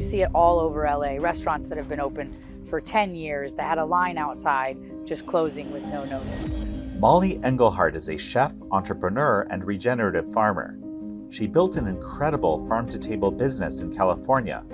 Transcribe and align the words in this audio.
You 0.00 0.06
see 0.06 0.22
it 0.22 0.30
all 0.34 0.58
over 0.58 0.86
LA. 0.86 1.16
Restaurants 1.20 1.66
that 1.66 1.76
have 1.76 1.86
been 1.86 2.00
open 2.00 2.34
for 2.64 2.80
10 2.80 3.14
years 3.14 3.52
that 3.56 3.64
had 3.64 3.76
a 3.76 3.84
line 3.84 4.16
outside 4.16 4.78
just 5.04 5.26
closing 5.26 5.70
with 5.70 5.84
no 5.84 6.06
notice. 6.06 6.62
Mollie 6.98 7.38
Engelhart 7.40 7.94
is 7.94 8.08
a 8.08 8.16
chef, 8.16 8.54
entrepreneur, 8.70 9.46
and 9.50 9.62
regenerative 9.62 10.32
farmer. 10.32 10.78
She 11.28 11.46
built 11.46 11.76
an 11.76 11.86
incredible 11.86 12.66
farm 12.66 12.88
to 12.88 12.98
table 12.98 13.30
business 13.30 13.82
in 13.82 13.94
California, 13.94 14.64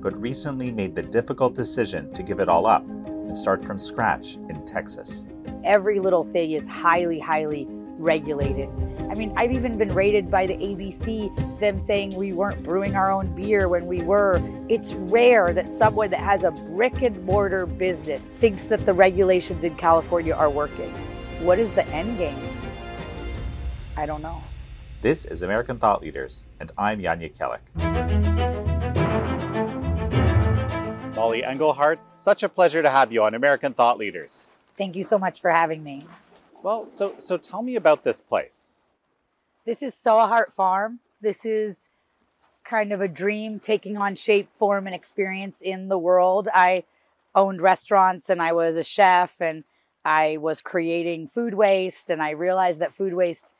but 0.00 0.20
recently 0.20 0.72
made 0.72 0.96
the 0.96 1.02
difficult 1.02 1.54
decision 1.54 2.12
to 2.14 2.24
give 2.24 2.40
it 2.40 2.48
all 2.48 2.66
up 2.66 2.84
and 2.84 3.36
start 3.36 3.64
from 3.64 3.78
scratch 3.78 4.34
in 4.34 4.64
Texas. 4.64 5.28
Every 5.62 6.00
little 6.00 6.24
thing 6.24 6.50
is 6.50 6.66
highly, 6.66 7.20
highly 7.20 7.68
regulated. 7.68 8.68
I 9.12 9.14
mean, 9.14 9.30
I've 9.36 9.52
even 9.52 9.76
been 9.76 9.92
rated 9.92 10.30
by 10.30 10.46
the 10.46 10.54
ABC, 10.54 11.60
them 11.60 11.78
saying 11.78 12.14
we 12.16 12.32
weren't 12.32 12.62
brewing 12.62 12.96
our 12.96 13.12
own 13.12 13.26
beer 13.34 13.68
when 13.68 13.86
we 13.86 14.00
were. 14.00 14.40
It's 14.70 14.94
rare 14.94 15.52
that 15.52 15.68
someone 15.68 16.08
that 16.12 16.20
has 16.20 16.44
a 16.44 16.50
brick 16.50 17.02
and 17.02 17.22
mortar 17.26 17.66
business 17.66 18.24
thinks 18.24 18.68
that 18.68 18.86
the 18.86 18.94
regulations 18.94 19.64
in 19.64 19.76
California 19.76 20.32
are 20.32 20.48
working. 20.48 20.90
What 21.40 21.58
is 21.58 21.74
the 21.74 21.86
end 21.88 22.16
game? 22.16 22.38
I 23.98 24.06
don't 24.06 24.22
know. 24.22 24.42
This 25.02 25.26
is 25.26 25.42
American 25.42 25.78
Thought 25.78 26.00
Leaders, 26.00 26.46
and 26.58 26.72
I'm 26.78 27.02
Jan 27.02 27.20
Jekielek. 27.20 27.60
Mollie 31.14 31.42
Engelhart, 31.42 31.98
such 32.14 32.42
a 32.42 32.48
pleasure 32.48 32.80
to 32.80 32.88
have 32.88 33.12
you 33.12 33.22
on 33.22 33.34
American 33.34 33.74
Thought 33.74 33.98
Leaders. 33.98 34.48
Thank 34.78 34.96
you 34.96 35.02
so 35.02 35.18
much 35.18 35.42
for 35.42 35.50
having 35.50 35.84
me. 35.84 36.06
Well, 36.62 36.88
so 36.88 37.14
so 37.18 37.36
tell 37.36 37.60
me 37.60 37.76
about 37.76 38.04
this 38.04 38.22
place. 38.22 38.76
This 39.64 39.80
is 39.80 39.94
Sow 39.94 40.18
a 40.18 40.26
Heart 40.26 40.52
Farm. 40.52 40.98
This 41.20 41.44
is 41.44 41.88
kind 42.64 42.92
of 42.92 43.00
a 43.00 43.06
dream 43.06 43.60
taking 43.60 43.96
on 43.96 44.16
shape, 44.16 44.48
form, 44.52 44.88
and 44.88 44.94
experience 44.94 45.62
in 45.62 45.86
the 45.86 45.98
world. 45.98 46.48
I 46.52 46.82
owned 47.32 47.62
restaurants 47.62 48.28
and 48.28 48.42
I 48.42 48.52
was 48.54 48.74
a 48.74 48.82
chef 48.82 49.40
and 49.40 49.62
I 50.04 50.38
was 50.38 50.60
creating 50.60 51.28
food 51.28 51.54
waste 51.54 52.10
and 52.10 52.20
I 52.20 52.30
realized 52.30 52.80
that 52.80 52.92
food 52.92 53.14
waste 53.14 53.54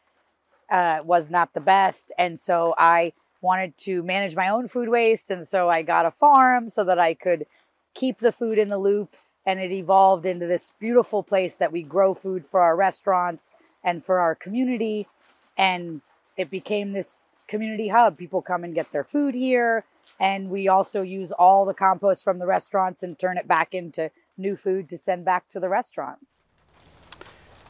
uh, 0.69 1.03
was 1.05 1.31
not 1.31 1.55
the 1.55 1.61
best. 1.61 2.11
And 2.19 2.37
so 2.37 2.75
I 2.77 3.13
wanted 3.41 3.77
to 3.79 4.03
manage 4.03 4.35
my 4.35 4.49
own 4.49 4.67
food 4.67 4.89
waste. 4.89 5.31
And 5.31 5.47
so 5.47 5.69
I 5.69 5.83
got 5.83 6.05
a 6.05 6.11
farm 6.11 6.69
so 6.69 6.83
that 6.83 6.99
I 6.99 7.15
could 7.15 7.47
keep 7.95 8.19
the 8.19 8.33
food 8.33 8.59
in 8.59 8.71
the 8.71 8.79
loop. 8.79 9.17
And 9.47 9.61
it 9.61 9.71
evolved 9.71 10.27
into 10.27 10.49
this 10.49 10.73
beautiful 10.81 11.23
place 11.23 11.55
that 11.55 11.71
we 11.71 11.85
grow 11.85 12.13
food 12.13 12.45
for 12.45 12.61
our 12.61 12.77
restaurants 12.77 13.55
and 13.85 14.03
for 14.03 14.19
our 14.19 14.35
community. 14.35 15.07
And 15.57 16.01
it 16.37 16.51
became 16.51 16.93
this 16.93 17.27
community 17.47 17.89
hub. 17.89 18.17
People 18.17 18.43
come 18.43 18.65
and 18.65 18.75
get 18.75 18.91
their 18.93 19.05
food 19.05 19.35
here. 19.35 19.85
And 20.19 20.51
we 20.51 20.69
also 20.69 21.03
use 21.03 21.33
all 21.33 21.65
the 21.65 21.75
compost 21.75 22.25
from 22.25 22.39
the 22.39 22.47
restaurants 22.47 23.03
and 23.03 23.19
turn 23.19 23.39
it 23.39 23.47
back 23.47 23.75
into 23.75 24.11
new 24.37 24.57
food 24.57 24.89
to 24.89 24.97
send 24.97 25.25
back 25.25 25.49
to 25.49 25.61
the 25.61 25.69
restaurants. 25.69 26.45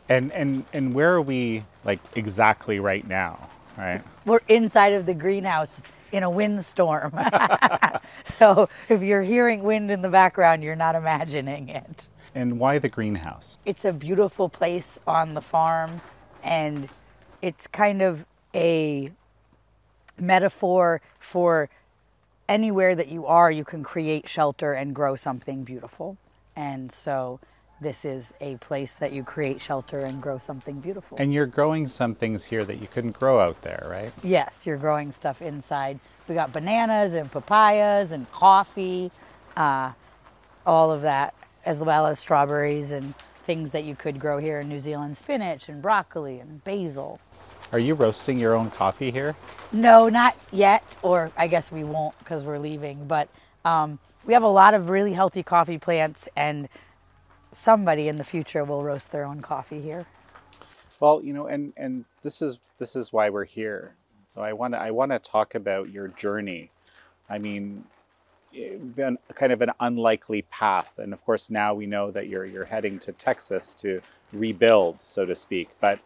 And 0.09 0.33
and 0.33 0.65
and 0.73 0.95
where 0.95 1.13
are 1.15 1.23
we 1.23 1.65
like 1.85 2.01
exactly 2.15 2.79
right 2.79 3.07
now? 3.07 3.49
Right. 3.79 4.03
We're 4.27 4.41
inside 4.49 4.93
of 4.93 5.07
the 5.07 5.15
greenhouse 5.15 5.81
in 6.13 6.23
a 6.23 6.31
windstorm. 6.31 7.19
so 8.25 8.69
if 8.89 9.03
you're 9.03 9.23
hearing 9.23 9.63
wind 9.63 9.91
in 9.91 10.03
the 10.03 10.11
background, 10.11 10.63
you're 10.63 10.77
not 10.77 10.95
imagining 10.95 11.69
it. 11.71 12.09
And 12.35 12.59
why 12.59 12.79
the 12.79 12.89
greenhouse? 12.89 13.59
It's 13.65 13.85
a 13.85 13.93
beautiful 13.93 14.49
place 14.49 14.99
on 15.07 15.35
the 15.35 15.41
farm 15.41 16.01
and 16.43 16.89
it's 17.43 17.67
kind 17.67 18.01
of 18.01 18.25
a 18.55 19.11
metaphor 20.19 21.01
for 21.19 21.69
anywhere 22.49 22.95
that 22.95 23.09
you 23.09 23.27
are, 23.27 23.51
you 23.51 23.65
can 23.65 23.83
create 23.83 24.29
shelter 24.29 24.73
and 24.73 24.95
grow 24.95 25.17
something 25.17 25.65
beautiful. 25.65 26.17
And 26.55 26.93
so 26.93 27.41
this 27.81 28.05
is 28.05 28.33
a 28.41 28.57
place 28.57 28.95
that 28.95 29.13
you 29.13 29.25
create 29.25 29.61
shelter 29.61 29.99
and 29.99 30.23
grow 30.23 30.39
something 30.39 30.81
beautiful. 30.81 31.19
And 31.19 31.33
you're 31.33 31.47
growing 31.47 31.89
some 31.89 32.15
things 32.15 32.45
here 32.45 32.65
that 32.65 32.77
you 32.77 32.87
couldn't 32.87 33.19
grow 33.19 33.41
out 33.41 33.63
there, 33.63 33.87
right? 33.91 34.13
Yes, 34.23 34.67
you're 34.67 34.77
growing 34.77 35.11
stuff 35.11 35.43
inside. 35.43 35.99
We 36.29 36.35
got 36.35 36.53
bananas 36.53 37.15
and 37.15 37.31
papayas 37.31 38.13
and 38.13 38.31
coffee, 38.31 39.11
uh, 39.57 39.93
all 40.65 40.93
of 40.93 41.03
that, 41.03 41.35
as 41.65 41.83
well 41.83 42.07
as 42.07 42.19
strawberries 42.21 42.93
and 42.93 43.15
things 43.45 43.73
that 43.73 43.85
you 43.85 43.97
could 43.97 44.21
grow 44.21 44.39
here 44.39 44.61
in 44.61 44.69
New 44.69 44.79
Zealand 44.79 45.19
spinach 45.19 45.69
and 45.69 45.83
broccoli 45.83 46.39
and 46.39 46.63
basil. 46.63 47.19
Are 47.73 47.79
you 47.79 47.95
roasting 47.95 48.39
your 48.39 48.55
own 48.55 48.71
coffee 48.71 49.11
here? 49.11 49.35
No, 49.73 50.11
not 50.11 50.37
yet, 50.51 50.85
or 51.01 51.31
I 51.39 51.47
guess 51.47 51.73
we 51.73 51.85
won't 51.85 52.19
because 52.19 52.45
we're 52.45 52.59
leaving. 52.59 53.07
But 53.07 53.29
um, 53.65 53.99
we 54.27 54.35
have 54.35 54.43
a 54.43 54.49
lot 54.49 54.75
of 54.75 54.91
really 54.91 55.15
healthy 55.15 55.43
coffee 55.43 55.79
plants, 55.79 56.29
and 56.37 56.69
somebody 57.51 58.09
in 58.09 58.19
the 58.19 58.25
future 58.25 58.63
will 58.63 58.83
roast 58.83 59.11
their 59.11 59.25
own 59.25 59.41
coffee 59.41 59.81
here. 59.81 60.05
Well, 61.01 61.23
you 61.25 61.33
know, 61.33 61.47
and 61.47 61.73
and 61.79 62.05
this 62.21 62.43
is 62.43 62.59
this 62.77 62.95
is 62.95 63.11
why 63.11 63.31
we're 63.31 63.45
here. 63.45 63.95
So 64.29 64.43
I 64.43 64.53
want 64.53 64.75
to 64.75 64.79
I 64.79 64.91
want 64.91 65.13
to 65.13 65.19
talk 65.19 65.55
about 65.55 65.91
your 65.91 66.09
journey. 66.09 66.71
I 67.31 67.39
mean, 67.39 67.85
been 68.53 69.17
kind 69.35 69.53
of 69.53 69.63
an 69.63 69.71
unlikely 69.81 70.43
path, 70.43 70.99
and 70.99 71.15
of 71.15 71.25
course 71.25 71.49
now 71.49 71.73
we 71.73 71.87
know 71.87 72.11
that 72.11 72.29
you're 72.29 72.45
you're 72.45 72.67
heading 72.67 72.99
to 73.01 73.13
Texas 73.13 73.73
to 73.75 74.03
rebuild, 74.33 75.01
so 75.01 75.25
to 75.25 75.35
speak. 75.35 75.71
But 75.81 76.01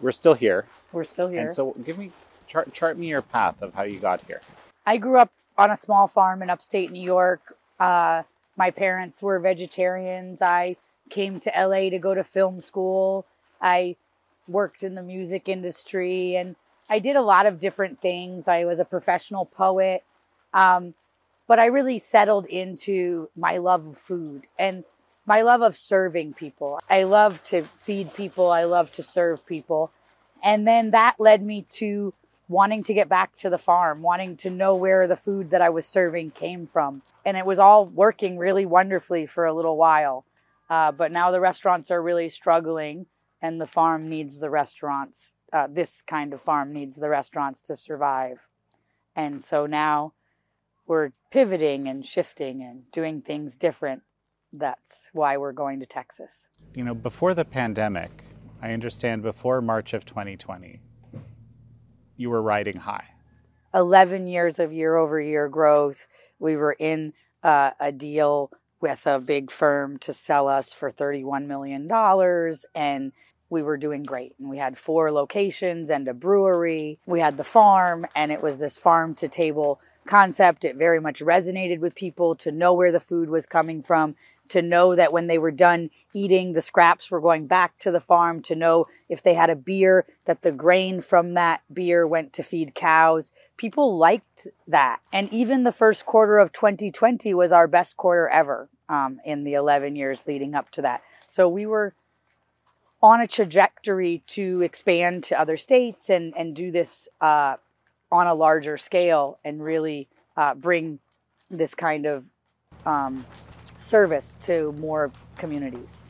we're 0.00 0.12
still 0.12 0.34
here. 0.34 0.66
We're 0.92 1.04
still 1.04 1.28
here. 1.28 1.40
And 1.40 1.50
so, 1.50 1.74
give 1.84 1.98
me 1.98 2.12
chart 2.46 2.72
chart 2.72 2.98
me 2.98 3.08
your 3.08 3.22
path 3.22 3.62
of 3.62 3.74
how 3.74 3.82
you 3.82 3.98
got 3.98 4.22
here. 4.26 4.40
I 4.86 4.96
grew 4.98 5.18
up 5.18 5.32
on 5.56 5.70
a 5.70 5.76
small 5.76 6.06
farm 6.06 6.42
in 6.42 6.50
upstate 6.50 6.90
New 6.90 7.02
York. 7.02 7.56
Uh, 7.78 8.22
my 8.56 8.70
parents 8.70 9.22
were 9.22 9.38
vegetarians. 9.38 10.42
I 10.42 10.76
came 11.10 11.40
to 11.40 11.52
LA 11.56 11.90
to 11.90 11.98
go 11.98 12.14
to 12.14 12.24
film 12.24 12.60
school. 12.60 13.26
I 13.60 13.96
worked 14.46 14.82
in 14.82 14.94
the 14.94 15.02
music 15.02 15.48
industry 15.48 16.36
and 16.36 16.56
I 16.88 16.98
did 16.98 17.16
a 17.16 17.22
lot 17.22 17.46
of 17.46 17.58
different 17.58 18.00
things. 18.00 18.46
I 18.46 18.64
was 18.64 18.78
a 18.78 18.84
professional 18.84 19.46
poet. 19.46 20.04
Um, 20.52 20.94
but 21.46 21.58
I 21.58 21.66
really 21.66 21.98
settled 21.98 22.46
into 22.46 23.28
my 23.36 23.58
love 23.58 23.86
of 23.86 23.96
food 23.96 24.46
and 24.58 24.84
my 25.26 25.42
love 25.42 25.62
of 25.62 25.76
serving 25.76 26.34
people. 26.34 26.78
I 26.88 27.04
love 27.04 27.42
to 27.44 27.64
feed 27.64 28.14
people, 28.14 28.50
I 28.50 28.64
love 28.64 28.92
to 28.92 29.02
serve 29.02 29.46
people. 29.46 29.90
And 30.42 30.66
then 30.68 30.90
that 30.90 31.16
led 31.18 31.42
me 31.42 31.66
to 31.70 32.12
wanting 32.48 32.82
to 32.82 32.94
get 32.94 33.08
back 33.08 33.34
to 33.36 33.48
the 33.48 33.58
farm, 33.58 34.02
wanting 34.02 34.36
to 34.36 34.50
know 34.50 34.74
where 34.74 35.06
the 35.06 35.16
food 35.16 35.50
that 35.50 35.62
I 35.62 35.70
was 35.70 35.86
serving 35.86 36.32
came 36.32 36.66
from. 36.66 37.02
And 37.24 37.36
it 37.36 37.46
was 37.46 37.58
all 37.58 37.86
working 37.86 38.36
really 38.36 38.66
wonderfully 38.66 39.24
for 39.26 39.46
a 39.46 39.54
little 39.54 39.76
while. 39.76 40.26
Uh, 40.68 40.92
but 40.92 41.12
now 41.12 41.30
the 41.30 41.40
restaurants 41.40 41.90
are 41.90 42.02
really 42.02 42.28
struggling, 42.28 43.06
and 43.40 43.60
the 43.60 43.66
farm 43.66 44.08
needs 44.08 44.38
the 44.40 44.50
restaurants. 44.50 45.36
Uh, 45.52 45.66
this 45.70 46.02
kind 46.02 46.32
of 46.32 46.40
farm 46.40 46.72
needs 46.72 46.96
the 46.96 47.08
restaurants 47.08 47.62
to 47.62 47.76
survive. 47.76 48.48
And 49.14 49.42
so 49.42 49.66
now 49.66 50.12
we're 50.86 51.12
pivoting 51.30 51.88
and 51.88 52.04
shifting 52.04 52.62
and 52.62 52.90
doing 52.90 53.22
things 53.22 53.56
different. 53.56 54.02
That's 54.56 55.10
why 55.12 55.36
we're 55.36 55.52
going 55.52 55.80
to 55.80 55.86
Texas. 55.86 56.48
You 56.74 56.84
know, 56.84 56.94
before 56.94 57.34
the 57.34 57.44
pandemic, 57.44 58.22
I 58.62 58.72
understand 58.72 59.22
before 59.22 59.60
March 59.60 59.94
of 59.94 60.04
2020, 60.04 60.80
you 62.16 62.30
were 62.30 62.40
riding 62.40 62.76
high. 62.76 63.04
11 63.74 64.28
years 64.28 64.60
of 64.60 64.72
year 64.72 64.94
over 64.94 65.20
year 65.20 65.48
growth. 65.48 66.06
We 66.38 66.56
were 66.56 66.76
in 66.78 67.14
uh, 67.42 67.72
a 67.80 67.90
deal 67.90 68.52
with 68.80 69.04
a 69.08 69.18
big 69.18 69.50
firm 69.50 69.98
to 69.98 70.12
sell 70.12 70.46
us 70.46 70.72
for 70.72 70.88
$31 70.88 71.46
million, 71.46 71.90
and 72.76 73.12
we 73.50 73.62
were 73.62 73.76
doing 73.76 74.04
great. 74.04 74.34
And 74.38 74.48
we 74.48 74.58
had 74.58 74.78
four 74.78 75.10
locations 75.10 75.90
and 75.90 76.06
a 76.06 76.14
brewery. 76.14 77.00
We 77.06 77.18
had 77.18 77.36
the 77.36 77.44
farm, 77.44 78.06
and 78.14 78.30
it 78.30 78.40
was 78.40 78.58
this 78.58 78.78
farm 78.78 79.16
to 79.16 79.26
table 79.26 79.80
concept. 80.06 80.64
It 80.64 80.76
very 80.76 81.00
much 81.00 81.20
resonated 81.20 81.80
with 81.80 81.94
people 81.94 82.34
to 82.36 82.52
know 82.52 82.72
where 82.72 82.92
the 82.92 83.00
food 83.00 83.28
was 83.28 83.46
coming 83.46 83.82
from, 83.82 84.14
to 84.48 84.62
know 84.62 84.94
that 84.94 85.12
when 85.12 85.26
they 85.26 85.38
were 85.38 85.50
done 85.50 85.90
eating, 86.12 86.52
the 86.52 86.62
scraps 86.62 87.10
were 87.10 87.20
going 87.20 87.46
back 87.46 87.78
to 87.80 87.90
the 87.90 88.00
farm, 88.00 88.42
to 88.42 88.54
know 88.54 88.86
if 89.08 89.22
they 89.22 89.34
had 89.34 89.50
a 89.50 89.56
beer, 89.56 90.06
that 90.24 90.42
the 90.42 90.52
grain 90.52 91.00
from 91.00 91.34
that 91.34 91.62
beer 91.72 92.06
went 92.06 92.32
to 92.34 92.42
feed 92.42 92.74
cows. 92.74 93.32
People 93.56 93.96
liked 93.96 94.46
that. 94.66 95.00
And 95.12 95.32
even 95.32 95.64
the 95.64 95.72
first 95.72 96.06
quarter 96.06 96.38
of 96.38 96.52
2020 96.52 97.32
was 97.34 97.52
our 97.52 97.66
best 97.66 97.96
quarter 97.96 98.28
ever 98.28 98.68
um, 98.88 99.20
in 99.24 99.44
the 99.44 99.54
11 99.54 99.96
years 99.96 100.26
leading 100.26 100.54
up 100.54 100.70
to 100.70 100.82
that. 100.82 101.02
So 101.26 101.48
we 101.48 101.66
were 101.66 101.94
on 103.02 103.20
a 103.20 103.26
trajectory 103.26 104.22
to 104.26 104.62
expand 104.62 105.22
to 105.24 105.38
other 105.38 105.56
states 105.56 106.08
and, 106.08 106.32
and 106.38 106.56
do 106.56 106.70
this 106.70 107.06
uh, 107.20 107.56
on 108.14 108.28
a 108.28 108.34
larger 108.34 108.76
scale 108.78 109.40
and 109.44 109.60
really 109.60 110.08
uh, 110.36 110.54
bring 110.54 111.00
this 111.50 111.74
kind 111.74 112.06
of 112.06 112.30
um, 112.86 113.26
service 113.80 114.36
to 114.38 114.70
more 114.78 115.10
communities. 115.36 116.06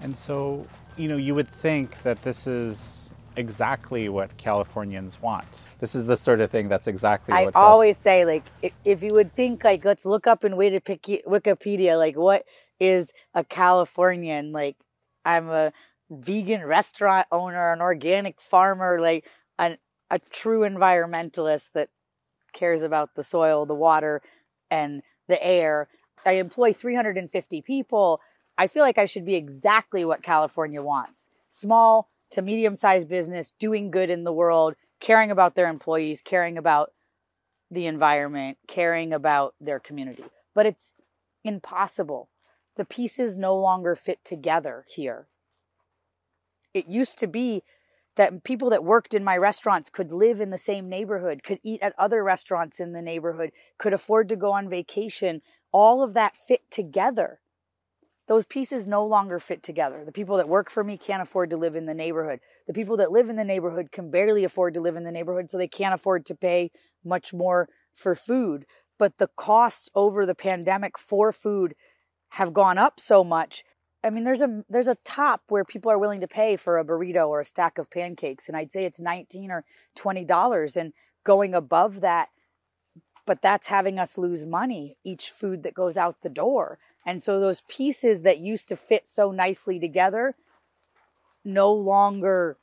And 0.00 0.16
so, 0.16 0.66
you 0.96 1.06
know, 1.06 1.16
you 1.16 1.32
would 1.36 1.46
think 1.46 2.02
that 2.02 2.20
this 2.22 2.48
is 2.48 3.12
exactly 3.36 4.08
what 4.08 4.36
Californians 4.36 5.22
want. 5.22 5.46
This 5.78 5.94
is 5.94 6.06
the 6.06 6.16
sort 6.16 6.40
of 6.40 6.50
thing 6.50 6.68
that's 6.68 6.88
exactly 6.88 7.32
what 7.32 7.40
I 7.40 7.44
what 7.44 7.54
Cal- 7.54 7.62
always 7.62 7.98
say, 7.98 8.24
like, 8.24 8.42
if, 8.60 8.72
if 8.84 9.02
you 9.04 9.12
would 9.14 9.32
think, 9.34 9.62
like, 9.62 9.84
let's 9.84 10.04
look 10.04 10.26
up 10.26 10.44
in 10.44 10.54
Wikipedia, 10.54 11.96
like, 11.96 12.16
what 12.16 12.44
is 12.80 13.12
a 13.32 13.44
Californian? 13.44 14.50
Like, 14.50 14.76
I'm 15.24 15.48
a 15.50 15.72
vegan 16.10 16.64
restaurant 16.64 17.28
owner, 17.30 17.72
an 17.72 17.80
organic 17.80 18.40
farmer, 18.40 19.00
like, 19.00 19.24
an, 19.58 19.78
a 20.14 20.20
true 20.30 20.60
environmentalist 20.60 21.70
that 21.74 21.88
cares 22.52 22.82
about 22.82 23.16
the 23.16 23.24
soil, 23.24 23.66
the 23.66 23.74
water, 23.74 24.22
and 24.70 25.02
the 25.26 25.44
air. 25.44 25.88
I 26.24 26.34
employ 26.34 26.72
350 26.72 27.60
people. 27.62 28.20
I 28.56 28.68
feel 28.68 28.84
like 28.84 28.96
I 28.96 29.06
should 29.06 29.24
be 29.24 29.34
exactly 29.34 30.04
what 30.04 30.22
California 30.22 30.80
wants 30.80 31.30
small 31.48 32.08
to 32.30 32.42
medium 32.42 32.76
sized 32.76 33.08
business, 33.08 33.52
doing 33.58 33.90
good 33.90 34.08
in 34.08 34.22
the 34.22 34.32
world, 34.32 34.76
caring 35.00 35.32
about 35.32 35.56
their 35.56 35.68
employees, 35.68 36.22
caring 36.22 36.56
about 36.56 36.92
the 37.68 37.86
environment, 37.86 38.58
caring 38.68 39.12
about 39.12 39.54
their 39.60 39.80
community. 39.80 40.24
But 40.54 40.66
it's 40.66 40.94
impossible. 41.42 42.28
The 42.76 42.84
pieces 42.84 43.36
no 43.36 43.56
longer 43.56 43.96
fit 43.96 44.24
together 44.24 44.84
here. 44.88 45.26
It 46.72 46.86
used 46.86 47.18
to 47.18 47.26
be 47.26 47.64
that 48.16 48.44
people 48.44 48.70
that 48.70 48.84
worked 48.84 49.14
in 49.14 49.24
my 49.24 49.36
restaurants 49.36 49.90
could 49.90 50.12
live 50.12 50.40
in 50.40 50.50
the 50.50 50.58
same 50.58 50.88
neighborhood, 50.88 51.42
could 51.42 51.58
eat 51.62 51.82
at 51.82 51.94
other 51.98 52.22
restaurants 52.22 52.78
in 52.78 52.92
the 52.92 53.02
neighborhood, 53.02 53.50
could 53.78 53.92
afford 53.92 54.28
to 54.28 54.36
go 54.36 54.52
on 54.52 54.68
vacation. 54.68 55.42
All 55.72 56.02
of 56.02 56.14
that 56.14 56.36
fit 56.36 56.70
together. 56.70 57.40
Those 58.26 58.46
pieces 58.46 58.86
no 58.86 59.04
longer 59.04 59.38
fit 59.38 59.62
together. 59.62 60.02
The 60.04 60.12
people 60.12 60.38
that 60.38 60.48
work 60.48 60.70
for 60.70 60.82
me 60.82 60.96
can't 60.96 61.20
afford 61.20 61.50
to 61.50 61.56
live 61.56 61.76
in 61.76 61.86
the 61.86 61.94
neighborhood. 61.94 62.40
The 62.66 62.72
people 62.72 62.96
that 62.98 63.12
live 63.12 63.28
in 63.28 63.36
the 63.36 63.44
neighborhood 63.44 63.92
can 63.92 64.10
barely 64.10 64.44
afford 64.44 64.74
to 64.74 64.80
live 64.80 64.96
in 64.96 65.04
the 65.04 65.12
neighborhood, 65.12 65.50
so 65.50 65.58
they 65.58 65.68
can't 65.68 65.94
afford 65.94 66.24
to 66.26 66.34
pay 66.34 66.70
much 67.04 67.34
more 67.34 67.68
for 67.92 68.14
food. 68.14 68.64
But 68.98 69.18
the 69.18 69.28
costs 69.36 69.90
over 69.94 70.24
the 70.24 70.34
pandemic 70.34 70.98
for 70.98 71.32
food 71.32 71.74
have 72.30 72.54
gone 72.54 72.78
up 72.78 72.98
so 72.98 73.22
much 73.22 73.62
I 74.04 74.10
mean, 74.10 74.24
there's 74.24 74.42
a 74.42 74.62
there's 74.68 74.88
a 74.88 74.96
top 74.96 75.42
where 75.48 75.64
people 75.64 75.90
are 75.90 75.98
willing 75.98 76.20
to 76.20 76.28
pay 76.28 76.56
for 76.56 76.78
a 76.78 76.84
burrito 76.84 77.26
or 77.26 77.40
a 77.40 77.44
stack 77.44 77.78
of 77.78 77.90
pancakes, 77.90 78.48
and 78.48 78.56
I'd 78.56 78.70
say 78.70 78.84
it's 78.84 79.00
nineteen 79.00 79.50
or 79.50 79.64
twenty 79.94 80.24
dollars, 80.24 80.76
and 80.76 80.92
going 81.24 81.54
above 81.54 82.02
that, 82.02 82.28
but 83.24 83.40
that's 83.40 83.68
having 83.68 83.98
us 83.98 84.18
lose 84.18 84.44
money 84.44 84.98
each 85.04 85.30
food 85.30 85.62
that 85.62 85.72
goes 85.72 85.96
out 85.96 86.20
the 86.20 86.28
door, 86.28 86.78
and 87.06 87.22
so 87.22 87.40
those 87.40 87.62
pieces 87.62 88.22
that 88.22 88.38
used 88.38 88.68
to 88.68 88.76
fit 88.76 89.08
so 89.08 89.30
nicely 89.30 89.80
together, 89.80 90.34
no 91.42 91.72
longer 91.72 92.58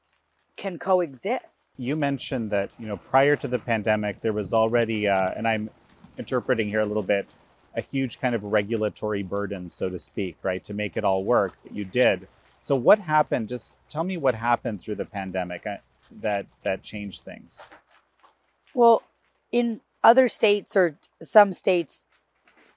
can 0.57 0.77
coexist. 0.77 1.73
You 1.77 1.95
mentioned 1.95 2.51
that 2.51 2.69
you 2.77 2.85
know 2.85 2.97
prior 2.97 3.35
to 3.37 3.47
the 3.47 3.57
pandemic 3.57 4.21
there 4.21 4.33
was 4.33 4.53
already, 4.53 5.07
uh, 5.07 5.31
and 5.35 5.47
I'm 5.47 5.71
interpreting 6.19 6.69
here 6.69 6.81
a 6.81 6.85
little 6.85 7.01
bit 7.01 7.27
a 7.75 7.81
huge 7.81 8.19
kind 8.19 8.35
of 8.35 8.43
regulatory 8.43 9.23
burden, 9.23 9.69
so 9.69 9.89
to 9.89 9.99
speak, 9.99 10.37
right, 10.43 10.63
to 10.63 10.73
make 10.73 10.97
it 10.97 11.03
all 11.03 11.23
work. 11.23 11.53
But 11.63 11.73
you 11.75 11.85
did. 11.85 12.27
So 12.61 12.75
what 12.75 12.99
happened? 12.99 13.49
Just 13.49 13.75
tell 13.89 14.03
me 14.03 14.17
what 14.17 14.35
happened 14.35 14.81
through 14.81 14.95
the 14.95 15.05
pandemic 15.05 15.65
uh, 15.65 15.77
that 16.21 16.45
that 16.63 16.83
changed 16.83 17.23
things. 17.23 17.69
Well, 18.73 19.03
in 19.51 19.81
other 20.03 20.27
states 20.27 20.75
or 20.75 20.97
some 21.21 21.53
states, 21.53 22.07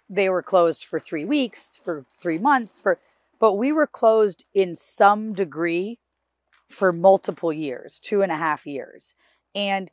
they 0.09 0.29
were 0.29 0.43
closed 0.43 0.85
for 0.85 0.99
three 0.99 1.25
weeks, 1.25 1.81
for 1.83 2.05
three 2.21 2.39
months, 2.39 2.81
for 2.81 2.99
but 3.39 3.55
we 3.55 3.73
were 3.73 3.87
closed 3.87 4.45
in 4.55 4.75
some 4.75 5.35
degree 5.35 5.99
for 6.69 6.93
multiple 6.93 7.53
years, 7.53 7.99
two 7.99 8.23
and 8.23 8.33
a 8.33 8.37
half 8.37 8.67
years. 8.67 9.15
And 9.55 9.91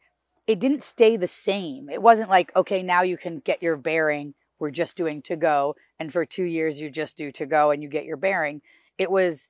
it 0.47 0.59
didn't 0.59 0.83
stay 0.83 1.17
the 1.17 1.27
same. 1.27 1.89
It 1.89 2.01
wasn't 2.01 2.29
like, 2.29 2.55
okay, 2.55 2.81
now 2.81 3.01
you 3.01 3.17
can 3.17 3.39
get 3.39 3.61
your 3.61 3.77
bearing 3.77 4.33
we're 4.61 4.71
just 4.71 4.95
doing 4.95 5.21
to 5.21 5.35
go 5.35 5.75
and 5.99 6.13
for 6.13 6.25
2 6.25 6.43
years 6.43 6.79
you 6.79 6.89
just 6.89 7.17
do 7.17 7.31
to 7.31 7.45
go 7.45 7.71
and 7.71 7.83
you 7.83 7.89
get 7.89 8.05
your 8.05 8.15
bearing 8.15 8.61
it 8.97 9.11
was 9.11 9.49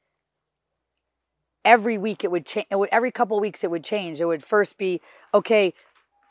every 1.64 1.98
week 1.98 2.24
it 2.24 2.32
would 2.32 2.46
change 2.46 2.66
every 2.92 3.12
couple 3.12 3.40
weeks 3.40 3.64
it 3.64 3.70
would 3.70 3.84
change 3.84 4.20
it 4.20 4.26
would 4.26 4.44
first 4.44 4.78
be 4.78 5.00
okay 5.34 5.74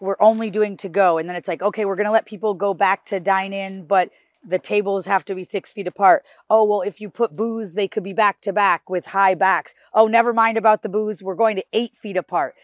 we're 0.01 0.17
only 0.19 0.51
doing 0.51 0.77
to 0.77 0.89
go 0.89 1.19
and 1.19 1.29
then 1.29 1.37
it's 1.37 1.47
like 1.47 1.63
okay 1.63 1.85
we're 1.85 1.95
going 1.95 2.07
to 2.07 2.11
let 2.11 2.27
people 2.27 2.55
go 2.55 2.75
back 2.75 3.05
to 3.05 3.21
dine 3.21 3.53
in 3.53 3.87
but 3.87 4.11
the 4.47 4.59
tables 4.59 5.07
have 5.07 5.25
to 5.27 5.35
be 5.35 5.45
six 5.45 5.73
feet 5.73 5.87
apart. 5.87 6.25
Oh, 6.49 6.65
well, 6.65 6.81
if 6.81 7.01
you 7.01 7.11
put 7.11 7.37
booze, 7.37 7.75
they 7.75 7.89
could 7.89 8.03
be 8.03 8.13
back 8.13 8.41
to 8.43 8.53
back 8.53 8.89
with 8.89 9.07
high 9.07 9.35
backs. 9.35 9.75
Oh, 9.93 10.07
never 10.07 10.33
mind 10.33 10.57
about 10.57 10.83
the 10.83 10.89
booze. 10.89 11.23
We're 11.23 11.35
going 11.35 11.57
to 11.57 11.65
eight 11.73 11.97
feet 11.97 12.17
apart. 12.17 12.55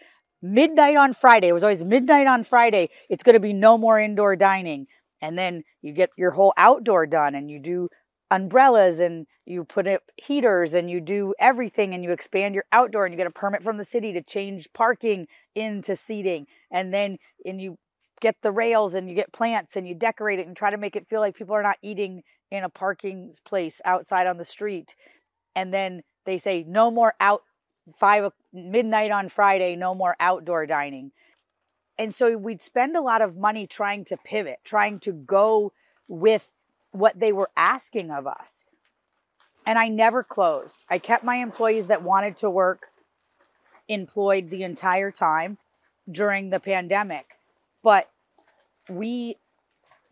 Midnight 0.41 0.95
on 0.95 1.13
Friday. 1.13 1.49
It 1.49 1.53
was 1.53 1.63
always 1.63 1.83
midnight 1.83 2.27
on 2.27 2.43
Friday. 2.43 2.89
It's 3.09 3.23
going 3.23 3.35
to 3.35 3.39
be 3.39 3.53
no 3.53 3.77
more 3.77 3.99
indoor 3.99 4.35
dining 4.35 4.87
and 5.21 5.37
then 5.37 5.63
you 5.81 5.93
get 5.93 6.09
your 6.17 6.31
whole 6.31 6.53
outdoor 6.57 7.05
done 7.05 7.35
and 7.35 7.49
you 7.49 7.59
do 7.59 7.89
umbrellas 8.29 8.99
and 8.99 9.25
you 9.45 9.63
put 9.63 9.87
up 9.87 10.01
heaters 10.17 10.73
and 10.73 10.89
you 10.89 10.99
do 10.99 11.33
everything 11.39 11.93
and 11.93 12.03
you 12.03 12.11
expand 12.11 12.53
your 12.53 12.65
outdoor 12.71 13.05
and 13.05 13.13
you 13.13 13.17
get 13.17 13.27
a 13.27 13.31
permit 13.31 13.63
from 13.63 13.77
the 13.77 13.83
city 13.83 14.11
to 14.11 14.21
change 14.21 14.67
parking 14.73 15.27
into 15.55 15.95
seating 15.95 16.45
and 16.69 16.93
then 16.93 17.17
and 17.45 17.61
you 17.61 17.77
get 18.19 18.35
the 18.41 18.51
rails 18.51 18.93
and 18.93 19.07
you 19.07 19.15
get 19.15 19.31
plants 19.31 19.75
and 19.75 19.87
you 19.87 19.95
decorate 19.95 20.39
it 20.39 20.47
and 20.47 20.57
try 20.57 20.69
to 20.69 20.77
make 20.77 20.95
it 20.95 21.07
feel 21.07 21.21
like 21.21 21.35
people 21.35 21.55
are 21.55 21.63
not 21.63 21.77
eating 21.81 22.21
in 22.51 22.63
a 22.63 22.69
parking 22.69 23.33
place 23.45 23.79
outside 23.85 24.27
on 24.27 24.37
the 24.37 24.45
street. 24.45 24.95
And 25.55 25.73
then 25.73 26.01
they 26.25 26.37
say 26.37 26.65
no 26.67 26.91
more 26.91 27.13
out 27.19 27.41
five 27.97 28.31
midnight 28.53 29.11
on 29.11 29.29
friday 29.29 29.75
no 29.75 29.95
more 29.95 30.15
outdoor 30.19 30.65
dining 30.65 31.11
and 31.97 32.13
so 32.13 32.37
we'd 32.37 32.61
spend 32.61 32.95
a 32.95 33.01
lot 33.01 33.21
of 33.21 33.35
money 33.35 33.65
trying 33.65 34.05
to 34.05 34.17
pivot, 34.17 34.59
trying 34.63 34.99
to 34.99 35.11
go 35.11 35.73
with 36.07 36.53
what 36.91 37.19
they 37.19 37.31
were 37.31 37.49
asking 37.55 38.11
of 38.11 38.27
us. 38.27 38.65
And 39.65 39.77
I 39.77 39.87
never 39.87 40.23
closed. 40.23 40.83
I 40.89 40.97
kept 40.97 41.23
my 41.23 41.37
employees 41.37 41.87
that 41.87 42.03
wanted 42.03 42.37
to 42.37 42.49
work 42.49 42.87
employed 43.87 44.49
the 44.49 44.63
entire 44.63 45.11
time 45.11 45.57
during 46.09 46.49
the 46.49 46.59
pandemic. 46.59 47.25
But 47.83 48.09
we 48.89 49.37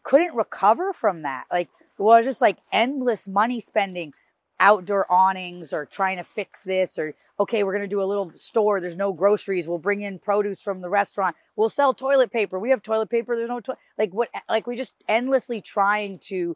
couldn't 0.03 0.35
recover 0.35 0.91
from 0.91 1.21
that. 1.21 1.45
Like, 1.51 1.69
it 1.97 2.01
was 2.01 2.25
just 2.25 2.41
like 2.41 2.57
endless 2.71 3.27
money 3.27 3.59
spending 3.59 4.13
outdoor 4.59 5.11
awnings 5.11 5.73
or 5.73 5.85
trying 5.85 6.17
to 6.17 6.23
fix 6.23 6.63
this 6.63 6.97
or 6.97 7.13
okay 7.39 7.63
we're 7.63 7.73
going 7.73 7.81
to 7.81 7.87
do 7.87 8.01
a 8.01 8.05
little 8.05 8.31
store 8.35 8.79
there's 8.79 8.95
no 8.95 9.11
groceries 9.11 9.67
we'll 9.67 9.77
bring 9.77 10.01
in 10.01 10.17
produce 10.17 10.61
from 10.61 10.81
the 10.81 10.89
restaurant 10.89 11.35
we'll 11.55 11.67
sell 11.67 11.93
toilet 11.93 12.31
paper 12.31 12.57
we 12.57 12.69
have 12.69 12.81
toilet 12.81 13.09
paper 13.09 13.35
there's 13.35 13.49
no 13.49 13.59
to- 13.59 13.77
like 13.97 14.13
what 14.13 14.29
like 14.47 14.65
we 14.65 14.77
just 14.77 14.93
endlessly 15.09 15.59
trying 15.59 16.17
to 16.17 16.55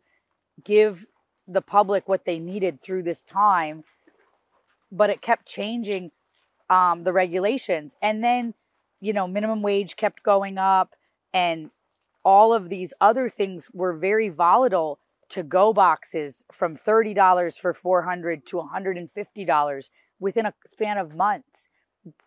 give 0.63 1.05
the 1.47 1.61
public 1.61 2.07
what 2.07 2.25
they 2.25 2.39
needed 2.39 2.81
through 2.81 3.03
this 3.03 3.21
time 3.21 3.83
but 4.91 5.09
it 5.09 5.21
kept 5.21 5.45
changing 5.45 6.11
um, 6.69 7.03
the 7.03 7.13
regulations. 7.13 7.95
And 8.01 8.23
then 8.23 8.53
you 9.01 9.13
know 9.13 9.27
minimum 9.27 9.61
wage 9.61 9.95
kept 9.95 10.23
going 10.23 10.57
up 10.57 10.95
and 11.33 11.71
all 12.25 12.53
of 12.53 12.69
these 12.69 12.93
other 12.99 13.29
things 13.29 13.69
were 13.73 13.93
very 13.93 14.27
volatile 14.27 14.99
to 15.29 15.43
go 15.43 15.73
boxes 15.73 16.43
from 16.51 16.75
$30 16.75 17.59
for 17.59 17.73
400 17.73 18.45
to 18.47 18.57
$150 18.57 19.89
within 20.19 20.45
a 20.45 20.53
span 20.65 20.97
of 20.97 21.15
months. 21.15 21.69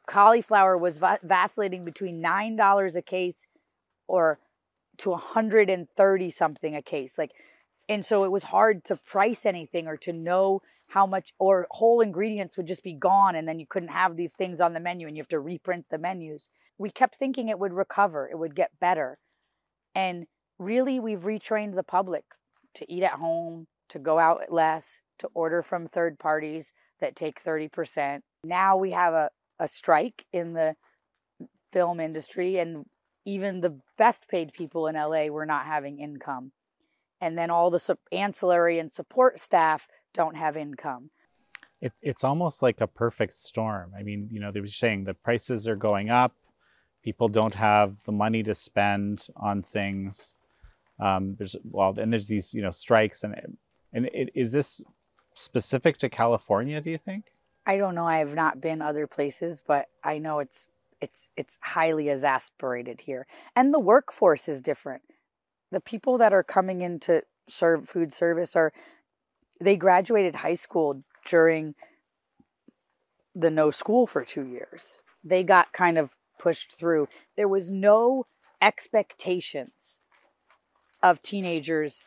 Cauliflower 0.06 0.78
was 0.78 0.98
va- 0.98 1.18
vacillating 1.22 1.84
between 1.84 2.22
$9 2.22 2.96
a 2.96 3.02
case 3.02 3.46
or 4.06 4.38
to 4.98 5.10
130 5.10 6.30
something 6.30 6.76
a 6.76 6.82
case. 6.82 7.18
Like 7.18 7.32
and 7.88 8.04
so 8.04 8.24
it 8.24 8.30
was 8.30 8.44
hard 8.44 8.84
to 8.84 8.96
price 8.96 9.44
anything 9.44 9.86
or 9.86 9.96
to 9.98 10.12
know 10.12 10.62
how 10.88 11.06
much 11.06 11.32
or 11.38 11.66
whole 11.70 12.00
ingredients 12.00 12.56
would 12.56 12.66
just 12.66 12.84
be 12.84 12.92
gone 12.92 13.34
and 13.34 13.48
then 13.48 13.58
you 13.58 13.66
couldn't 13.66 13.88
have 13.88 14.16
these 14.16 14.34
things 14.34 14.60
on 14.60 14.72
the 14.72 14.80
menu 14.80 15.06
and 15.06 15.16
you 15.16 15.20
have 15.20 15.28
to 15.28 15.40
reprint 15.40 15.86
the 15.90 15.98
menus. 15.98 16.50
We 16.78 16.90
kept 16.90 17.16
thinking 17.16 17.48
it 17.48 17.58
would 17.58 17.72
recover, 17.72 18.28
it 18.30 18.38
would 18.38 18.54
get 18.54 18.78
better. 18.78 19.18
And 19.94 20.26
really 20.58 21.00
we've 21.00 21.22
retrained 21.22 21.74
the 21.74 21.82
public 21.82 22.24
to 22.74 22.90
eat 22.92 23.02
at 23.02 23.12
home, 23.12 23.66
to 23.88 23.98
go 23.98 24.18
out 24.18 24.50
less, 24.50 25.00
to 25.18 25.28
order 25.34 25.62
from 25.62 25.86
third 25.86 26.18
parties 26.18 26.72
that 27.00 27.16
take 27.16 27.42
30%. 27.42 28.20
Now 28.44 28.76
we 28.76 28.92
have 28.92 29.14
a, 29.14 29.30
a 29.58 29.68
strike 29.68 30.24
in 30.32 30.54
the 30.54 30.74
film 31.72 32.00
industry, 32.00 32.58
and 32.58 32.84
even 33.24 33.60
the 33.60 33.78
best 33.96 34.28
paid 34.28 34.52
people 34.52 34.86
in 34.86 34.94
LA 34.94 35.26
were 35.26 35.46
not 35.46 35.66
having 35.66 35.98
income. 35.98 36.52
And 37.20 37.38
then 37.38 37.50
all 37.50 37.70
the 37.70 37.96
ancillary 38.10 38.78
and 38.78 38.90
support 38.90 39.38
staff 39.38 39.86
don't 40.12 40.36
have 40.36 40.56
income. 40.56 41.10
It, 41.80 41.92
it's 42.02 42.24
almost 42.24 42.62
like 42.62 42.80
a 42.80 42.86
perfect 42.86 43.34
storm. 43.34 43.92
I 43.96 44.02
mean, 44.02 44.28
you 44.30 44.40
know, 44.40 44.50
they 44.50 44.60
were 44.60 44.66
saying 44.66 45.04
the 45.04 45.14
prices 45.14 45.68
are 45.68 45.76
going 45.76 46.10
up, 46.10 46.34
people 47.02 47.28
don't 47.28 47.54
have 47.54 47.96
the 48.04 48.12
money 48.12 48.42
to 48.44 48.54
spend 48.54 49.26
on 49.36 49.62
things 49.62 50.36
um, 51.00 51.34
there's 51.36 51.56
well, 51.64 51.94
and 51.98 52.12
there's 52.12 52.28
these 52.28 52.54
you 52.54 52.62
know 52.62 52.70
strikes 52.70 53.24
and 53.24 53.34
and 53.92 54.06
it, 54.06 54.30
is 54.34 54.52
this 54.52 54.82
specific 55.34 55.96
to 55.98 56.08
California? 56.08 56.80
Do 56.80 56.90
you 56.90 56.98
think? 56.98 57.26
I 57.66 57.76
don't 57.76 57.94
know. 57.94 58.06
I 58.06 58.18
have 58.18 58.34
not 58.34 58.60
been 58.60 58.82
other 58.82 59.06
places, 59.06 59.62
but 59.66 59.86
I 60.02 60.18
know 60.18 60.40
it's 60.40 60.66
it's 61.00 61.28
it's 61.36 61.58
highly 61.60 62.08
exasperated 62.08 63.02
here. 63.02 63.26
And 63.54 63.72
the 63.72 63.80
workforce 63.80 64.48
is 64.48 64.60
different. 64.60 65.02
The 65.70 65.80
people 65.80 66.18
that 66.18 66.32
are 66.32 66.42
coming 66.42 66.82
into 66.82 67.22
serve 67.48 67.88
food 67.88 68.12
service 68.12 68.54
are 68.56 68.72
they 69.60 69.76
graduated 69.76 70.36
high 70.36 70.54
school 70.54 71.02
during 71.24 71.74
the 73.34 73.50
no 73.50 73.70
school 73.70 74.06
for 74.06 74.24
2 74.24 74.46
years. 74.46 74.98
They 75.24 75.42
got 75.42 75.72
kind 75.72 75.96
of 75.96 76.16
pushed 76.38 76.76
through. 76.76 77.08
There 77.36 77.48
was 77.48 77.70
no 77.70 78.26
expectations 78.60 80.01
of 81.02 81.22
teenagers 81.22 82.04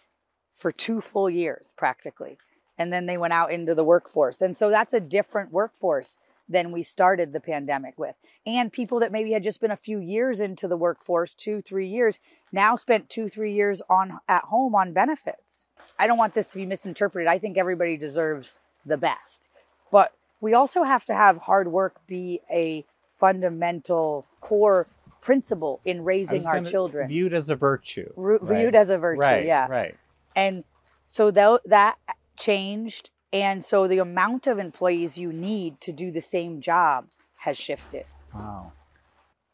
for 0.53 0.71
two 0.71 1.01
full 1.01 1.29
years 1.29 1.73
practically 1.77 2.37
and 2.77 2.91
then 2.91 3.05
they 3.05 3.17
went 3.17 3.33
out 3.33 3.51
into 3.51 3.75
the 3.75 3.83
workforce. 3.83 4.41
And 4.41 4.55
so 4.55 4.69
that's 4.69 4.93
a 4.93 4.99
different 4.99 5.51
workforce 5.51 6.17
than 6.47 6.71
we 6.71 6.83
started 6.83 7.33
the 7.33 7.39
pandemic 7.39 7.97
with. 7.97 8.15
And 8.45 8.71
people 8.71 8.99
that 8.99 9.11
maybe 9.11 9.31
had 9.31 9.43
just 9.43 9.61
been 9.61 9.71
a 9.71 9.75
few 9.75 9.99
years 9.99 10.39
into 10.39 10.67
the 10.67 10.77
workforce, 10.77 11.33
two, 11.33 11.61
three 11.61 11.87
years, 11.87 12.19
now 12.51 12.75
spent 12.75 13.09
two, 13.09 13.27
three 13.27 13.53
years 13.53 13.81
on 13.89 14.19
at 14.27 14.43
home 14.43 14.75
on 14.75 14.93
benefits. 14.93 15.65
I 15.97 16.05
don't 16.05 16.19
want 16.19 16.35
this 16.35 16.47
to 16.47 16.57
be 16.57 16.65
misinterpreted. 16.65 17.27
I 17.27 17.39
think 17.39 17.57
everybody 17.57 17.97
deserves 17.97 18.57
the 18.85 18.97
best. 18.97 19.49
But 19.91 20.13
we 20.39 20.53
also 20.53 20.83
have 20.83 21.05
to 21.05 21.15
have 21.15 21.39
hard 21.39 21.67
work 21.69 21.95
be 22.05 22.41
a 22.51 22.85
fundamental 23.07 24.25
core 24.41 24.85
principle 25.25 25.81
in 25.85 26.03
raising 26.03 26.45
our 26.45 26.61
children. 26.61 27.07
Viewed 27.07 27.33
as 27.33 27.49
a 27.49 27.55
virtue. 27.55 28.13
Ru- 28.15 28.37
right? 28.37 28.59
Viewed 28.59 28.75
as 28.75 28.91
a 28.91 28.97
virtue, 28.99 29.21
right, 29.21 29.43
yeah. 29.43 29.65
Right. 29.67 29.95
And 30.35 30.63
so 31.07 31.31
that, 31.31 31.61
that 31.65 31.97
changed. 32.37 33.09
And 33.33 33.65
so 33.65 33.87
the 33.87 33.97
amount 33.97 34.45
of 34.45 34.59
employees 34.59 35.17
you 35.17 35.33
need 35.33 35.81
to 35.81 35.91
do 35.91 36.11
the 36.11 36.21
same 36.21 36.61
job 36.61 37.07
has 37.37 37.57
shifted. 37.57 38.05
Wow. 38.35 38.73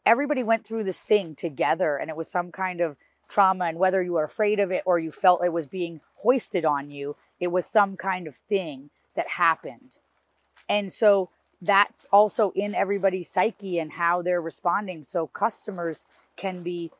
Everybody 0.04 0.42
went 0.42 0.66
through 0.66 0.84
this 0.84 1.02
thing 1.02 1.34
together, 1.34 1.96
and 1.96 2.10
it 2.10 2.16
was 2.16 2.28
some 2.28 2.52
kind 2.52 2.82
of 2.82 2.98
trauma. 3.30 3.64
And 3.64 3.78
whether 3.78 4.02
you 4.02 4.12
were 4.12 4.24
afraid 4.24 4.60
of 4.60 4.70
it 4.70 4.82
or 4.84 4.98
you 4.98 5.10
felt 5.10 5.42
it 5.42 5.54
was 5.54 5.66
being 5.66 6.02
hoisted 6.16 6.66
on 6.66 6.90
you, 6.90 7.16
it 7.40 7.50
was 7.50 7.64
some 7.64 7.96
kind 7.96 8.26
of 8.26 8.34
thing 8.34 8.90
that 9.16 9.26
happened. 9.26 9.96
And 10.68 10.92
so 10.92 11.30
that's 11.62 12.06
also 12.12 12.50
in 12.56 12.74
everybody's 12.74 13.30
psyche 13.30 13.78
and 13.78 13.92
how 13.92 14.20
they're 14.20 14.40
responding. 14.40 15.04
So 15.04 15.28
customers 15.28 16.04
can 16.36 16.64
be 16.64 16.90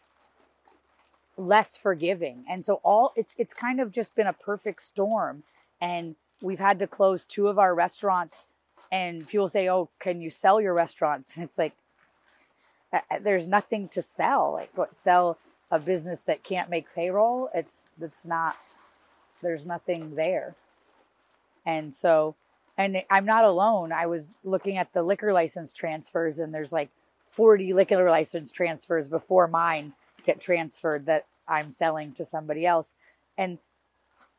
less 1.36 1.76
forgiving. 1.76 2.44
And 2.48 2.64
so 2.64 2.80
all 2.84 3.12
it's 3.16 3.34
it's 3.36 3.52
kind 3.52 3.80
of 3.80 3.90
just 3.90 4.14
been 4.14 4.28
a 4.28 4.32
perfect 4.32 4.80
storm. 4.80 5.42
And 5.80 6.14
we've 6.40 6.60
had 6.60 6.78
to 6.78 6.86
close 6.86 7.24
two 7.24 7.48
of 7.48 7.58
our 7.58 7.74
restaurants 7.74 8.46
and 8.90 9.26
people 9.26 9.48
say 9.48 9.68
oh 9.68 9.88
can 9.98 10.20
you 10.20 10.30
sell 10.30 10.60
your 10.60 10.74
restaurants? 10.74 11.32
And 11.36 11.44
it's 11.44 11.58
like 11.58 11.74
uh, 12.92 13.00
uh, 13.10 13.18
there's 13.20 13.48
nothing 13.48 13.88
to 13.88 14.00
sell. 14.00 14.52
Like 14.52 14.70
what 14.76 14.94
sell 14.94 15.38
a 15.72 15.80
business 15.80 16.20
that 16.22 16.44
can't 16.44 16.70
make 16.70 16.94
payroll? 16.94 17.50
It's 17.52 17.90
that's 17.98 18.24
not 18.24 18.56
there's 19.42 19.66
nothing 19.66 20.14
there. 20.14 20.54
And 21.66 21.92
so 21.92 22.36
and 22.76 23.02
i'm 23.10 23.24
not 23.24 23.44
alone 23.44 23.92
i 23.92 24.06
was 24.06 24.38
looking 24.44 24.76
at 24.76 24.92
the 24.92 25.02
liquor 25.02 25.32
license 25.32 25.72
transfers 25.72 26.38
and 26.38 26.54
there's 26.54 26.72
like 26.72 26.90
40 27.20 27.72
liquor 27.72 28.08
license 28.10 28.52
transfers 28.52 29.08
before 29.08 29.48
mine 29.48 29.92
get 30.24 30.40
transferred 30.40 31.06
that 31.06 31.26
i'm 31.48 31.70
selling 31.70 32.12
to 32.12 32.24
somebody 32.24 32.66
else 32.66 32.94
and 33.38 33.58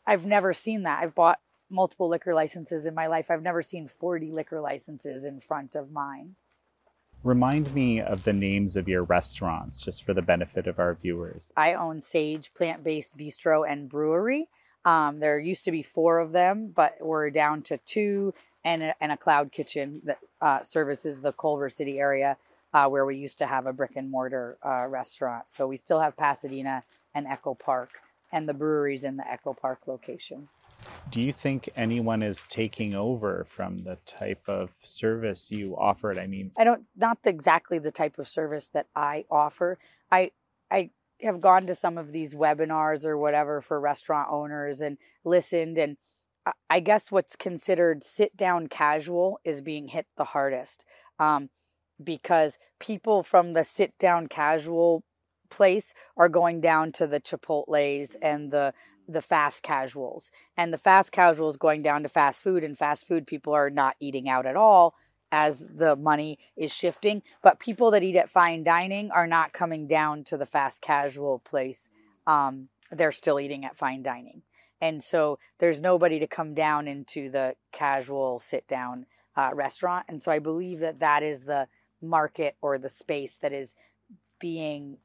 I've 0.06 0.26
never 0.26 0.54
seen 0.54 0.84
that. 0.84 1.02
I've 1.02 1.16
bought 1.16 1.40
multiple 1.70 2.10
liquor 2.10 2.34
licenses 2.34 2.86
in 2.86 2.94
my 2.94 3.08
life. 3.08 3.32
I've 3.32 3.42
never 3.42 3.62
seen 3.62 3.88
40 3.88 4.32
liquor 4.32 4.60
licenses 4.60 5.26
in 5.26 5.40
front 5.40 5.76
of 5.76 5.92
mine. 5.92 6.36
Remind 7.24 7.74
me 7.74 8.02
of 8.02 8.26
the 8.26 8.34
names 8.34 8.76
of 8.76 8.90
your 8.90 9.04
restaurants, 9.04 9.82
just 9.82 10.04
for 10.04 10.14
the 10.14 10.22
benefit 10.22 10.68
of 10.68 10.78
our 10.78 10.96
viewers. 10.96 11.54
I 11.56 11.74
own 11.74 12.02
Sage 12.02 12.54
Plant 12.54 12.84
Based 12.84 13.18
Bistro 13.18 13.70
and 13.70 13.88
Brewery. 13.88 14.50
Um, 14.86 15.20
there 15.20 15.40
used 15.40 15.66
to 15.66 15.72
be 15.72 15.82
four 15.82 16.20
of 16.20 16.32
them, 16.32 16.72
but 16.74 16.96
we're 17.00 17.30
down 17.30 17.62
to 17.64 17.78
two 17.78 18.34
and 18.66 18.84
a, 18.84 18.96
and 19.02 19.12
a 19.12 19.18
cloud 19.18 19.52
kitchen 19.52 20.02
that 20.06 20.20
uh, 20.42 20.62
services 20.62 21.22
the 21.22 21.34
Culver 21.34 21.70
City 21.70 22.00
area 22.00 22.38
uh, 22.74 22.88
where 22.88 23.06
we 23.06 23.16
used 23.16 23.38
to 23.38 23.46
have 23.46 23.66
a 23.66 23.74
brick 23.74 23.96
and 23.96 24.10
mortar 24.10 24.58
uh, 24.66 24.88
restaurant. 24.88 25.50
So 25.50 25.68
we 25.68 25.78
still 25.78 26.00
have 26.00 26.18
Pasadena 26.18 26.84
and 27.14 27.28
Echo 27.28 27.54
Park 27.54 27.90
and 28.32 28.50
the 28.50 28.54
breweries 28.54 29.04
in 29.04 29.18
the 29.18 29.30
Echo 29.30 29.54
Park 29.54 29.82
location. 29.86 30.50
Do 31.10 31.22
you 31.22 31.32
think 31.32 31.70
anyone 31.76 32.24
is 32.24 32.46
taking 32.50 32.94
over 32.94 33.46
from 33.48 33.84
the 33.84 33.98
type 34.06 34.44
of 34.48 34.72
service 34.82 35.52
you 35.52 35.78
offered? 35.78 36.18
I 36.18 36.28
mean, 36.28 36.52
I 36.58 36.64
don't 36.64 36.84
not 36.96 37.20
exactly 37.24 37.80
the 37.80 37.92
type 37.92 38.20
of 38.20 38.28
service 38.28 38.68
that 38.70 38.88
I 38.96 39.26
offer. 39.30 39.78
I 40.12 40.32
I 40.70 40.90
have 41.24 41.42
gone 41.42 41.66
to 41.68 41.76
some 41.76 41.98
of 41.98 42.12
these 42.12 42.36
webinars 42.36 43.06
or 43.06 43.18
whatever 43.18 43.62
for 43.62 43.80
restaurant 43.80 44.28
owners 44.32 44.82
and 44.82 44.98
listened 45.24 45.78
and 45.78 45.98
I 46.70 46.82
guess 46.82 47.12
what's 47.12 47.38
considered 47.38 48.04
sit 48.04 48.36
down 48.36 48.68
casual 48.68 49.40
is 49.46 49.62
being 49.62 49.88
hit 49.88 50.08
the 50.18 50.26
hardest 50.26 50.84
um, 51.18 51.50
because 52.04 52.58
people 52.80 53.24
from 53.24 53.54
the 53.54 53.64
sit 53.64 53.98
down 53.98 54.28
casual 54.28 55.04
place 55.50 55.94
are 56.18 56.30
going 56.30 56.60
down 56.60 56.92
to 56.94 57.08
the 57.08 57.20
Chipotle's 57.20 58.16
and 58.22 58.52
the 58.52 58.74
the 59.08 59.22
fast 59.22 59.64
casuals. 59.64 60.32
And 60.56 60.74
the 60.74 60.78
fast 60.78 61.12
casuals 61.12 61.58
going 61.58 61.82
down 61.82 62.04
to 62.04 62.10
fast 62.10 62.42
food 62.42 62.64
and 62.64 62.78
fast 62.78 63.06
food 63.06 63.28
people 63.28 63.54
are 63.54 63.70
not 63.70 63.98
eating 64.00 64.30
out 64.30 64.46
at 64.46 64.56
all 64.56 64.96
as 65.34 65.66
the 65.68 65.96
money 65.96 66.38
is 66.56 66.72
shifting, 66.72 67.24
but 67.42 67.60
people 67.60 67.90
that 67.90 68.04
eat 68.04 68.16
at 68.16 68.30
fine 68.30 68.64
dining 68.64 69.10
are 69.10 69.26
not 69.26 69.52
coming 69.52 69.88
down 69.88 70.24
to 70.24 70.38
the 70.38 70.46
fast 70.46 70.80
casual 70.80 71.40
place. 71.40 71.90
Um, 72.28 72.70
they're 72.92 73.12
still 73.12 73.40
eating 73.40 73.66
at 73.66 73.76
fine 73.76 74.04
dining. 74.04 74.44
And 74.80 75.04
so 75.04 75.40
there's 75.58 75.82
nobody 75.82 76.20
to 76.20 76.28
come 76.28 76.54
down 76.54 76.88
into 76.88 77.32
the 77.32 77.56
casual 77.72 78.40
sit 78.40 78.68
down 78.68 79.08
uh, 79.36 79.50
restaurant. 79.56 80.06
And 80.08 80.22
so 80.22 80.32
I 80.32 80.38
believe 80.38 80.78
that 80.80 81.00
that 81.00 81.24
is 81.24 81.46
the 81.46 81.68
market 82.00 82.56
or 82.62 82.78
the 82.78 82.90
space 82.90 83.34
that 83.36 83.52
is 83.52 83.74
being 84.38 84.98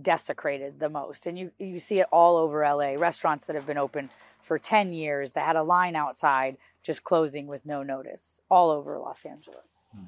desecrated 0.00 0.80
the 0.80 0.90
most. 0.90 1.26
And 1.26 1.38
you, 1.38 1.50
you 1.58 1.78
see 1.78 2.00
it 2.00 2.08
all 2.12 2.36
over 2.36 2.62
LA. 2.62 2.92
Restaurants 2.98 3.46
that 3.46 3.56
have 3.56 3.66
been 3.66 3.78
open 3.78 4.10
for 4.42 4.58
10 4.58 4.92
years 4.92 5.32
that 5.32 5.46
had 5.46 5.56
a 5.56 5.62
line 5.62 5.96
outside 5.96 6.56
just 6.82 7.04
closing 7.04 7.46
with 7.46 7.64
no 7.64 7.82
notice 7.82 8.40
all 8.50 8.70
over 8.70 8.98
Los 8.98 9.24
Angeles. 9.24 9.84
Hmm. 9.94 10.04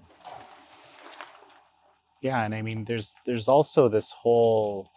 Yeah, 2.21 2.43
and 2.43 2.55
I 2.55 2.62
mean 2.62 2.85
there's 2.85 3.17
there's 3.26 3.49
also 3.49 3.88
this 3.88 4.12
whole 4.12 4.91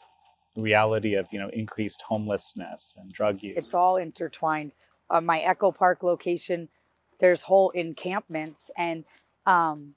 reality 0.55 1.15
of, 1.15 1.27
you 1.31 1.39
know, 1.39 1.49
increased 1.49 2.01
homelessness 2.01 2.95
and 2.97 3.11
drug 3.11 3.43
use. 3.43 3.57
It's 3.57 3.73
all 3.73 3.97
intertwined. 3.97 4.71
Uh, 5.09 5.21
my 5.21 5.39
Echo 5.39 5.71
Park 5.71 6.03
location, 6.03 6.69
there's 7.19 7.41
whole 7.41 7.69
encampments 7.71 8.71
and 8.77 9.03
um 9.45 9.95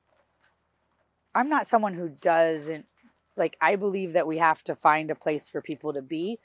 I'm 1.34 1.48
not 1.48 1.66
someone 1.66 1.94
who 1.94 2.08
doesn't 2.08 2.86
like 3.36 3.56
I 3.60 3.76
believe 3.76 4.12
that 4.14 4.26
we 4.26 4.38
have 4.38 4.64
to 4.64 4.74
find 4.74 5.10
a 5.10 5.14
place 5.14 5.48
for 5.48 5.60
people 5.62 5.92
to 5.92 6.02
be. 6.02 6.40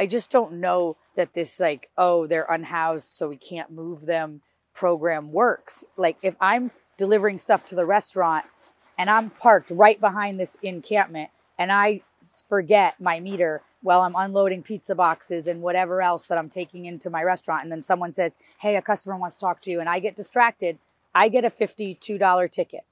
I 0.00 0.06
just 0.06 0.30
don't 0.30 0.54
know 0.54 0.96
that 1.14 1.34
this 1.34 1.60
like 1.60 1.90
oh 1.98 2.26
they're 2.26 2.46
unhoused 2.50 3.12
so 3.12 3.28
we 3.28 3.36
can't 3.36 3.70
move 3.70 4.06
them 4.06 4.40
program 4.72 5.30
works. 5.30 5.84
Like 5.98 6.16
if 6.22 6.36
I'm 6.40 6.70
delivering 6.96 7.36
stuff 7.36 7.66
to 7.66 7.74
the 7.74 7.84
restaurant 7.84 8.46
and 8.96 9.10
I'm 9.10 9.28
parked 9.28 9.70
right 9.70 10.00
behind 10.00 10.40
this 10.40 10.56
encampment 10.62 11.28
and 11.58 11.70
I 11.70 12.00
forget 12.48 12.98
my 12.98 13.20
meter 13.20 13.60
while 13.82 14.00
I'm 14.00 14.16
unloading 14.16 14.62
pizza 14.62 14.94
boxes 14.94 15.46
and 15.46 15.60
whatever 15.60 16.00
else 16.00 16.24
that 16.26 16.38
I'm 16.38 16.48
taking 16.48 16.86
into 16.86 17.10
my 17.10 17.22
restaurant 17.22 17.64
and 17.64 17.70
then 17.70 17.82
someone 17.82 18.14
says, 18.14 18.38
"Hey, 18.58 18.76
a 18.76 18.82
customer 18.82 19.18
wants 19.18 19.36
to 19.36 19.40
talk 19.40 19.60
to 19.62 19.70
you." 19.70 19.80
and 19.80 19.88
I 19.90 19.98
get 19.98 20.16
distracted, 20.16 20.78
I 21.14 21.28
get 21.28 21.44
a 21.44 21.50
$52 21.50 22.48
ticket. 22.48 22.86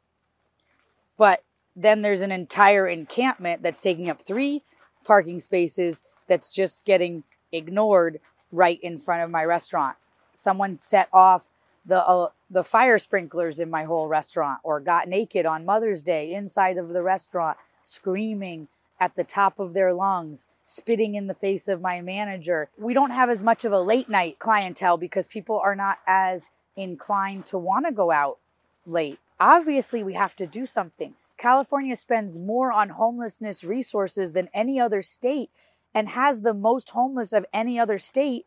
But 1.17 1.43
then 1.75 2.03
there's 2.03 2.21
an 2.21 2.33
entire 2.33 2.87
encampment 2.87 3.63
that's 3.63 3.81
taking 3.81 4.11
up 4.11 4.21
three 4.21 4.63
parking 5.05 5.41
spaces 5.41 6.03
that's 6.29 6.55
just 6.55 6.85
getting 6.85 7.25
ignored 7.51 8.21
right 8.53 8.81
in 8.83 8.99
front 8.99 9.23
of 9.23 9.31
my 9.31 9.45
restaurant. 9.45 9.97
Someone 10.33 10.79
set 10.79 11.09
off 11.13 11.51
the 11.85 12.07
uh, 12.07 12.29
the 12.51 12.65
fire 12.65 12.99
sprinklers 12.99 13.59
in 13.59 13.71
my 13.71 13.85
whole 13.85 14.09
restaurant 14.09 14.61
or 14.63 14.81
got 14.81 15.09
naked 15.09 15.47
on 15.47 15.65
Mother's 15.65 16.03
Day 16.03 16.33
inside 16.33 16.79
of 16.79 16.91
the 16.91 17.03
restaurant 17.03 17.59
screaming 17.83 18.69
at 19.01 19.17
the 19.17 19.25
top 19.25 19.59
of 19.59 19.75
their 19.75 19.93
lungs, 19.93 20.49
spitting 20.65 21.15
in 21.15 21.27
the 21.27 21.35
face 21.35 21.69
of 21.69 21.81
my 21.81 22.01
manager. 22.01 22.69
We 22.77 22.95
don't 22.95 23.11
have 23.11 23.31
as 23.31 23.43
much 23.43 23.65
of 23.65 23.73
a 23.73 23.81
late 23.81 24.09
night 24.09 24.39
clientele 24.39 24.97
because 24.97 25.27
people 25.27 25.59
are 25.61 25.77
not 25.77 25.99
as 26.07 26.49
inclined 26.77 27.47
to 27.47 27.59
want 27.59 27.87
to 27.87 27.93
go 27.93 28.11
out 28.11 28.39
late. 28.87 29.19
Obviously, 29.41 30.03
we 30.03 30.15
have 30.15 30.35
to 30.37 30.47
do 30.47 30.67
something. 30.67 31.15
California 31.37 31.95
spends 31.95 32.37
more 32.37 32.73
on 32.73 32.89
homelessness 32.89 33.63
resources 33.63 34.33
than 34.33 34.49
any 34.53 34.81
other 34.81 35.03
state 35.03 35.51
and 35.95 36.11
has 36.11 36.41
the 36.41 36.55
most 36.55 36.91
homeless 36.91 37.33
of 37.33 37.47
any 37.53 37.79
other 37.79 37.99
state, 37.99 38.47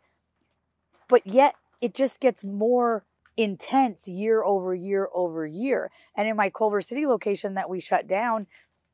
but 1.08 1.26
yet 1.26 1.56
it 1.82 1.94
just 1.94 2.20
gets 2.20 2.44
more 2.44 3.06
intense 3.38 4.08
year 4.08 4.44
over 4.44 4.76
year 4.76 5.10
over 5.14 5.46
year. 5.46 5.90
And 6.16 6.28
in 6.28 6.36
my 6.36 6.50
Culver 6.50 6.82
City 6.82 7.06
location 7.06 7.56
that 7.56 7.70
we 7.70 7.80
shut 7.80 8.08
down, 8.08 8.48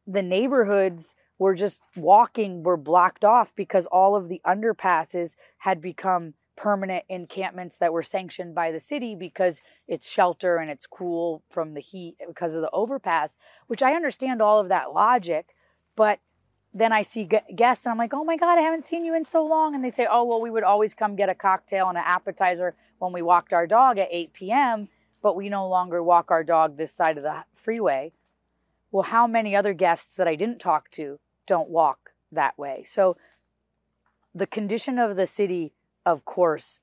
the 0.06 0.22
neighborhoods 0.22 1.16
were 1.40 1.54
just 1.54 1.86
walking 1.96 2.64
were 2.64 2.78
blocked 2.78 3.24
off 3.24 3.56
because 3.56 3.86
all 3.88 4.16
of 4.16 4.28
the 4.30 4.42
underpasses 4.46 5.36
had 5.60 5.82
become 5.82 6.34
permanent 6.56 7.06
encampments 7.08 7.78
that 7.78 7.94
were 7.94 8.02
sanctioned 8.02 8.56
by 8.56 8.72
the 8.72 8.80
city 8.80 9.16
because 9.16 9.62
it's 9.88 10.10
shelter 10.10 10.58
and 10.58 10.72
it's 10.72 10.88
cool 10.88 11.44
from 11.50 11.76
the 11.76 11.82
heat 11.82 12.16
because 12.28 12.56
of 12.56 12.62
the 12.62 12.72
overpass, 12.72 13.38
which 13.68 13.84
I 13.84 13.94
understand 13.94 14.42
all 14.42 14.60
of 14.60 14.70
that 14.70 14.92
logic, 14.92 15.54
but 15.96 16.20
then 16.78 16.94
I 16.94 17.02
see 17.02 17.28
guests 17.56 17.86
and 17.86 17.92
I'm 17.92 17.98
like, 17.98 18.14
oh 18.14 18.24
my 18.24 18.38
God, 18.38 18.60
I 18.60 18.62
haven't 18.62 18.86
seen 18.86 19.04
you 19.04 19.16
in 19.16 19.26
so 19.26 19.44
long. 19.44 19.74
And 19.74 19.84
they 19.84 19.90
say, 19.90 20.08
oh, 20.10 20.24
well, 20.24 20.40
we 20.40 20.52
would 20.52 20.64
always 20.64 20.94
come 20.94 21.16
get 21.16 21.28
a 21.28 21.34
cocktail 21.34 21.90
and 21.90 21.98
an 21.98 22.04
appetizer 22.06 22.76
when 23.00 23.12
we 23.12 23.22
walked 23.24 23.52
our 23.52 23.66
dog 23.66 23.98
at 23.98 24.10
8 24.12 24.34
p.m., 24.34 24.90
but 25.24 25.36
we 25.36 25.50
no 25.50 25.68
longer 25.68 26.04
walk 26.04 26.30
our 26.30 26.44
dog 26.44 26.78
this 26.78 26.94
side 26.94 27.18
of 27.18 27.24
the 27.24 27.46
freeway. 27.52 28.14
Well, 28.92 29.04
how 29.04 29.26
many 29.26 29.56
other 29.56 29.74
guests 29.74 30.14
that 30.14 30.28
I 30.28 30.36
didn't 30.36 30.60
talk 30.60 30.92
to 30.92 31.20
don't 31.48 31.70
walk 31.70 32.12
that 32.32 32.58
way? 32.60 32.84
So 32.86 33.18
the 34.36 34.48
condition 34.48 35.00
of 35.00 35.16
the 35.16 35.26
city, 35.26 35.74
of 36.06 36.26
course, 36.26 36.82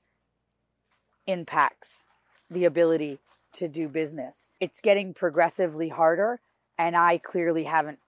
impacts 1.25 2.05
the 2.51 2.65
ability 2.65 3.19
to 3.53 3.69
do 3.69 3.87
business. 3.87 4.49
It's 4.59 4.81
getting 4.81 5.13
progressively 5.13 5.87
harder, 5.87 6.41
and 6.77 6.97
I 6.97 7.17
clearly 7.17 7.63
haven't 7.63 7.99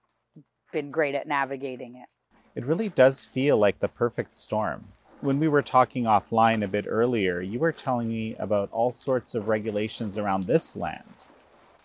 been 0.72 0.90
great 0.90 1.14
at 1.14 1.26
navigating 1.26 1.96
it. 1.96 2.08
It 2.54 2.64
really 2.64 2.88
does 2.88 3.24
feel 3.24 3.56
like 3.56 3.78
the 3.78 3.88
perfect 3.88 4.34
storm. 4.34 4.84
When 5.20 5.38
we 5.38 5.48
were 5.48 5.62
talking 5.62 6.04
offline 6.04 6.64
a 6.64 6.68
bit 6.68 6.86
earlier, 6.88 7.40
you 7.40 7.58
were 7.58 7.72
telling 7.72 8.08
me 8.08 8.36
about 8.36 8.70
all 8.72 8.90
sorts 8.90 9.34
of 9.34 9.48
regulations 9.48 10.18
around 10.18 10.44
this 10.44 10.76
land, 10.76 11.02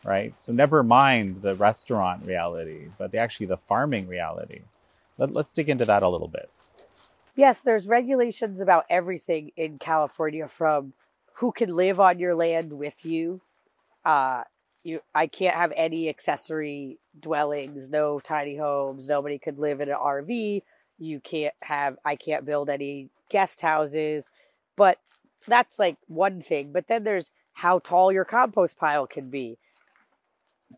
right? 0.03 0.39
So 0.39 0.51
never 0.51 0.83
mind 0.83 1.41
the 1.41 1.55
restaurant 1.55 2.25
reality, 2.25 2.89
but 2.97 3.11
the, 3.11 3.17
actually 3.17 3.47
the 3.47 3.57
farming 3.57 4.07
reality. 4.07 4.61
Let, 5.17 5.31
let's 5.31 5.51
dig 5.51 5.69
into 5.69 5.85
that 5.85 6.03
a 6.03 6.09
little 6.09 6.27
bit. 6.27 6.49
Yes, 7.35 7.61
there's 7.61 7.87
regulations 7.87 8.61
about 8.61 8.85
everything 8.89 9.51
in 9.57 9.79
California 9.79 10.47
from 10.47 10.93
who 11.33 11.51
can 11.51 11.75
live 11.75 11.99
on 11.99 12.19
your 12.19 12.35
land 12.35 12.73
with 12.73 13.03
you, 13.05 13.41
uh, 14.05 14.43
you 14.83 15.01
I 15.15 15.27
can't 15.27 15.55
have 15.55 15.73
any 15.75 16.09
accessory 16.09 16.99
dwellings, 17.19 17.89
no 17.89 18.19
tiny 18.19 18.57
homes. 18.57 19.07
Nobody 19.07 19.39
could 19.39 19.57
live 19.57 19.81
in 19.81 19.89
an 19.89 19.95
RV. 19.95 20.61
You 20.99 21.19
can't 21.19 21.53
have 21.63 21.97
I 22.05 22.15
can't 22.15 22.45
build 22.45 22.69
any 22.69 23.09
guest 23.29 23.61
houses. 23.61 24.29
But 24.75 24.99
that's 25.47 25.79
like 25.79 25.97
one 26.07 26.41
thing. 26.41 26.71
But 26.71 26.87
then 26.87 27.03
there's 27.03 27.31
how 27.53 27.79
tall 27.79 28.11
your 28.11 28.25
compost 28.25 28.77
pile 28.77 29.07
can 29.07 29.29
be. 29.29 29.57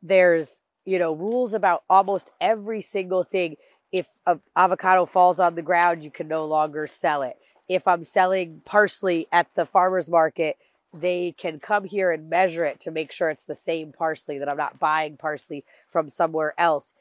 There's, 0.01 0.61
you 0.85 0.99
know, 0.99 1.13
rules 1.13 1.53
about 1.53 1.83
almost 1.89 2.31
every 2.41 2.81
single 2.81 3.23
thing. 3.23 3.55
If 3.91 4.07
an 4.27 4.41
avocado 4.55 5.05
falls 5.05 5.39
on 5.39 5.55
the 5.55 5.61
ground, 5.61 6.03
you 6.03 6.11
can 6.11 6.27
no 6.27 6.45
longer 6.45 6.85
sell 6.85 7.21
it. 7.21 7.37
If 7.67 7.87
I'm 7.87 8.03
selling 8.03 8.61
parsley 8.65 9.27
at 9.31 9.47
the 9.55 9.65
farmer's 9.65 10.09
market, 10.09 10.57
they 10.99 11.33
can 11.37 11.59
come 11.59 11.85
here 11.85 12.11
and 12.11 12.29
measure 12.29 12.65
it 12.65 12.79
to 12.81 12.91
make 12.91 13.11
sure 13.11 13.29
it's 13.29 13.45
the 13.45 13.55
same 13.55 13.91
parsley, 13.91 14.37
that 14.37 14.49
I'm 14.49 14.57
not 14.57 14.79
buying 14.79 15.17
parsley 15.17 15.63
from 15.87 16.09
somewhere 16.09 16.53
else. 16.57 16.93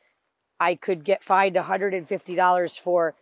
I 0.59 0.75
could 0.75 1.05
get 1.05 1.23
fined 1.23 1.57
$150 1.57 2.79
for 2.79 3.15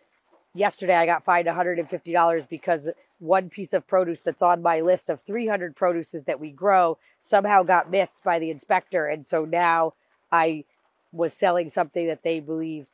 yesterday 0.53 0.95
I 0.95 1.05
got 1.05 1.23
fined 1.23 1.47
$150 1.47 2.49
because 2.49 2.89
one 3.19 3.49
piece 3.49 3.73
of 3.73 3.87
produce 3.87 4.21
that's 4.21 4.41
on 4.41 4.61
my 4.61 4.81
list 4.81 5.09
of 5.09 5.21
300 5.21 5.75
produces 5.75 6.25
that 6.25 6.39
we 6.39 6.51
grow 6.51 6.97
somehow 7.19 7.63
got 7.63 7.89
missed 7.89 8.23
by 8.23 8.39
the 8.39 8.49
inspector 8.49 9.05
and 9.05 9.25
so 9.25 9.45
now 9.45 9.93
I 10.31 10.65
was 11.11 11.33
selling 11.33 11.69
something 11.69 12.07
that 12.07 12.23
they 12.23 12.39
believe 12.39 12.89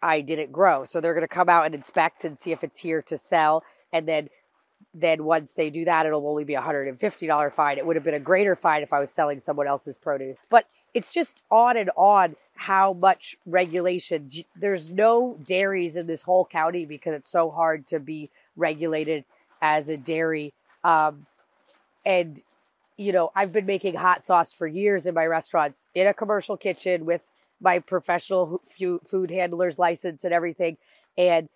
I 0.00 0.20
didn't 0.20 0.52
grow. 0.52 0.84
So 0.84 1.00
they're 1.00 1.14
going 1.14 1.22
to 1.22 1.28
come 1.28 1.48
out 1.48 1.66
and 1.66 1.74
inspect 1.74 2.24
and 2.24 2.38
see 2.38 2.52
if 2.52 2.62
it's 2.62 2.80
here 2.80 3.02
to 3.02 3.16
sell 3.16 3.64
and 3.92 4.08
then 4.08 4.28
then 4.94 5.24
once 5.24 5.54
they 5.54 5.70
do 5.70 5.84
that, 5.84 6.06
it'll 6.06 6.26
only 6.26 6.44
be 6.44 6.54
a 6.54 6.62
$150 6.62 7.52
fine. 7.52 7.78
It 7.78 7.86
would 7.86 7.96
have 7.96 8.04
been 8.04 8.14
a 8.14 8.20
greater 8.20 8.56
fine 8.56 8.82
if 8.82 8.92
I 8.92 8.98
was 8.98 9.10
selling 9.10 9.38
someone 9.38 9.66
else's 9.66 9.96
produce. 9.96 10.36
But 10.50 10.66
it's 10.94 11.12
just 11.12 11.42
on 11.50 11.76
and 11.76 11.90
on 11.96 12.36
how 12.54 12.94
much 12.94 13.36
regulations. 13.46 14.42
There's 14.56 14.88
no 14.88 15.38
dairies 15.44 15.96
in 15.96 16.06
this 16.06 16.22
whole 16.22 16.44
county 16.44 16.84
because 16.84 17.14
it's 17.14 17.28
so 17.28 17.50
hard 17.50 17.86
to 17.88 18.00
be 18.00 18.30
regulated 18.56 19.24
as 19.62 19.88
a 19.88 19.96
dairy. 19.96 20.52
Um, 20.82 21.26
and, 22.04 22.42
you 22.96 23.12
know, 23.12 23.30
I've 23.36 23.52
been 23.52 23.66
making 23.66 23.94
hot 23.94 24.24
sauce 24.24 24.52
for 24.52 24.66
years 24.66 25.06
in 25.06 25.14
my 25.14 25.26
restaurants 25.26 25.88
in 25.94 26.06
a 26.06 26.14
commercial 26.14 26.56
kitchen 26.56 27.04
with 27.04 27.30
my 27.60 27.78
professional 27.78 28.62
food 29.04 29.30
handler's 29.30 29.78
license 29.78 30.24
and 30.24 30.32
everything. 30.32 30.78
And 31.16 31.48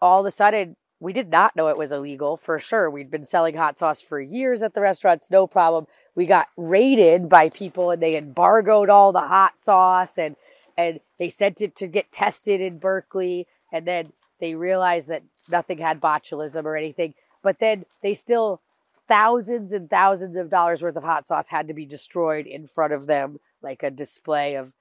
all 0.00 0.20
of 0.20 0.26
a 0.26 0.30
sudden, 0.30 0.76
we 1.02 1.12
did 1.12 1.30
not 1.30 1.56
know 1.56 1.66
it 1.66 1.76
was 1.76 1.90
illegal 1.90 2.36
for 2.36 2.60
sure. 2.60 2.88
We'd 2.88 3.10
been 3.10 3.24
selling 3.24 3.56
hot 3.56 3.76
sauce 3.76 4.00
for 4.00 4.20
years 4.20 4.62
at 4.62 4.72
the 4.72 4.80
restaurants, 4.80 5.28
no 5.32 5.48
problem. 5.48 5.88
We 6.14 6.26
got 6.26 6.46
raided 6.56 7.28
by 7.28 7.48
people 7.48 7.90
and 7.90 8.00
they 8.00 8.16
embargoed 8.16 8.88
all 8.88 9.10
the 9.10 9.26
hot 9.26 9.58
sauce 9.58 10.16
and 10.16 10.36
and 10.78 11.00
they 11.18 11.28
sent 11.28 11.60
it 11.60 11.74
to 11.76 11.88
get 11.88 12.12
tested 12.12 12.60
in 12.60 12.78
Berkeley 12.78 13.48
and 13.72 13.84
then 13.84 14.12
they 14.38 14.54
realized 14.54 15.08
that 15.08 15.24
nothing 15.50 15.78
had 15.78 16.00
botulism 16.00 16.64
or 16.64 16.76
anything. 16.76 17.14
But 17.42 17.58
then 17.58 17.84
they 18.00 18.14
still 18.14 18.62
thousands 19.08 19.72
and 19.72 19.90
thousands 19.90 20.36
of 20.36 20.50
dollars 20.50 20.82
worth 20.82 20.94
of 20.94 21.02
hot 21.02 21.26
sauce 21.26 21.48
had 21.48 21.66
to 21.66 21.74
be 21.74 21.84
destroyed 21.84 22.46
in 22.46 22.68
front 22.68 22.92
of 22.92 23.08
them 23.08 23.40
like 23.60 23.82
a 23.82 23.90
display 23.90 24.54
of 24.54 24.72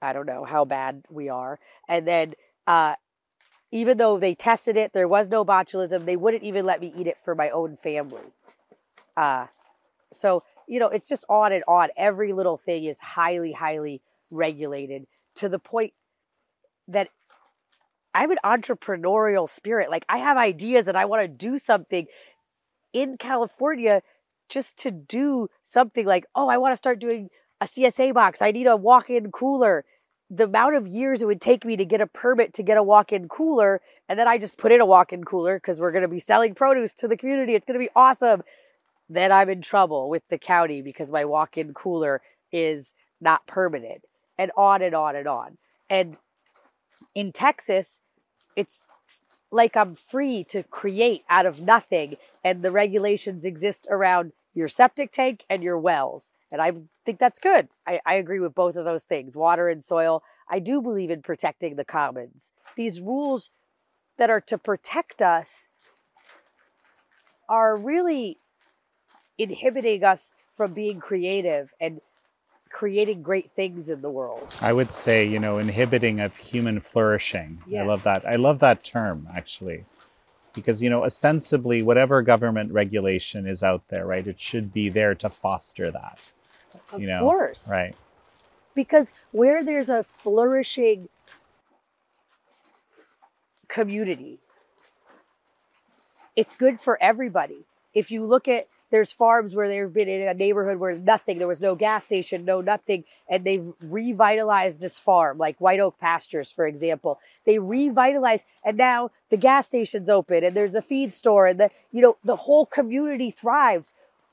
I 0.00 0.12
don't 0.12 0.26
know 0.26 0.44
how 0.44 0.64
bad 0.64 1.04
we 1.10 1.28
are. 1.28 1.58
And 1.88 2.06
then 2.06 2.34
uh, 2.68 2.94
even 3.72 3.96
though 3.96 4.18
they 4.18 4.34
tested 4.34 4.76
it, 4.76 4.92
there 4.92 5.08
was 5.08 5.30
no 5.30 5.44
botulism. 5.44 6.04
They 6.04 6.16
wouldn't 6.16 6.42
even 6.42 6.66
let 6.66 6.80
me 6.80 6.92
eat 6.94 7.06
it 7.06 7.18
for 7.18 7.34
my 7.34 7.48
own 7.48 7.74
family. 7.74 8.22
Uh, 9.16 9.46
so, 10.12 10.44
you 10.68 10.78
know, 10.78 10.88
it's 10.88 11.08
just 11.08 11.24
on 11.28 11.52
and 11.52 11.64
on. 11.66 11.88
Every 11.96 12.34
little 12.34 12.58
thing 12.58 12.84
is 12.84 13.00
highly, 13.00 13.52
highly 13.52 14.02
regulated 14.30 15.06
to 15.36 15.48
the 15.48 15.58
point 15.58 15.94
that 16.86 17.08
I 18.14 18.20
have 18.20 18.30
an 18.30 18.38
entrepreneurial 18.44 19.48
spirit. 19.48 19.90
Like, 19.90 20.04
I 20.06 20.18
have 20.18 20.36
ideas 20.36 20.86
and 20.86 20.96
I 20.96 21.06
want 21.06 21.22
to 21.22 21.28
do 21.28 21.58
something 21.58 22.06
in 22.92 23.16
California 23.16 24.02
just 24.50 24.76
to 24.78 24.90
do 24.90 25.48
something 25.62 26.04
like, 26.04 26.26
oh, 26.34 26.50
I 26.50 26.58
want 26.58 26.72
to 26.72 26.76
start 26.76 26.98
doing 26.98 27.30
a 27.58 27.64
CSA 27.64 28.12
box. 28.12 28.42
I 28.42 28.50
need 28.50 28.66
a 28.66 28.76
walk 28.76 29.08
in 29.08 29.32
cooler 29.32 29.86
the 30.34 30.44
amount 30.44 30.74
of 30.74 30.88
years 30.88 31.20
it 31.20 31.26
would 31.26 31.42
take 31.42 31.62
me 31.62 31.76
to 31.76 31.84
get 31.84 32.00
a 32.00 32.06
permit 32.06 32.54
to 32.54 32.62
get 32.62 32.78
a 32.78 32.82
walk-in 32.82 33.28
cooler 33.28 33.82
and 34.08 34.18
then 34.18 34.26
I 34.26 34.38
just 34.38 34.56
put 34.56 34.72
in 34.72 34.80
a 34.80 34.86
walk-in 34.86 35.24
cooler 35.24 35.58
because 35.58 35.78
we're 35.78 35.92
going 35.92 36.02
to 36.02 36.08
be 36.08 36.18
selling 36.18 36.54
produce 36.54 36.94
to 36.94 37.08
the 37.08 37.18
community. 37.18 37.54
It's 37.54 37.66
going 37.66 37.78
to 37.78 37.84
be 37.84 37.90
awesome. 37.94 38.42
Then 39.10 39.30
I'm 39.30 39.50
in 39.50 39.60
trouble 39.60 40.08
with 40.08 40.22
the 40.30 40.38
county 40.38 40.80
because 40.80 41.10
my 41.10 41.26
walk-in 41.26 41.74
cooler 41.74 42.22
is 42.50 42.94
not 43.20 43.46
permitted 43.46 44.02
and 44.38 44.50
on 44.56 44.80
and 44.80 44.94
on 44.94 45.16
and 45.16 45.28
on. 45.28 45.58
And 45.90 46.16
in 47.14 47.32
Texas, 47.32 48.00
it's 48.56 48.86
like 49.50 49.76
I'm 49.76 49.94
free 49.94 50.44
to 50.44 50.62
create 50.62 51.24
out 51.28 51.44
of 51.44 51.60
nothing 51.60 52.16
and 52.42 52.62
the 52.62 52.70
regulations 52.70 53.44
exist 53.44 53.86
around 53.90 54.32
your 54.54 54.68
septic 54.68 55.12
tank 55.12 55.44
and 55.48 55.62
your 55.62 55.78
wells. 55.78 56.32
And 56.50 56.60
I 56.60 56.72
think 57.04 57.18
that's 57.18 57.38
good. 57.38 57.68
I, 57.86 58.00
I, 58.04 58.14
agree 58.14 58.40
with 58.40 58.54
both 58.54 58.76
of 58.76 58.84
those 58.84 59.04
things 59.04 59.36
water 59.36 59.68
and 59.68 59.82
soil. 59.82 60.22
I 60.48 60.58
do 60.58 60.82
believe 60.82 61.10
in 61.10 61.22
protecting 61.22 61.76
the 61.76 61.84
commons. 61.84 62.52
These 62.76 63.00
rules 63.00 63.50
that 64.18 64.30
are 64.30 64.40
to 64.42 64.58
protect 64.58 65.22
us 65.22 65.70
are 67.48 67.76
really 67.76 68.38
inhibiting 69.38 70.04
us 70.04 70.32
from 70.50 70.74
being 70.74 71.00
creative 71.00 71.72
and 71.80 72.00
creating 72.70 73.22
great 73.22 73.50
things 73.50 73.90
in 73.90 74.00
the 74.02 74.10
world. 74.10 74.54
I 74.60 74.72
would 74.72 74.92
say, 74.92 75.26
you 75.26 75.38
know, 75.38 75.58
inhibiting 75.58 76.20
of 76.20 76.36
human 76.36 76.80
flourishing. 76.80 77.62
Yes. 77.66 77.82
I 77.82 77.86
love 77.86 78.02
that. 78.02 78.26
I 78.26 78.36
love 78.36 78.58
that 78.60 78.84
term 78.84 79.28
actually 79.34 79.84
because 80.54 80.82
you 80.82 80.90
know 80.90 81.04
ostensibly 81.04 81.82
whatever 81.82 82.22
government 82.22 82.72
regulation 82.72 83.46
is 83.46 83.62
out 83.62 83.82
there 83.88 84.06
right 84.06 84.26
it 84.26 84.38
should 84.38 84.72
be 84.72 84.88
there 84.88 85.14
to 85.14 85.28
foster 85.28 85.90
that 85.90 86.20
of 86.92 87.00
you 87.00 87.06
know? 87.06 87.20
course. 87.20 87.68
Right. 87.70 87.94
Because 88.74 89.12
where 89.32 89.62
there's 89.62 89.90
a 89.90 90.02
flourishing 90.02 91.08
community 93.68 94.40
it's 96.36 96.56
good 96.56 96.80
for 96.80 96.98
everybody. 97.02 97.66
If 97.94 98.10
you 98.10 98.24
look 98.24 98.48
at 98.48 98.68
there's 98.92 99.12
farms 99.12 99.56
where 99.56 99.68
they've 99.68 99.92
been 99.92 100.08
in 100.08 100.28
a 100.28 100.34
neighborhood 100.34 100.76
where 100.76 100.94
nothing, 100.96 101.38
there 101.38 101.48
was 101.48 101.62
no 101.62 101.74
gas 101.74 102.04
station, 102.04 102.44
no 102.44 102.60
nothing, 102.60 103.04
and 103.26 103.42
they've 103.42 103.72
revitalized 103.80 104.80
this 104.80 105.00
farm, 105.00 105.38
like 105.38 105.56
White 105.58 105.80
Oak 105.80 105.98
Pastures, 105.98 106.52
for 106.52 106.66
example. 106.66 107.18
They 107.46 107.58
revitalized, 107.58 108.44
and 108.62 108.76
now 108.76 109.10
the 109.30 109.38
gas 109.38 109.66
station's 109.66 110.10
open, 110.10 110.44
and 110.44 110.54
there's 110.54 110.74
a 110.74 110.82
feed 110.82 111.14
store, 111.14 111.46
and 111.46 111.58
the 111.58 111.70
you 111.90 112.02
know 112.02 112.18
the 112.22 112.36
whole 112.36 112.66
community 112.66 113.30
thrives. 113.32 113.92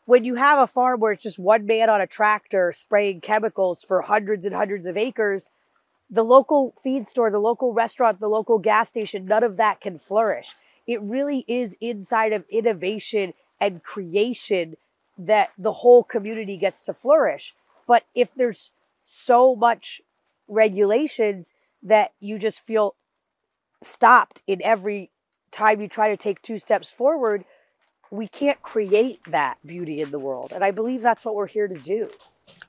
when 0.10 0.24
you 0.24 0.36
have 0.36 0.58
a 0.58 0.66
farm 0.66 1.00
where 1.00 1.12
it's 1.12 1.22
just 1.22 1.38
one 1.38 1.68
man 1.68 1.88
on 1.88 2.02
a 2.02 2.08
tractor 2.08 2.72
spraying 2.72 3.22
chemicals 3.22 3.84
for 3.84 4.02
hundreds 4.02 4.44
and 4.44 4.56
hundreds 4.56 4.88
of 4.88 4.98
acres, 4.98 5.52
the 6.10 6.24
local 6.24 6.74
feed 6.82 7.08
store, 7.08 7.30
the 7.30 7.38
local 7.38 7.74
restaurant, 7.74 8.20
the 8.20 8.28
local 8.28 8.58
gas 8.58 8.88
station, 8.90 9.26
none 9.26 9.44
of 9.44 9.58
that 9.58 9.80
can 9.80 10.00
flourish. 10.00 10.56
It 10.88 11.00
really 11.04 11.46
is 11.48 11.78
inside 11.80 12.34
of 12.34 12.44
innovation 12.50 13.34
and 13.60 13.84
creation 13.84 14.76
that 15.18 15.52
the 15.58 15.74
whole 15.74 16.04
community 16.04 16.58
gets 16.58 16.84
to 16.84 16.94
flourish. 16.94 17.54
But 17.88 18.06
if 18.16 18.34
there's 18.34 18.72
so 19.04 19.56
much 19.56 20.02
regulations 20.48 21.54
that 21.84 22.14
you 22.20 22.38
just 22.38 22.62
feel 22.62 22.96
stopped 23.82 24.42
in 24.48 24.62
every 24.64 25.12
time 25.52 25.82
you 25.82 25.88
try 25.88 26.10
to 26.10 26.18
take 26.18 26.42
two 26.42 26.60
steps 26.60 26.92
forward, 26.92 27.44
we 28.12 28.28
can't 28.28 28.62
create 28.62 29.20
that 29.28 29.58
beauty 29.66 30.02
in 30.02 30.12
the 30.12 30.20
world. 30.20 30.52
And 30.54 30.64
I 30.64 30.72
believe 30.72 31.02
that's 31.02 31.26
what 31.26 31.36
we're 31.36 31.48
here 31.48 31.68
to 31.68 31.78
do. 31.78 32.10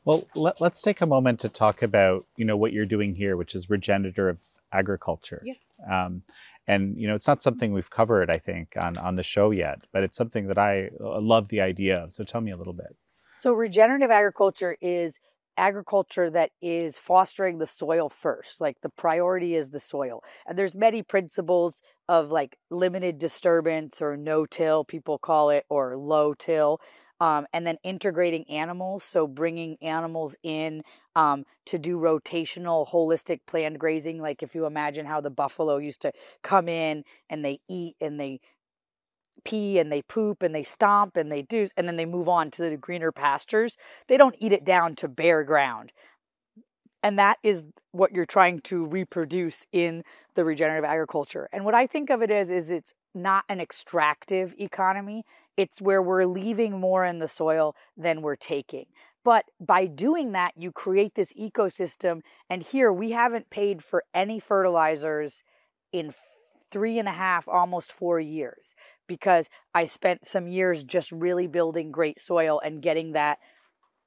Well, 0.05 0.26
let, 0.35 0.61
us 0.61 0.83
take 0.83 1.00
a 1.00 1.07
moment 1.07 1.40
to 1.40 1.48
talk 1.48 1.83
about 1.83 2.26
you 2.37 2.44
know 2.44 2.57
what 2.57 2.72
you're 2.72 2.87
doing 2.87 3.14
here, 3.14 3.37
which 3.37 3.55
is 3.55 3.70
regenerative 3.70 4.38
agriculture. 4.72 5.42
Yeah. 5.44 5.55
Um, 5.90 6.22
and 6.71 6.97
you 6.97 7.09
know 7.09 7.15
it's 7.15 7.27
not 7.27 7.43
something 7.43 7.73
we've 7.73 7.91
covered, 7.91 8.31
I 8.31 8.39
think, 8.39 8.75
on 8.81 8.97
on 8.97 9.17
the 9.17 9.23
show 9.23 9.51
yet, 9.51 9.81
but 9.93 10.05
it's 10.05 10.17
something 10.17 10.47
that 10.47 10.59
I 10.59 10.91
uh, 11.01 11.21
love 11.21 11.49
the 11.49 11.61
idea 11.61 11.99
of. 12.03 12.13
So 12.13 12.23
tell 12.25 12.41
me 12.41 12.53
a 12.53 12.57
little 12.57 12.73
bit. 12.73 12.97
So 13.37 13.53
regenerative 13.53 14.11
agriculture 14.11 14.77
is 14.81 15.19
agriculture 15.57 16.31
that 16.31 16.51
is 16.63 16.99
fostering 16.99 17.59
the 17.59 17.67
soil 17.67 18.09
first 18.09 18.61
like 18.61 18.81
the 18.83 18.89
priority 18.89 19.55
is 19.55 19.71
the 19.71 19.81
soil 19.81 20.23
and 20.47 20.57
there's 20.57 20.77
many 20.77 21.03
principles 21.03 21.83
of 22.09 22.31
like 22.31 22.57
limited 22.71 23.19
disturbance 23.19 24.01
or 24.01 24.17
no 24.17 24.47
till 24.47 24.85
people 24.85 25.19
call 25.19 25.51
it 25.51 25.67
or 25.69 25.99
low 25.99 26.33
till 26.33 26.81
um, 27.21 27.47
and 27.53 27.67
then 27.67 27.77
integrating 27.83 28.49
animals 28.49 29.03
so 29.05 29.27
bringing 29.27 29.77
animals 29.83 30.37
in 30.43 30.83
um, 31.15 31.45
to 31.67 31.79
do 31.79 31.99
rotational 31.99 32.89
holistic 32.89 33.41
planned 33.47 33.79
grazing 33.79 34.21
like 34.21 34.43
if 34.43 34.55
you 34.55 34.67
imagine 34.67 35.07
how 35.07 35.21
the 35.21 35.31
buffalo 35.31 35.77
used 35.77 36.01
to 36.03 36.13
come 36.43 36.69
in 36.69 37.05
and 37.29 37.45
they 37.45 37.61
eat 37.69 37.97
and 38.01 38.19
they 38.19 38.41
pee 39.45 39.79
and 39.79 39.91
they 39.91 40.03
poop 40.03 40.43
and 40.43 40.55
they 40.55 40.63
stomp 40.63 41.17
and 41.17 41.31
they 41.31 41.43
do 41.43 41.67
and 41.77 41.87
then 41.89 41.97
they 41.97 42.05
move 42.05 42.29
on 42.29 42.51
to 42.51 42.63
the 42.63 42.77
greener 42.77 43.13
pastures 43.13 43.77
they 44.09 44.17
don't 44.17 44.37
eat 44.39 44.53
it 44.53 44.65
down 44.65 44.95
to 44.97 45.09
bare 45.09 45.45
ground. 45.45 45.93
And 47.03 47.19
that 47.19 47.39
is 47.43 47.65
what 47.93 48.13
you're 48.13 48.27
trying 48.27 48.61
to 48.61 48.85
reproduce 48.85 49.67
in 49.73 50.05
the 50.35 50.45
regenerative 50.45 50.85
agriculture. 50.85 51.49
And 51.53 51.65
what 51.65 51.75
i 51.75 51.87
think 51.87 52.11
of 52.11 52.23
it 52.23 52.31
as 52.31 52.51
is 52.51 52.71
it's 52.71 52.95
not 53.15 53.45
an 53.49 53.61
extractive 53.61 54.55
economy 54.59 55.25
it's 55.61 55.79
where 55.79 56.01
we're 56.01 56.25
leaving 56.25 56.81
more 56.81 57.05
in 57.05 57.18
the 57.18 57.29
soil 57.29 57.77
than 57.94 58.23
we're 58.23 58.35
taking. 58.35 58.87
But 59.23 59.44
by 59.61 59.85
doing 59.85 60.33
that 60.33 60.55
you 60.57 60.73
create 60.73 61.14
this 61.14 61.35
ecosystem 61.35 62.23
and 62.49 62.62
here 62.62 62.90
we 62.90 63.11
haven't 63.11 63.51
paid 63.51 63.85
for 63.85 64.03
any 64.14 64.40
fertilizers 64.40 65.44
in 65.92 66.14
three 66.70 66.99
and 66.99 67.09
a 67.09 67.12
half, 67.12 67.46
almost 67.46 67.92
four 67.92 68.18
years, 68.18 68.75
because 69.07 69.51
I 69.75 69.85
spent 69.85 70.25
some 70.25 70.46
years 70.46 70.83
just 70.83 71.12
really 71.12 71.46
building 71.46 71.90
great 71.90 72.18
soil 72.18 72.59
and 72.64 72.81
getting 72.81 73.12
that 73.12 73.38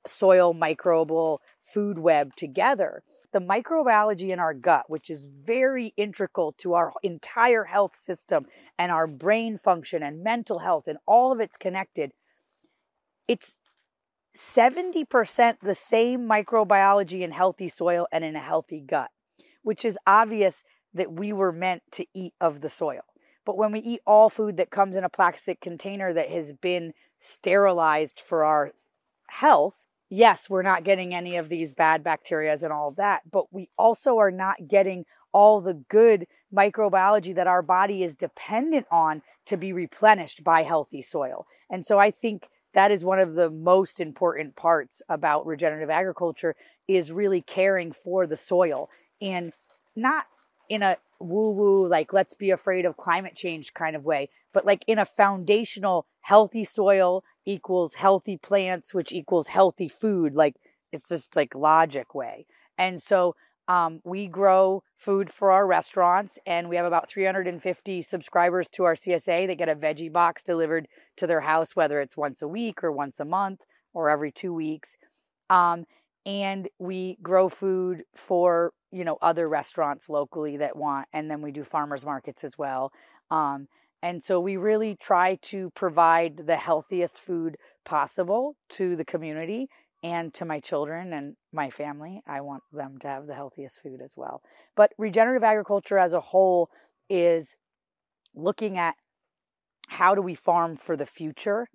soil 0.05 0.53
microbial 0.53 1.39
food 1.61 1.99
web 1.99 2.35
together. 2.35 3.03
The 3.31 3.39
microbiology 3.39 4.29
in 4.29 4.39
our 4.39 4.53
gut, 4.53 4.85
which 4.89 5.09
is 5.09 5.25
very 5.25 5.93
integral 5.97 6.53
to 6.59 6.73
our 6.73 6.93
entire 7.01 7.65
health 7.65 7.95
system 7.95 8.45
and 8.77 8.91
our 8.91 9.07
brain 9.07 9.57
function 9.57 10.03
and 10.03 10.23
mental 10.23 10.59
health, 10.59 10.87
and 10.87 10.99
all 11.07 11.31
of 11.31 11.39
it's 11.39 11.57
connected, 11.57 12.13
it's 13.27 13.55
70% 14.35 15.59
the 15.61 15.75
same 15.75 16.27
microbiology 16.27 17.21
in 17.21 17.31
healthy 17.31 17.69
soil 17.69 18.07
and 18.11 18.23
in 18.23 18.35
a 18.35 18.39
healthy 18.39 18.81
gut, 18.81 19.11
which 19.61 19.85
is 19.85 19.97
obvious 20.05 20.63
that 20.93 21.11
we 21.11 21.33
were 21.33 21.51
meant 21.51 21.83
to 21.91 22.05
eat 22.13 22.33
of 22.41 22.61
the 22.61 22.69
soil. 22.69 23.01
But 23.45 23.57
when 23.57 23.71
we 23.71 23.79
eat 23.79 24.01
all 24.05 24.29
food 24.29 24.57
that 24.57 24.71
comes 24.71 24.95
in 24.95 25.03
a 25.03 25.09
plastic 25.09 25.59
container 25.59 26.13
that 26.13 26.29
has 26.29 26.53
been 26.53 26.93
sterilized 27.19 28.19
for 28.19 28.43
our 28.43 28.71
health, 29.29 29.87
yes, 30.13 30.47
we're 30.47 30.61
not 30.61 30.83
getting 30.83 31.13
any 31.15 31.37
of 31.37 31.49
these 31.49 31.73
bad 31.73 32.03
bacteria 32.03 32.53
and 32.53 32.71
all 32.71 32.89
of 32.89 32.95
that, 32.97 33.23
but 33.31 33.51
we 33.51 33.69
also 33.77 34.19
are 34.19 34.31
not 34.31 34.67
getting 34.67 35.05
all 35.31 35.59
the 35.59 35.73
good 35.73 36.27
microbiology 36.53 37.33
that 37.33 37.47
our 37.47 37.63
body 37.63 38.03
is 38.03 38.13
dependent 38.13 38.85
on 38.91 39.23
to 39.45 39.57
be 39.57 39.73
replenished 39.73 40.43
by 40.43 40.61
healthy 40.61 41.01
soil. 41.01 41.47
And 41.71 41.83
so 41.83 41.97
I 41.97 42.11
think 42.11 42.47
that 42.75 42.91
is 42.91 43.03
one 43.03 43.19
of 43.19 43.33
the 43.33 43.49
most 43.49 43.99
important 43.99 44.55
parts 44.55 45.01
about 45.09 45.47
regenerative 45.47 45.89
agriculture 45.89 46.55
is 46.87 47.11
really 47.11 47.41
caring 47.41 47.91
for 47.91 48.27
the 48.27 48.37
soil 48.37 48.89
and 49.19 49.51
not 49.95 50.25
in 50.69 50.83
a 50.83 50.97
woo 51.23 51.51
woo, 51.51 51.87
like 51.87 52.13
let's 52.13 52.33
be 52.33 52.51
afraid 52.51 52.85
of 52.85 52.97
climate 52.97 53.35
change 53.35 53.73
kind 53.73 53.95
of 53.95 54.05
way, 54.05 54.29
but 54.53 54.65
like 54.65 54.83
in 54.87 54.99
a 54.99 55.05
foundational 55.05 56.05
healthy 56.21 56.63
soil 56.63 57.23
equals 57.45 57.95
healthy 57.95 58.37
plants, 58.37 58.93
which 58.93 59.11
equals 59.11 59.47
healthy 59.47 59.87
food. 59.87 60.35
Like 60.35 60.55
it's 60.91 61.09
just 61.09 61.35
like 61.35 61.55
logic 61.55 62.13
way. 62.13 62.45
And 62.77 63.01
so 63.01 63.35
um, 63.67 64.01
we 64.03 64.27
grow 64.27 64.83
food 64.95 65.29
for 65.29 65.51
our 65.51 65.65
restaurants, 65.65 66.37
and 66.45 66.67
we 66.67 66.75
have 66.75 66.85
about 66.85 67.09
350 67.09 68.01
subscribers 68.01 68.67
to 68.69 68.83
our 68.83 68.95
CSA 68.95 69.47
that 69.47 69.57
get 69.57 69.69
a 69.69 69.75
veggie 69.75 70.11
box 70.11 70.43
delivered 70.43 70.87
to 71.17 71.27
their 71.27 71.41
house, 71.41 71.75
whether 71.75 72.01
it's 72.01 72.17
once 72.17 72.41
a 72.41 72.47
week 72.47 72.83
or 72.83 72.91
once 72.91 73.19
a 73.19 73.25
month 73.25 73.61
or 73.93 74.09
every 74.09 74.31
two 74.31 74.53
weeks. 74.53 74.97
Um, 75.49 75.85
and 76.25 76.67
we 76.79 77.17
grow 77.21 77.49
food 77.49 78.03
for 78.13 78.71
you 78.91 79.03
know 79.03 79.17
other 79.21 79.47
restaurants 79.47 80.09
locally 80.09 80.57
that 80.57 80.75
want 80.75 81.07
and 81.13 81.29
then 81.29 81.41
we 81.41 81.51
do 81.51 81.63
farmers 81.63 82.05
markets 82.05 82.43
as 82.43 82.57
well 82.57 82.91
um, 83.31 83.67
and 84.01 84.21
so 84.21 84.39
we 84.39 84.57
really 84.57 84.95
try 84.95 85.35
to 85.41 85.69
provide 85.71 86.45
the 86.45 86.57
healthiest 86.57 87.19
food 87.19 87.55
possible 87.85 88.55
to 88.69 88.95
the 88.95 89.05
community 89.05 89.69
and 90.03 90.33
to 90.33 90.43
my 90.43 90.59
children 90.59 91.13
and 91.13 91.37
my 91.53 91.69
family. 91.69 92.21
I 92.27 92.41
want 92.41 92.63
them 92.73 92.97
to 92.99 93.07
have 93.07 93.27
the 93.27 93.35
healthiest 93.35 93.81
food 93.81 94.01
as 94.03 94.15
well. 94.17 94.41
But 94.75 94.91
regenerative 94.97 95.45
agriculture 95.45 95.97
as 95.97 96.11
a 96.11 96.19
whole 96.19 96.69
is 97.09 97.55
looking 98.35 98.77
at 98.77 98.95
how 99.87 100.13
do 100.13 100.21
we 100.21 100.35
farm 100.35 100.75
for 100.75 100.97
the 100.97 101.05
future 101.05 101.67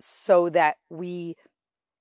so 0.00 0.48
that 0.50 0.76
we 0.88 1.34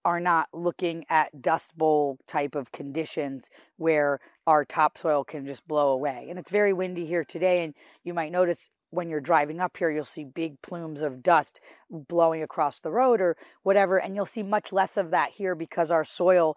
are 0.06 0.20
not 0.20 0.50
looking 0.54 1.06
at 1.10 1.42
dust 1.42 1.78
bowl 1.78 2.18
type 2.28 2.56
of 2.56 2.72
conditions 2.72 3.50
where 3.78 4.20
our 4.46 4.66
topsoil 4.66 5.24
can 5.24 5.46
just 5.46 5.68
blow 5.68 5.90
away. 5.90 6.28
And 6.30 6.38
it's 6.38 6.52
very 6.52 6.74
windy 6.74 7.06
here 7.06 7.24
today, 7.24 7.64
and 7.64 7.74
you 8.04 8.14
might 8.14 8.32
notice 8.32 8.70
when 8.90 9.10
you're 9.10 9.20
driving 9.20 9.60
up 9.60 9.76
here, 9.78 9.90
you'll 9.90 10.06
see 10.06 10.24
big 10.24 10.62
plumes 10.62 11.02
of 11.02 11.24
dust 11.24 11.60
blowing 11.90 12.44
across 12.44 12.80
the 12.80 12.92
road 12.92 13.22
or 13.22 13.36
whatever, 13.64 13.98
and 13.98 14.16
you'll 14.16 14.26
see 14.26 14.44
much 14.44 14.72
less 14.72 14.98
of 14.98 15.10
that 15.12 15.32
here 15.32 15.56
because 15.56 15.90
our 15.90 16.04
soil 16.04 16.56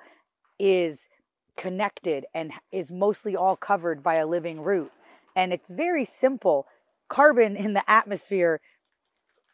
is 0.58 1.08
connected 1.56 2.26
and 2.34 2.52
is 2.70 2.90
mostly 2.90 3.34
all 3.34 3.56
covered 3.56 4.02
by 4.02 4.16
a 4.16 4.26
living 4.26 4.60
root. 4.60 4.92
And 5.34 5.52
it's 5.52 5.70
very 5.70 6.04
simple. 6.04 6.66
Carbon 7.08 7.56
in 7.56 7.72
the 7.72 7.88
atmosphere 7.90 8.60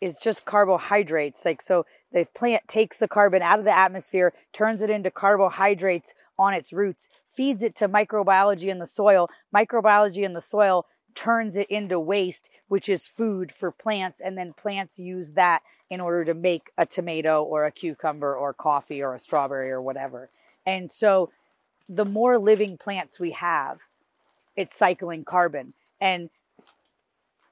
is 0.03 0.19
just 0.19 0.45
carbohydrates. 0.45 1.45
Like, 1.45 1.63
so 1.63 1.87
the 2.13 2.27
plant 2.35 2.67
takes 2.67 2.97
the 2.97 3.07
carbon 3.07 3.41
out 3.41 3.61
of 3.61 3.65
the 3.65 3.77
atmosphere, 3.77 4.35
turns 4.53 4.83
it 4.83 4.91
into 4.91 5.13
carbohydrates 5.13 6.13
on 6.37 6.53
its 6.53 6.73
roots, 6.73 7.09
feeds 7.25 7.63
it 7.63 7.77
to 7.77 7.89
microbiology 7.89 8.67
in 8.67 8.81
the 8.81 8.87
soil. 8.87 9.31
Microbiology 9.55 10.25
in 10.25 10.33
the 10.33 10.41
soil 10.41 10.87
turns 11.15 11.57
it 11.57 11.69
into 11.71 12.01
waste, 12.01 12.51
which 12.67 12.89
is 12.89 13.07
food 13.07 13.53
for 13.53 13.71
plants. 13.71 14.21
And 14.21 14.37
then 14.37 14.53
plants 14.55 14.99
use 14.99 15.33
that 15.33 15.63
in 15.89 16.01
order 16.01 16.25
to 16.25 16.35
make 16.35 16.73
a 16.77 16.85
tomato 16.85 17.45
or 17.45 17.65
a 17.65 17.71
cucumber 17.71 18.35
or 18.35 18.53
coffee 18.53 19.03
or 19.03 19.15
a 19.15 19.21
strawberry 19.21 19.71
or 19.71 19.81
whatever. 19.81 20.31
And 20.67 20.91
so 20.91 21.31
the 21.89 22.05
more 22.05 22.39
living 22.39 22.77
plants 22.77 23.21
we 23.21 23.31
have, 23.31 23.83
it's 24.57 24.75
cycling 24.75 25.25
carbon. 25.25 25.75
And 26.01 26.31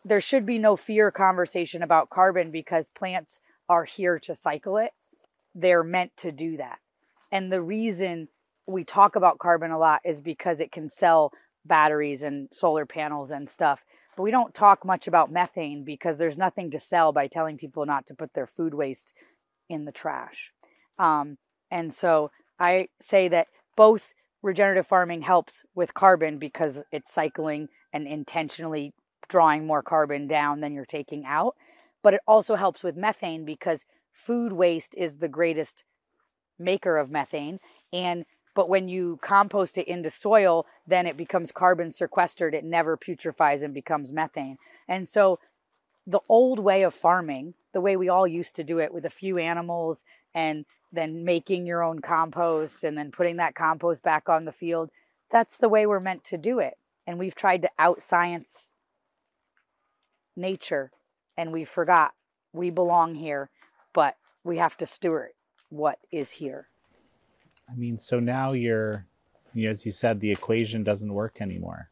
there 0.05 0.21
should 0.21 0.47
be 0.47 0.59
no 0.59 0.77
fear 0.77 1.11
conversation 1.11 1.83
about 1.83 2.11
carbon 2.11 2.51
because 2.51 2.91
plants 2.91 3.41
are 3.69 3.85
here 3.85 4.19
to 4.19 4.35
cycle 4.35 4.77
it. 4.77 4.93
They're 5.55 5.85
meant 5.85 6.17
to 6.19 6.33
do 6.33 6.57
that. 6.57 6.79
And 7.31 7.53
the 7.53 7.63
reason 7.63 8.29
we 8.67 8.85
talk 8.85 9.17
about 9.17 9.39
carbon 9.39 9.71
a 9.71 9.79
lot 9.79 10.01
is 10.05 10.21
because 10.21 10.61
it 10.61 10.73
can 10.73 10.89
sell 10.89 11.33
batteries 11.65 12.23
and 12.23 12.49
solar 12.51 12.87
panels 12.87 13.31
and 13.31 13.49
stuff. 13.49 13.85
But 14.17 14.23
we 14.23 14.31
don't 14.31 14.55
talk 14.55 14.85
much 14.85 15.07
about 15.07 15.31
methane 15.31 15.85
because 15.85 16.19
there's 16.19 16.39
nothing 16.39 16.71
to 16.71 16.81
sell 16.81 17.13
by 17.13 17.27
telling 17.27 17.57
people 17.57 17.87
not 17.87 18.07
to 18.07 18.15
put 18.15 18.35
their 18.35 18.47
food 18.47 18.75
waste 18.75 19.13
in 19.69 19.85
the 19.85 19.93
trash. 19.93 20.53
Um, 20.99 21.39
and 21.71 21.93
so 21.93 22.31
I 22.59 22.89
say 23.01 23.29
that 23.29 23.49
both 23.77 24.15
regenerative 24.43 24.87
farming 24.87 25.23
helps 25.23 25.65
with 25.75 25.95
carbon 25.95 26.39
because 26.39 26.83
it's 26.91 27.13
cycling 27.13 27.69
and 27.93 28.07
intentionally 28.07 28.95
drawing 29.31 29.67
more 29.67 29.83
carbon 29.83 30.27
down 30.27 30.61
than 30.61 30.75
you're 30.75 30.85
taking 30.85 31.25
out. 31.25 31.57
But 32.03 32.15
it 32.15 32.21
also 32.27 32.57
helps 32.57 32.85
with 32.85 32.97
methane 32.97 33.45
because 33.47 33.87
food 34.13 34.53
waste 34.53 34.95
is 34.99 35.17
the 35.17 35.29
greatest 35.29 35.85
maker 36.59 36.99
of 36.99 37.11
methane 37.11 37.59
and 37.93 38.25
but 38.55 38.69
when 38.69 38.89
you 38.89 39.19
compost 39.23 39.79
it 39.79 39.89
into 39.89 40.11
soil 40.11 40.67
then 40.87 41.07
it 41.07 41.17
becomes 41.17 41.53
carbon 41.53 41.91
sequestered 41.91 42.55
it 42.55 42.65
never 42.65 42.99
putrefies 42.99 43.65
and 43.65 43.73
becomes 43.73 44.13
methane 44.13 44.59
and 44.87 45.09
so 45.09 45.39
the 46.07 46.21
old 46.29 46.59
way 46.59 46.83
of 46.83 46.93
farming 46.93 47.55
the 47.73 47.81
way 47.81 47.97
we 47.97 48.11
all 48.11 48.27
used 48.27 48.55
to 48.55 48.65
do 48.65 48.79
it 48.79 48.93
with 48.93 49.07
a 49.07 49.11
few 49.11 49.39
animals 49.39 50.05
and 50.35 50.67
then 50.93 51.25
making 51.25 51.67
your 51.67 51.83
own 51.83 52.01
compost 52.01 52.85
and 52.85 52.99
then 52.99 53.11
putting 53.11 53.37
that 53.37 53.55
compost 53.55 54.03
back 54.03 54.29
on 54.29 54.45
the 54.45 54.53
field 54.53 54.91
that's 55.31 55.57
the 55.57 55.69
way 55.69 55.87
we're 55.87 56.01
meant 56.01 56.25
to 56.25 56.37
do 56.37 56.59
it 56.59 56.75
and 57.07 57.19
we've 57.19 57.35
tried 57.35 57.63
to 57.63 57.71
out 57.79 58.03
science 58.03 58.75
nature 60.41 60.91
and 61.37 61.53
we 61.53 61.65
forgot 61.65 62.13
we 62.53 62.71
belong 62.71 63.15
here 63.15 63.51
but 63.93 64.17
we 64.45 64.57
have 64.57 64.77
to 64.77 64.87
steward 64.87 65.31
what 65.69 65.99
is 66.11 66.33
here 66.33 66.69
I 67.71 67.77
mean, 67.77 67.99
so 67.99 68.19
now 68.19 68.53
you're, 68.53 69.07
you 69.55 69.65
know, 69.65 69.71
as 69.71 69.87
you 69.87 69.93
said, 69.93 70.21
the 70.21 70.31
equation 70.31 70.83
doesn't 70.83 71.13
work 71.13 71.41
anymore. 71.41 71.89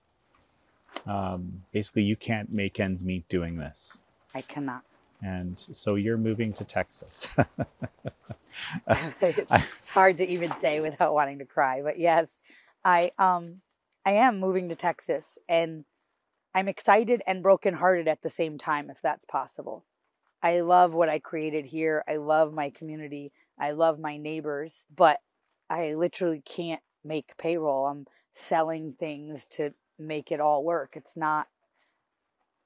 Um, 1.06 1.62
basically, 1.72 2.02
you 2.02 2.16
can't 2.16 2.52
make 2.52 2.80
ends 2.80 3.04
meet 3.04 3.28
doing 3.28 3.56
this. 3.56 4.04
i 4.34 4.42
cannot 4.42 4.82
And 5.22 5.58
so 5.58 5.94
you're 5.94 6.18
moving 6.18 6.52
to 6.54 6.64
Texas. 6.64 7.28
it's 9.20 9.90
hard 9.90 10.16
to 10.16 10.26
even 10.26 10.54
say 10.56 10.80
without 10.80 11.14
wanting 11.14 11.38
to 11.38 11.44
cry 11.44 11.80
but 11.82 11.98
yes 11.98 12.40
i 12.84 13.12
um 13.18 13.60
i 14.04 14.10
am 14.10 14.40
moving 14.40 14.68
to 14.68 14.74
texas 14.74 15.38
and 15.48 15.84
i'm 16.58 16.66
excited 16.66 17.22
and 17.24 17.40
brokenhearted 17.40 18.08
at 18.08 18.22
the 18.22 18.28
same 18.28 18.58
time 18.58 18.90
if 18.90 19.00
that's 19.00 19.24
possible. 19.24 19.84
I 20.42 20.58
love 20.60 20.92
what 20.92 21.08
i 21.08 21.20
created 21.20 21.66
here. 21.66 22.02
I 22.08 22.16
love 22.16 22.52
my 22.52 22.70
community. 22.70 23.32
I 23.58 23.70
love 23.70 24.00
my 24.00 24.16
neighbors 24.16 24.84
but 24.94 25.18
i 25.70 25.94
literally 25.94 26.42
can't 26.44 26.82
make 27.04 27.36
payroll. 27.36 27.86
I'm 27.86 28.06
selling 28.32 28.94
things 28.98 29.46
to 29.48 29.72
make 30.00 30.32
it 30.32 30.40
all 30.40 30.64
work. 30.64 30.94
It's 30.96 31.16
not 31.16 31.46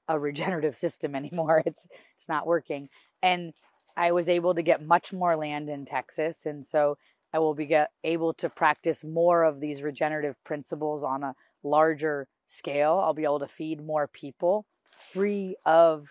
a 0.07 0.17
regenerative 0.17 0.75
system 0.85 1.13
anymore. 1.15 1.61
It's 1.63 1.85
it's 2.15 2.27
not 2.27 2.47
working. 2.47 2.89
And 3.21 3.53
I 3.95 4.11
was 4.11 4.27
able 4.27 4.55
to 4.55 4.63
get 4.63 4.83
much 4.83 5.13
more 5.13 5.35
land 5.35 5.69
in 5.69 5.85
Texas. 5.85 6.47
And 6.47 6.65
so 6.65 6.97
I 7.31 7.37
will 7.37 7.53
be 7.53 7.77
able 8.03 8.33
to 8.33 8.49
practice 8.49 9.03
more 9.03 9.43
of 9.43 9.59
these 9.59 9.83
regenerative 9.83 10.43
principles 10.43 11.03
on 11.03 11.23
a 11.23 11.35
larger 11.63 12.27
scale. 12.53 12.99
I'll 12.99 13.13
be 13.13 13.23
able 13.23 13.39
to 13.39 13.47
feed 13.47 13.85
more 13.85 14.07
people 14.07 14.65
free 14.97 15.55
of 15.65 16.09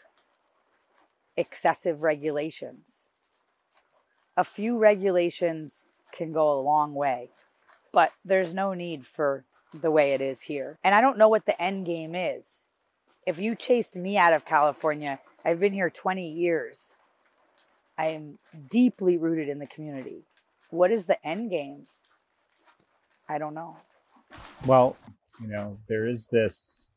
excessive 1.37 2.03
regulations. 2.03 3.09
A 4.37 4.45
few 4.45 4.79
regulations 4.79 5.85
can 6.13 6.33
go 6.33 6.59
a 6.59 6.61
long 6.61 6.95
way, 6.95 7.31
but 7.93 8.13
there's 8.25 8.55
no 8.55 8.75
need 8.75 9.05
for 9.05 9.45
the 9.73 9.91
way 9.91 10.13
it 10.13 10.21
is 10.21 10.43
here. 10.43 10.79
And 10.85 10.95
I 10.95 11.01
don't 11.01 11.19
know 11.19 11.29
what 11.29 11.47
the 11.47 11.61
end 11.61 11.87
game 11.87 12.15
is. 12.15 12.69
If 13.27 13.39
you 13.39 13.55
chased 13.55 13.97
me 13.97 14.19
out 14.19 14.33
of 14.33 14.45
California, 14.45 15.21
I've 15.45 15.61
been 15.61 15.73
here 15.73 15.91
20 15.91 16.29
years. 16.29 16.97
I 17.99 18.07
am 18.07 18.39
deeply 18.69 19.17
rooted 19.17 19.49
in 19.49 19.59
the 19.59 19.67
community. 19.67 20.25
What 20.71 20.91
is 20.91 21.07
the 21.07 21.25
end 21.27 21.51
game? 21.51 21.85
I 23.29 23.39
don't 23.39 23.55
know. 23.55 23.77
Well, 24.67 24.97
you 25.43 25.49
know, 25.49 25.79
there 25.89 26.07
is 26.07 26.27
this, 26.29 26.91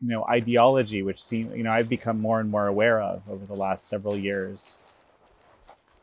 you 0.00 0.08
know, 0.08 0.24
ideology 0.28 1.02
which 1.02 1.22
seem, 1.22 1.54
you 1.54 1.62
know, 1.62 1.72
I've 1.72 1.88
become 1.88 2.20
more 2.20 2.40
and 2.40 2.50
more 2.50 2.66
aware 2.66 3.00
of 3.00 3.22
over 3.28 3.46
the 3.46 3.54
last 3.54 3.88
several 3.88 4.16
years 4.16 4.80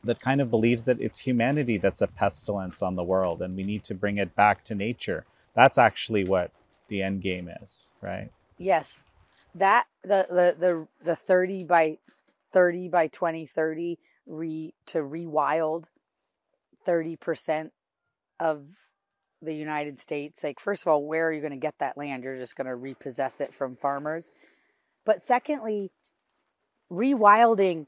that 0.04 0.20
kind 0.20 0.42
of 0.42 0.50
believes 0.50 0.86
that 0.86 1.00
it's 1.00 1.20
humanity 1.20 1.78
that's 1.78 2.02
a 2.02 2.08
pestilence 2.08 2.82
on 2.82 2.96
the 2.96 3.04
world 3.04 3.42
and 3.42 3.56
we 3.56 3.64
need 3.64 3.84
to 3.84 3.94
bring 3.94 4.18
it 4.18 4.36
back 4.36 4.64
to 4.64 4.76
nature. 4.76 5.26
That's 5.54 5.78
actually 5.78 6.24
what 6.24 6.52
the 6.88 7.04
end 7.04 7.22
game 7.22 7.50
is, 7.62 7.92
right? 8.02 8.32
Yes. 8.58 9.00
That 9.54 9.86
the 10.02 10.26
the 10.30 10.56
the 10.58 10.88
the 11.04 11.16
30 11.16 11.66
by 11.66 11.98
30 12.52 12.88
by 12.88 13.08
2030 13.08 14.00
re 14.26 14.74
to 14.88 15.00
rewild 15.00 15.90
30% 16.88 17.72
of 18.40 18.66
the 19.42 19.56
United 19.56 20.00
States. 20.00 20.44
Like 20.44 20.60
first 20.60 20.84
of 20.84 20.88
all, 20.88 21.04
where 21.04 21.28
are 21.28 21.32
you 21.32 21.42
going 21.42 21.52
to 21.52 21.58
get 21.58 21.80
that 21.80 21.98
land? 21.98 22.24
You're 22.24 22.38
just 22.38 22.56
going 22.56 22.68
to 22.68 22.76
repossess 22.76 23.42
it 23.42 23.54
from 23.54 23.76
farmers. 23.76 24.34
But 25.06 25.22
secondly, 25.22 25.92
rewilding 26.92 27.88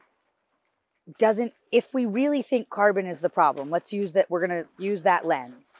doesn't 1.19 1.53
if 1.71 1.93
we 1.93 2.05
really 2.05 2.41
think 2.41 2.69
carbon 2.69 3.05
is 3.05 3.19
the 3.19 3.29
problem, 3.29 3.69
let's 3.69 3.91
use 3.91 4.13
that 4.13 4.29
we're 4.29 4.45
going 4.45 4.63
to 4.63 4.69
use 4.83 5.03
that 5.03 5.25
lens. 5.25 5.75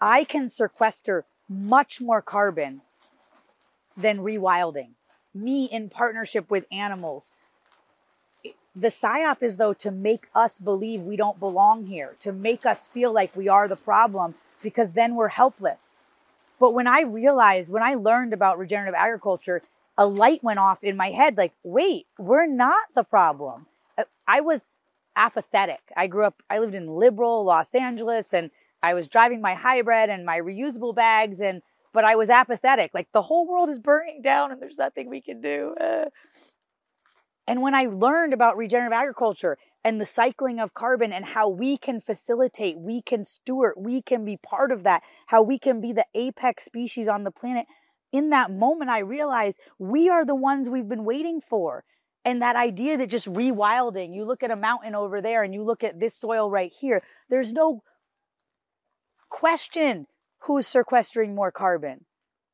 I 0.00 0.24
can 0.24 0.48
sequester 0.48 1.24
much 1.48 2.00
more 2.00 2.20
carbon 2.20 2.82
than 3.96 4.18
rewilding. 4.18 4.90
Me 5.34 5.66
in 5.66 5.88
partnership 5.88 6.50
with 6.50 6.66
animals, 6.72 7.30
the 8.74 8.88
psyop 8.88 9.42
is 9.42 9.56
though 9.56 9.72
to 9.74 9.90
make 9.90 10.26
us 10.34 10.58
believe 10.58 11.02
we 11.02 11.16
don't 11.16 11.40
belong 11.40 11.86
here, 11.86 12.14
to 12.20 12.32
make 12.32 12.66
us 12.66 12.88
feel 12.88 13.12
like 13.12 13.34
we 13.36 13.48
are 13.48 13.68
the 13.68 13.76
problem, 13.76 14.34
because 14.62 14.92
then 14.92 15.14
we're 15.14 15.28
helpless. 15.28 15.94
But 16.58 16.72
when 16.72 16.86
I 16.86 17.02
realized, 17.02 17.72
when 17.72 17.82
I 17.82 17.94
learned 17.94 18.32
about 18.32 18.58
regenerative 18.58 18.94
agriculture, 18.94 19.62
a 19.98 20.06
light 20.06 20.42
went 20.42 20.58
off 20.58 20.82
in 20.82 20.96
my 20.96 21.08
head 21.08 21.36
like, 21.36 21.52
wait, 21.62 22.06
we're 22.18 22.46
not 22.46 22.84
the 22.94 23.04
problem. 23.04 23.66
Uh, 23.96 24.04
I 24.26 24.40
was 24.40 24.70
apathetic. 25.16 25.80
I 25.96 26.06
grew 26.06 26.24
up, 26.24 26.42
I 26.50 26.58
lived 26.58 26.74
in 26.74 26.88
liberal 26.88 27.44
Los 27.44 27.74
Angeles 27.74 28.34
and 28.34 28.50
I 28.82 28.94
was 28.94 29.08
driving 29.08 29.40
my 29.40 29.54
hybrid 29.54 30.10
and 30.10 30.24
my 30.24 30.38
reusable 30.38 30.94
bags 30.94 31.40
and 31.40 31.62
but 31.92 32.04
I 32.04 32.14
was 32.14 32.28
apathetic. 32.28 32.90
Like 32.92 33.08
the 33.12 33.22
whole 33.22 33.46
world 33.46 33.70
is 33.70 33.78
burning 33.78 34.20
down 34.20 34.52
and 34.52 34.60
there's 34.60 34.76
nothing 34.76 35.08
we 35.08 35.22
can 35.22 35.40
do. 35.40 35.74
Uh. 35.80 36.10
And 37.46 37.62
when 37.62 37.74
I 37.74 37.84
learned 37.84 38.34
about 38.34 38.58
regenerative 38.58 38.92
agriculture 38.92 39.56
and 39.86 40.00
the 40.00 40.04
cycling 40.04 40.58
of 40.58 40.74
carbon 40.74 41.12
and 41.12 41.24
how 41.24 41.48
we 41.48 41.78
can 41.78 42.00
facilitate, 42.00 42.76
we 42.76 43.00
can 43.00 43.24
steward, 43.24 43.74
we 43.78 44.02
can 44.02 44.24
be 44.24 44.36
part 44.36 44.72
of 44.72 44.82
that, 44.82 45.00
how 45.28 45.40
we 45.40 45.60
can 45.60 45.80
be 45.80 45.92
the 45.92 46.04
apex 46.12 46.64
species 46.64 47.06
on 47.06 47.22
the 47.22 47.30
planet, 47.30 47.66
in 48.12 48.30
that 48.30 48.50
moment, 48.50 48.90
I 48.90 48.98
realized 48.98 49.60
we 49.78 50.08
are 50.08 50.24
the 50.24 50.34
ones 50.34 50.68
we've 50.68 50.88
been 50.88 51.04
waiting 51.04 51.40
for. 51.40 51.84
And 52.24 52.42
that 52.42 52.56
idea 52.56 52.96
that 52.96 53.08
just 53.10 53.32
rewilding, 53.32 54.12
you 54.12 54.24
look 54.24 54.42
at 54.42 54.50
a 54.50 54.56
mountain 54.56 54.96
over 54.96 55.20
there 55.20 55.44
and 55.44 55.54
you 55.54 55.62
look 55.62 55.84
at 55.84 56.00
this 56.00 56.16
soil 56.16 56.50
right 56.50 56.72
here, 56.72 57.00
there's 57.30 57.52
no 57.52 57.84
question 59.28 60.08
who's 60.40 60.66
sequestering 60.66 61.32
more 61.32 61.52
carbon. 61.52 62.06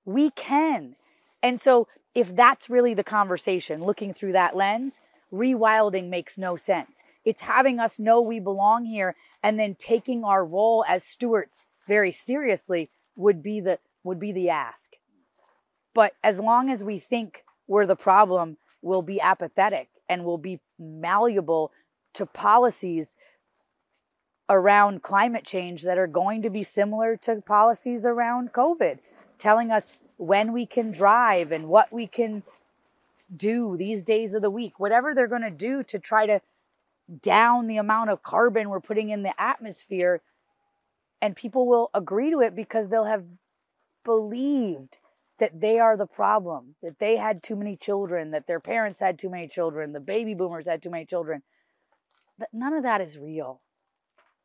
We 0.04 0.28
can. 0.32 0.96
And 1.42 1.58
so 1.58 1.88
if 2.14 2.36
that's 2.36 2.68
really 2.68 2.92
the 2.92 3.02
conversation, 3.02 3.80
looking 3.80 4.12
through 4.12 4.32
that 4.32 4.54
lens, 4.54 5.00
rewilding 5.32 6.08
makes 6.08 6.38
no 6.38 6.56
sense. 6.56 7.02
It's 7.24 7.42
having 7.42 7.80
us 7.80 7.98
know 7.98 8.20
we 8.20 8.38
belong 8.38 8.84
here 8.84 9.16
and 9.42 9.58
then 9.58 9.74
taking 9.74 10.24
our 10.24 10.44
role 10.44 10.84
as 10.88 11.04
stewards 11.04 11.64
very 11.86 12.12
seriously 12.12 12.90
would 13.16 13.42
be 13.42 13.60
the 13.60 13.78
would 14.04 14.18
be 14.18 14.32
the 14.32 14.50
ask. 14.50 14.92
But 15.94 16.14
as 16.22 16.40
long 16.40 16.70
as 16.70 16.82
we 16.82 16.98
think 16.98 17.44
we're 17.66 17.86
the 17.86 17.96
problem, 17.96 18.56
we'll 18.82 19.02
be 19.02 19.20
apathetic 19.20 19.88
and 20.08 20.24
we'll 20.24 20.38
be 20.38 20.60
malleable 20.78 21.70
to 22.14 22.26
policies 22.26 23.16
around 24.48 25.02
climate 25.02 25.44
change 25.44 25.82
that 25.82 25.98
are 25.98 26.06
going 26.06 26.42
to 26.42 26.50
be 26.50 26.62
similar 26.62 27.16
to 27.16 27.40
policies 27.40 28.04
around 28.04 28.52
COVID, 28.52 28.98
telling 29.38 29.70
us 29.70 29.96
when 30.16 30.52
we 30.52 30.66
can 30.66 30.90
drive 30.90 31.52
and 31.52 31.68
what 31.68 31.92
we 31.92 32.06
can 32.06 32.42
do 33.34 33.76
these 33.76 34.02
days 34.02 34.34
of 34.34 34.42
the 34.42 34.50
week, 34.50 34.78
whatever 34.78 35.14
they're 35.14 35.28
going 35.28 35.42
to 35.42 35.50
do 35.50 35.82
to 35.84 35.98
try 35.98 36.26
to 36.26 36.40
down 37.20 37.66
the 37.66 37.76
amount 37.76 38.10
of 38.10 38.22
carbon 38.22 38.68
we're 38.68 38.80
putting 38.80 39.10
in 39.10 39.22
the 39.22 39.40
atmosphere. 39.40 40.22
And 41.20 41.36
people 41.36 41.66
will 41.66 41.90
agree 41.94 42.30
to 42.30 42.40
it 42.40 42.54
because 42.54 42.88
they'll 42.88 43.04
have 43.04 43.24
believed 44.04 44.98
that 45.38 45.60
they 45.60 45.78
are 45.78 45.96
the 45.96 46.06
problem, 46.06 46.76
that 46.82 46.98
they 46.98 47.16
had 47.16 47.42
too 47.42 47.56
many 47.56 47.76
children, 47.76 48.30
that 48.30 48.46
their 48.46 48.60
parents 48.60 49.00
had 49.00 49.18
too 49.18 49.30
many 49.30 49.48
children, 49.48 49.92
the 49.92 50.00
baby 50.00 50.34
boomers 50.34 50.66
had 50.66 50.82
too 50.82 50.90
many 50.90 51.04
children. 51.04 51.42
But 52.38 52.48
none 52.52 52.72
of 52.72 52.82
that 52.82 53.00
is 53.00 53.18
real. 53.18 53.60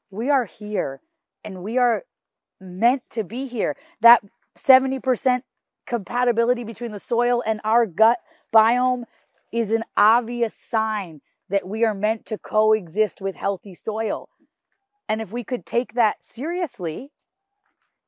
We 0.09 0.29
are 0.29 0.45
here 0.45 1.01
and 1.43 1.63
we 1.63 1.77
are 1.77 2.03
meant 2.59 3.03
to 3.11 3.23
be 3.23 3.47
here. 3.47 3.75
That 4.01 4.23
70% 4.55 5.43
compatibility 5.85 6.63
between 6.63 6.91
the 6.91 6.99
soil 6.99 7.43
and 7.45 7.61
our 7.63 7.85
gut 7.85 8.19
biome 8.53 9.03
is 9.51 9.71
an 9.71 9.83
obvious 9.95 10.53
sign 10.53 11.21
that 11.49 11.67
we 11.67 11.85
are 11.85 11.93
meant 11.93 12.25
to 12.25 12.37
coexist 12.37 13.21
with 13.21 13.35
healthy 13.35 13.73
soil. 13.73 14.29
And 15.07 15.21
if 15.21 15.31
we 15.31 15.43
could 15.43 15.65
take 15.65 15.93
that 15.93 16.21
seriously, 16.21 17.11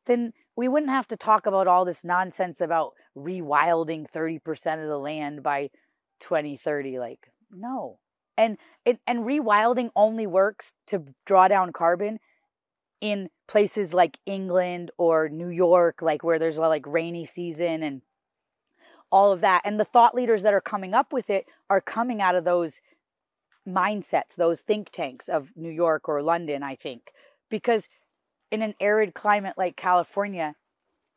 then 0.05 0.33
we 0.55 0.67
wouldn't 0.67 0.91
have 0.91 1.07
to 1.07 1.17
talk 1.17 1.45
about 1.45 1.67
all 1.67 1.85
this 1.85 2.03
nonsense 2.03 2.59
about 2.59 2.93
rewilding 3.17 4.05
30% 4.09 4.83
of 4.83 4.89
the 4.89 4.97
land 4.97 5.41
by 5.41 5.69
2030. 6.19 6.99
Like, 6.99 7.31
no. 7.51 7.99
And 8.37 8.57
and 9.05 9.19
rewilding 9.19 9.89
only 9.95 10.25
works 10.25 10.71
to 10.87 11.03
draw 11.25 11.47
down 11.47 11.73
carbon 11.73 12.19
in 13.01 13.29
places 13.47 13.93
like 13.93 14.17
England 14.25 14.91
or 14.97 15.29
New 15.29 15.49
York, 15.49 16.01
like 16.01 16.23
where 16.23 16.39
there's 16.39 16.57
a 16.57 16.61
like 16.61 16.85
rainy 16.85 17.25
season 17.25 17.83
and 17.83 18.01
all 19.11 19.31
of 19.31 19.41
that. 19.41 19.61
And 19.65 19.79
the 19.79 19.85
thought 19.85 20.15
leaders 20.15 20.43
that 20.43 20.53
are 20.53 20.61
coming 20.61 20.93
up 20.93 21.11
with 21.13 21.29
it 21.29 21.45
are 21.69 21.81
coming 21.81 22.21
out 22.21 22.35
of 22.35 22.43
those 22.43 22.81
mindsets, 23.67 24.35
those 24.35 24.61
think 24.61 24.89
tanks 24.89 25.27
of 25.29 25.51
New 25.55 25.69
York 25.69 26.07
or 26.07 26.21
London, 26.21 26.63
I 26.63 26.75
think. 26.75 27.11
Because 27.49 27.87
in 28.51 28.61
an 28.61 28.75
arid 28.79 29.13
climate 29.13 29.55
like 29.57 29.75
California, 29.75 30.55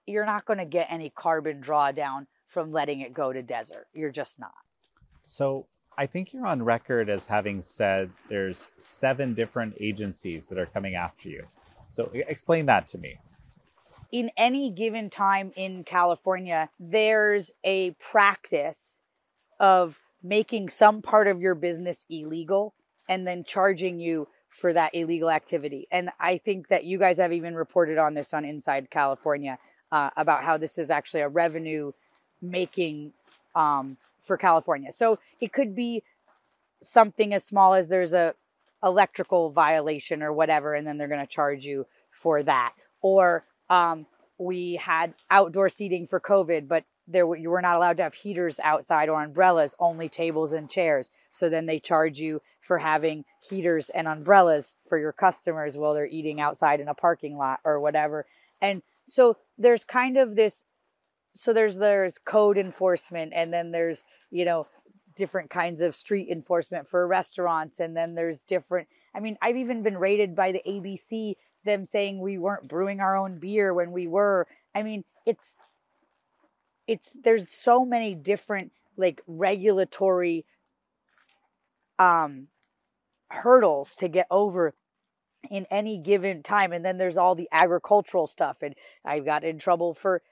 you're 0.07 0.27
not 0.27 0.45
going 0.45 0.59
to 0.59 0.65
get 0.65 0.89
any 0.91 1.11
carbon 1.11 1.63
drawdown 1.63 2.27
from 2.47 2.73
letting 2.73 3.01
it 3.01 3.15
go 3.15 3.33
to 3.33 3.43
desert. 3.43 3.87
You're 3.95 4.11
just 4.11 4.39
not. 4.39 4.53
So 5.25 5.67
I 5.97 6.07
think 6.07 6.33
you're 6.33 6.47
on 6.47 6.63
record 6.63 7.09
as 7.09 7.27
having 7.27 7.61
said 7.61 8.11
there's 8.29 8.71
seven 8.79 9.35
different 9.35 9.75
agencies 9.81 10.49
that 10.49 10.59
are 10.59 10.67
coming 10.67 10.95
after 10.95 11.29
you. 11.29 11.47
So 11.91 12.11
explain 12.15 12.67
that 12.67 12.89
to 12.89 12.99
me. 12.99 13.19
In 14.13 14.31
any 14.37 14.71
given 14.71 15.09
time 15.09 15.53
in 15.57 15.85
California, 15.85 16.69
there's 16.79 17.51
a 17.65 17.93
practice 17.93 19.01
of 19.59 19.99
making 20.23 20.69
some 20.69 21.01
part 21.01 21.27
of 21.27 21.41
your 21.41 21.55
business 21.55 22.05
illegal 22.11 22.75
and 23.09 23.27
then 23.27 23.43
charging 23.43 23.99
you 23.99 24.29
for 24.51 24.73
that 24.75 24.95
illegal 24.95 25.31
activity. 25.31 25.89
And 25.91 26.11
I 26.21 26.37
think 26.37 26.69
that 26.69 26.85
you 26.85 26.99
guys 26.99 27.17
have 27.17 27.33
even 27.33 27.55
reported 27.55 27.97
on 27.97 28.13
this 28.13 28.35
on 28.35 28.45
Inside 28.45 28.91
California 28.91 29.59
uh, 29.91 30.11
about 30.17 30.45
how 30.45 30.59
this 30.59 30.77
is 30.77 30.91
actually 30.91 31.23
a 31.23 31.29
revenue 31.29 31.93
making 32.43 33.15
um, 33.55 33.97
for 34.21 34.37
California. 34.37 34.93
So 34.93 35.19
it 35.41 35.53
could 35.53 35.75
be 35.75 36.03
something 36.83 37.33
as 37.33 37.45
small 37.45 37.73
as 37.73 37.89
there's 37.89 38.13
a 38.13 38.35
electrical 38.83 39.51
violation 39.51 40.23
or 40.23 40.33
whatever, 40.33 40.75
and 40.75 40.87
then 40.87 40.99
they're 40.99 41.09
going 41.09 41.21
to 41.21 41.27
charge 41.27 41.65
you 41.65 41.87
for 42.11 42.43
that. 42.43 42.75
Or 43.01 43.45
um, 43.73 44.07
we 44.39 44.75
had 44.75 45.15
outdoor 45.31 45.71
seating 45.71 46.07
for 46.07 46.21
COVID, 46.21 46.69
but 46.69 46.85
there 47.09 47.27
were, 47.27 47.37
you 47.37 47.49
were 47.49 47.63
not 47.63 47.77
allowed 47.77 47.97
to 47.97 48.03
have 48.03 48.15
heaters 48.15 48.61
outside 48.63 49.09
or 49.09 49.23
umbrellas, 49.23 49.75
only 49.79 50.09
tables 50.09 50.53
and 50.53 50.71
chairs. 50.71 51.11
So 51.31 51.49
then 51.49 51.65
they 51.67 51.81
charge 51.81 52.19
you 52.19 52.43
for 52.61 52.79
having 52.79 53.25
heaters 53.41 53.89
and 53.91 54.07
umbrellas 54.07 54.77
for 54.87 54.99
your 54.99 55.13
customers 55.13 55.79
while 55.79 55.95
they're 55.95 56.07
eating 56.07 56.41
outside 56.41 56.81
in 56.81 56.89
a 56.89 56.95
parking 56.95 57.39
lot 57.39 57.61
or 57.65 57.81
whatever. 57.81 58.27
And 58.61 58.83
so 59.05 59.39
there's 59.57 59.85
kind 59.85 60.17
of 60.17 60.37
this 60.37 60.65
so 61.35 61.55
there's 61.55 61.79
there's 61.79 62.19
code 62.19 62.59
enforcement 62.59 63.33
and 63.35 63.55
then 63.55 63.73
there's, 63.73 64.05
you 64.31 64.45
know, 64.45 64.67
different 65.17 65.49
kinds 65.49 65.81
of 65.81 65.95
street 65.95 66.29
enforcement 66.31 66.87
for 66.87 67.09
restaurants 67.09 67.81
and 67.81 67.97
then 67.97 68.15
there's 68.15 68.43
different 68.43 68.87
I 69.15 69.21
mean, 69.21 69.39
I've 69.41 69.57
even 69.57 69.83
been 69.83 69.97
rated 69.97 70.37
by 70.37 70.53
the 70.53 70.63
ABC 70.67 71.37
them 71.65 71.85
saying 71.85 72.21
we 72.21 72.39
weren't 72.39 72.69
brewing 72.69 73.01
our 73.01 73.17
own 73.17 73.39
beer 73.39 73.73
when 73.73 73.93
we 73.93 74.07
were. 74.07 74.47
I 74.75 74.83
mean, 74.83 75.05
it's 75.27 75.61
it's 76.87 77.17
there's 77.23 77.51
so 77.51 77.85
many 77.85 78.15
different 78.15 78.73
like 78.97 79.23
regulatory 79.27 80.45
um 81.99 82.49
hurdles 83.31 83.95
to 83.95 84.09
get 84.09 84.27
over 84.31 84.75
in 85.51 85.67
any 85.71 85.99
given 85.99 86.43
time 86.43 86.73
and 86.73 86.85
then 86.85 86.99
there's 86.99 87.17
all 87.17 87.35
the 87.35 87.49
agricultural 87.51 88.27
stuff 88.27 88.59
and 88.63 88.75
i 89.05 89.19
got 89.19 89.43
in 89.45 89.59
trouble 89.59 89.95
for 89.95 90.23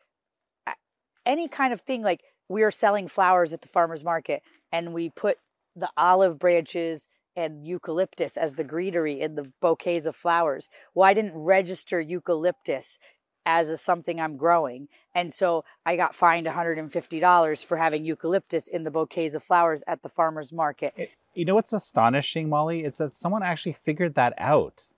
any 1.27 1.49
kind 1.49 1.73
of 1.73 1.81
thing 1.81 2.03
like 2.03 2.23
we 2.49 2.63
are 2.63 2.71
selling 2.71 3.09
flowers 3.09 3.53
at 3.53 3.63
the 3.63 3.69
farmers 3.69 4.05
market 4.05 4.43
and 4.73 4.93
we 4.93 5.11
put 5.11 5.39
the 5.77 5.89
olive 5.97 6.39
branches 6.39 7.09
and 7.37 7.67
eucalyptus 7.67 8.37
as 8.37 8.55
the 8.55 8.65
greenery 8.65 9.21
in 9.21 9.35
the 9.35 9.53
bouquets 9.61 10.07
of 10.07 10.17
flowers. 10.17 10.69
Well, 10.95 11.09
I 11.09 11.15
didn't 11.15 11.35
register 11.35 12.01
eucalyptus 12.01 12.99
as 13.47 13.69
a 13.69 13.77
something 13.77 14.21
I'm 14.21 14.37
growing. 14.37 14.89
And 15.15 15.33
so 15.33 15.65
I 15.87 15.97
got 15.97 16.15
fined 16.15 16.47
$150 16.47 17.65
for 17.65 17.77
having 17.77 18.05
eucalyptus 18.05 18.69
in 18.69 18.85
the 18.85 18.91
bouquets 18.91 19.35
of 19.35 19.43
flowers 19.43 19.83
at 19.87 20.03
the 20.03 20.09
farmer's 20.09 20.53
market. 20.53 20.95
Eh, 20.97 21.07
you 21.35 21.45
know 21.45 21.55
what's 21.55 21.73
astonishing, 21.73 22.49
Mollie? 22.49 22.85
It's 22.85 22.99
that 22.99 23.15
someone 23.15 23.43
actually 23.43 23.73
figured 23.73 24.15
that 24.15 24.35
out. 24.37 24.91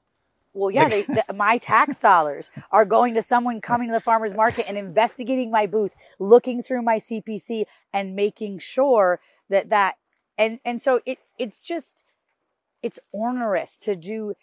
Well, 0.55 0.71
yeah, 0.71 0.89
they, 0.89 1.03
the, 1.03 1.25
my 1.35 1.57
tax 1.59 1.99
dollars 1.99 2.51
are 2.71 2.85
going 2.85 3.15
to 3.15 3.23
someone 3.23 3.61
coming 3.61 3.89
to 3.89 3.95
the 3.95 4.01
farmer's 4.01 4.35
market 4.35 4.67
and 4.69 4.77
investigating 4.77 5.51
my 5.51 5.67
booth, 5.67 5.95
looking 6.19 6.63
through 6.63 6.83
my 6.83 6.97
CPC 6.97 7.65
and 7.93 8.15
making 8.15 8.59
sure 8.59 9.21
that 9.49 9.71
that 9.71 9.97
and 10.39 10.61
and 10.65 10.81
so 10.81 11.01
it 11.07 11.19
it's 11.39 11.63
just 11.63 12.05
it's 12.83 13.01
onerous 13.15 13.77
to 13.79 13.97
do 13.97 14.35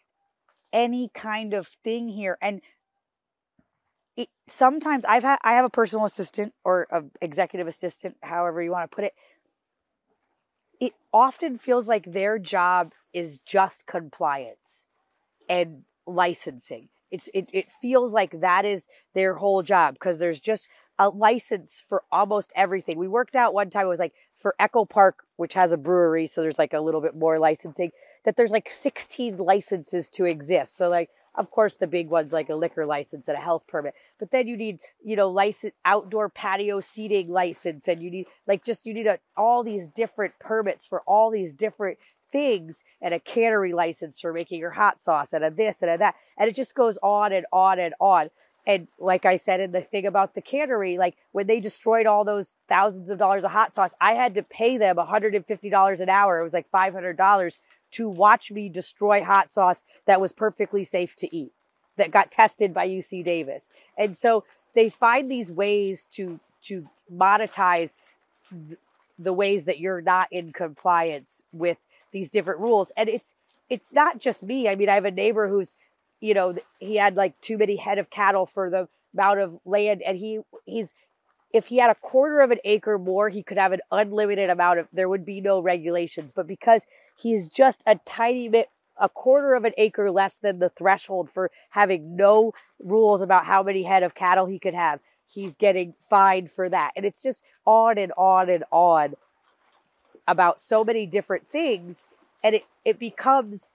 any 0.72 1.10
kind 1.14 1.54
of 1.54 1.68
thing 1.68 2.10
here 2.10 2.38
and 2.42 2.62
it, 4.20 4.28
sometimes 4.48 5.06
I've 5.06 5.24
had 5.24 5.40
I 5.44 5.54
have 5.54 5.64
a 5.64 5.70
personal 5.70 6.06
assistant 6.06 6.54
or 6.66 6.88
an 6.92 7.12
executive 7.22 7.68
assistant, 7.68 8.18
however 8.22 8.62
you 8.62 8.70
want 8.72 8.90
to 8.92 8.94
put 8.94 9.06
it. 9.06 9.14
It 10.82 10.94
often 11.14 11.58
feels 11.58 11.88
like 11.88 12.04
their 12.04 12.38
job 12.38 12.94
is 13.14 13.40
just 13.46 13.88
compliance 13.88 14.86
and 15.48 15.84
licensing. 16.06 16.90
It's 17.12 17.30
it, 17.34 17.50
it 17.54 17.72
feels 17.72 18.14
like 18.14 18.42
that 18.42 18.66
is 18.66 18.90
their 19.14 19.36
whole 19.36 19.64
job 19.64 19.94
because 19.94 20.20
there's 20.20 20.42
just 20.42 20.68
a 21.00 21.10
license 21.10 21.84
for 21.88 22.04
almost 22.12 22.52
everything. 22.56 23.00
We 23.00 23.08
worked 23.08 23.36
out 23.36 23.54
one 23.54 23.70
time 23.70 23.86
it 23.86 23.90
was 23.90 24.00
like 24.00 24.14
for 24.36 24.54
Echo 24.60 24.86
Park, 24.86 25.24
which 25.38 25.54
has 25.54 25.72
a 25.72 25.78
brewery, 25.78 26.28
so 26.28 26.42
there's 26.42 26.60
like 26.60 26.74
a 26.74 26.82
little 26.82 27.02
bit 27.02 27.16
more 27.16 27.40
licensing, 27.40 27.92
that 28.26 28.36
there's 28.36 28.52
like 28.52 28.70
16 28.70 29.38
licenses 29.38 30.10
to 30.10 30.26
exist. 30.26 30.78
So 30.78 30.90
like 30.90 31.10
of 31.36 31.52
course 31.52 31.76
the 31.76 31.88
big 31.88 32.10
ones 32.10 32.34
like 32.34 32.50
a 32.50 32.56
liquor 32.56 32.86
license 32.86 33.28
and 33.28 33.38
a 33.38 33.42
health 33.42 33.66
permit. 33.66 33.94
But 34.20 34.32
then 34.32 34.48
you 34.48 34.58
need, 34.58 34.82
you 35.04 35.16
know, 35.16 35.30
license 35.30 35.74
outdoor 35.86 36.28
patio 36.30 36.82
seating 36.82 37.32
license 37.32 37.88
and 37.88 38.04
you 38.04 38.12
need 38.12 38.28
like 38.46 38.64
just 38.66 38.86
you 38.86 38.94
need 38.94 39.08
a, 39.08 39.20
all 39.38 39.64
these 39.64 39.88
different 39.88 40.34
permits 40.40 40.86
for 40.86 41.02
all 41.08 41.32
these 41.32 41.54
different 41.54 41.98
things 42.32 42.84
and 43.02 43.14
a 43.14 43.20
cannery 43.20 43.74
license 43.74 44.20
for 44.20 44.34
making 44.34 44.60
your 44.60 44.72
hot 44.72 45.02
sauce 45.02 45.34
and 45.34 45.44
a 45.44 45.50
this 45.50 45.82
and 45.82 45.90
a 45.90 45.98
that. 45.98 46.16
And 46.38 46.50
it 46.50 46.56
just 46.56 46.76
goes 46.76 46.98
on 47.02 47.32
and 47.32 47.46
on 47.52 47.80
and 47.80 47.94
on. 48.00 48.30
And 48.70 48.88
like 49.00 49.26
I 49.26 49.36
said 49.36 49.62
in 49.62 49.72
the 49.72 49.82
thing 49.82 50.06
about 50.06 50.36
the 50.36 50.44
cannery, 50.44 51.00
like 51.00 51.16
when 51.32 51.48
they 51.48 51.60
destroyed 51.60 52.06
all 52.06 52.24
those 52.24 52.54
thousands 52.68 53.10
of 53.10 53.18
dollars 53.18 53.44
of 53.44 53.50
hot 53.50 53.74
sauce, 53.74 53.96
I 54.00 54.14
had 54.14 54.36
to 54.36 54.44
pay 54.44 54.78
them 54.78 54.98
$150 54.98 56.00
an 56.00 56.10
hour. 56.10 56.40
It 56.40 56.44
was 56.44 56.54
like 56.54 56.70
$500 56.70 57.60
to 57.94 58.10
watch 58.10 58.52
me 58.52 58.70
destroy 58.70 59.24
hot 59.24 59.52
sauce 59.52 59.84
that 60.06 60.22
was 60.22 60.32
perfectly 60.32 60.84
safe 60.84 61.16
to 61.16 61.36
eat, 61.36 61.52
that 61.98 62.12
got 62.12 62.30
tested 62.30 62.72
by 62.72 62.88
UC 62.88 63.26
Davis. 63.26 63.72
And 63.98 64.16
so 64.16 64.44
they 64.76 64.88
find 64.88 65.32
these 65.32 65.52
ways 65.52 66.06
to 66.12 66.40
to 66.62 66.88
monetize 67.12 67.98
the 69.18 69.34
ways 69.34 69.66
that 69.66 69.80
you're 69.80 70.02
not 70.02 70.28
in 70.32 70.54
compliance 70.54 71.42
with 71.52 71.78
these 72.12 72.30
different 72.30 72.60
rules 72.60 72.92
and 72.98 73.10
it's 73.10 73.34
it's 73.70 73.94
not 73.94 74.20
just 74.20 74.44
me 74.44 74.68
i 74.68 74.76
mean 74.76 74.90
i 74.90 74.96
have 74.96 75.06
a 75.06 75.12
neighbor 75.12 75.48
who's 75.48 75.76
you 76.20 76.34
know 76.34 76.56
he 76.80 76.96
had 76.96 77.16
like 77.16 77.40
too 77.42 77.58
many 77.58 77.78
head 77.78 77.98
of 77.98 78.10
cattle 78.10 78.46
for 78.46 78.70
the 78.70 78.88
amount 79.14 79.40
of 79.40 79.60
land 79.66 80.02
and 80.06 80.18
he 80.18 80.40
he's 80.66 80.94
if 81.52 81.68
he 81.68 81.78
had 81.78 81.90
a 81.90 81.96
quarter 81.96 82.42
of 82.42 82.52
an 82.52 82.60
acre 82.64 83.00
more 83.00 83.30
he 83.30 83.42
could 83.42 83.58
have 83.58 83.72
an 83.72 83.80
unlimited 83.92 84.50
amount 84.50 84.80
of 84.80 84.88
there 84.94 85.10
would 85.10 85.26
be 85.26 85.42
no 85.42 85.60
regulations. 85.60 86.32
But 86.32 86.48
because 86.48 86.86
he's 87.18 87.50
just 87.50 87.84
a 87.86 87.96
tiny 88.06 88.50
bit 88.50 88.70
a 89.02 89.10
quarter 89.10 89.54
of 89.54 89.64
an 89.64 89.72
acre 89.78 90.12
less 90.12 90.38
than 90.38 90.60
the 90.60 90.70
threshold 90.70 91.30
for 91.30 91.50
having 91.70 92.18
no 92.18 92.52
rules 92.80 93.22
about 93.22 93.46
how 93.46 93.64
many 93.64 93.84
head 93.84 94.04
of 94.04 94.14
cattle 94.14 94.46
he 94.46 94.60
could 94.60 94.74
have 94.74 95.00
he's 95.30 95.56
getting 95.56 95.94
fined 96.00 96.50
for 96.52 96.68
that. 96.70 96.92
And 96.96 97.06
it's 97.06 97.22
just 97.22 97.44
on 97.66 97.98
and 97.98 98.12
on 98.18 98.50
and 98.50 98.64
on 98.72 99.14
about 100.28 100.60
so 100.60 100.84
many 100.84 101.06
different 101.06 101.48
things 101.48 102.08
and 102.44 102.56
it, 102.56 102.64
it 102.86 103.00
becomes 103.00 103.72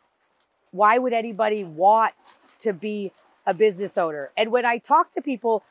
why 0.74 0.98
would 0.98 1.12
anybody 1.12 1.62
want 1.64 2.12
to 2.58 2.72
be 2.72 3.12
a 3.46 3.54
business 3.54 3.96
owner 3.96 4.30
and 4.37 4.50
when 4.50 4.64
i 4.64 4.78
talk 4.78 5.10
to 5.12 5.20
people 5.20 5.62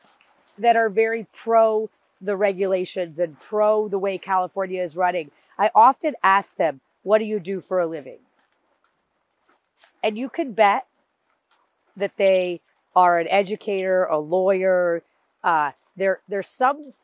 that 0.58 0.76
are 0.76 0.88
very 0.88 1.26
pro 1.32 1.90
the 2.20 2.36
regulations 2.36 3.18
and 3.18 3.38
pro 3.38 3.88
the 3.88 3.98
way 3.98 4.16
california 4.16 4.82
is 4.82 4.96
running 4.96 5.30
i 5.58 5.70
often 5.74 6.14
ask 6.22 6.56
them 6.56 6.80
what 7.02 7.18
do 7.18 7.24
you 7.24 7.38
do 7.38 7.60
for 7.60 7.80
a 7.80 7.86
living 7.86 8.18
and 10.02 10.16
you 10.16 10.28
can 10.28 10.52
bet 10.52 10.86
that 11.96 12.16
they 12.16 12.60
are 12.96 13.18
an 13.18 13.28
educator 13.28 14.04
a 14.04 14.18
lawyer 14.18 15.02
uh, 15.42 15.72
they're 15.96 16.20
they're 16.28 16.42
some 16.42 16.94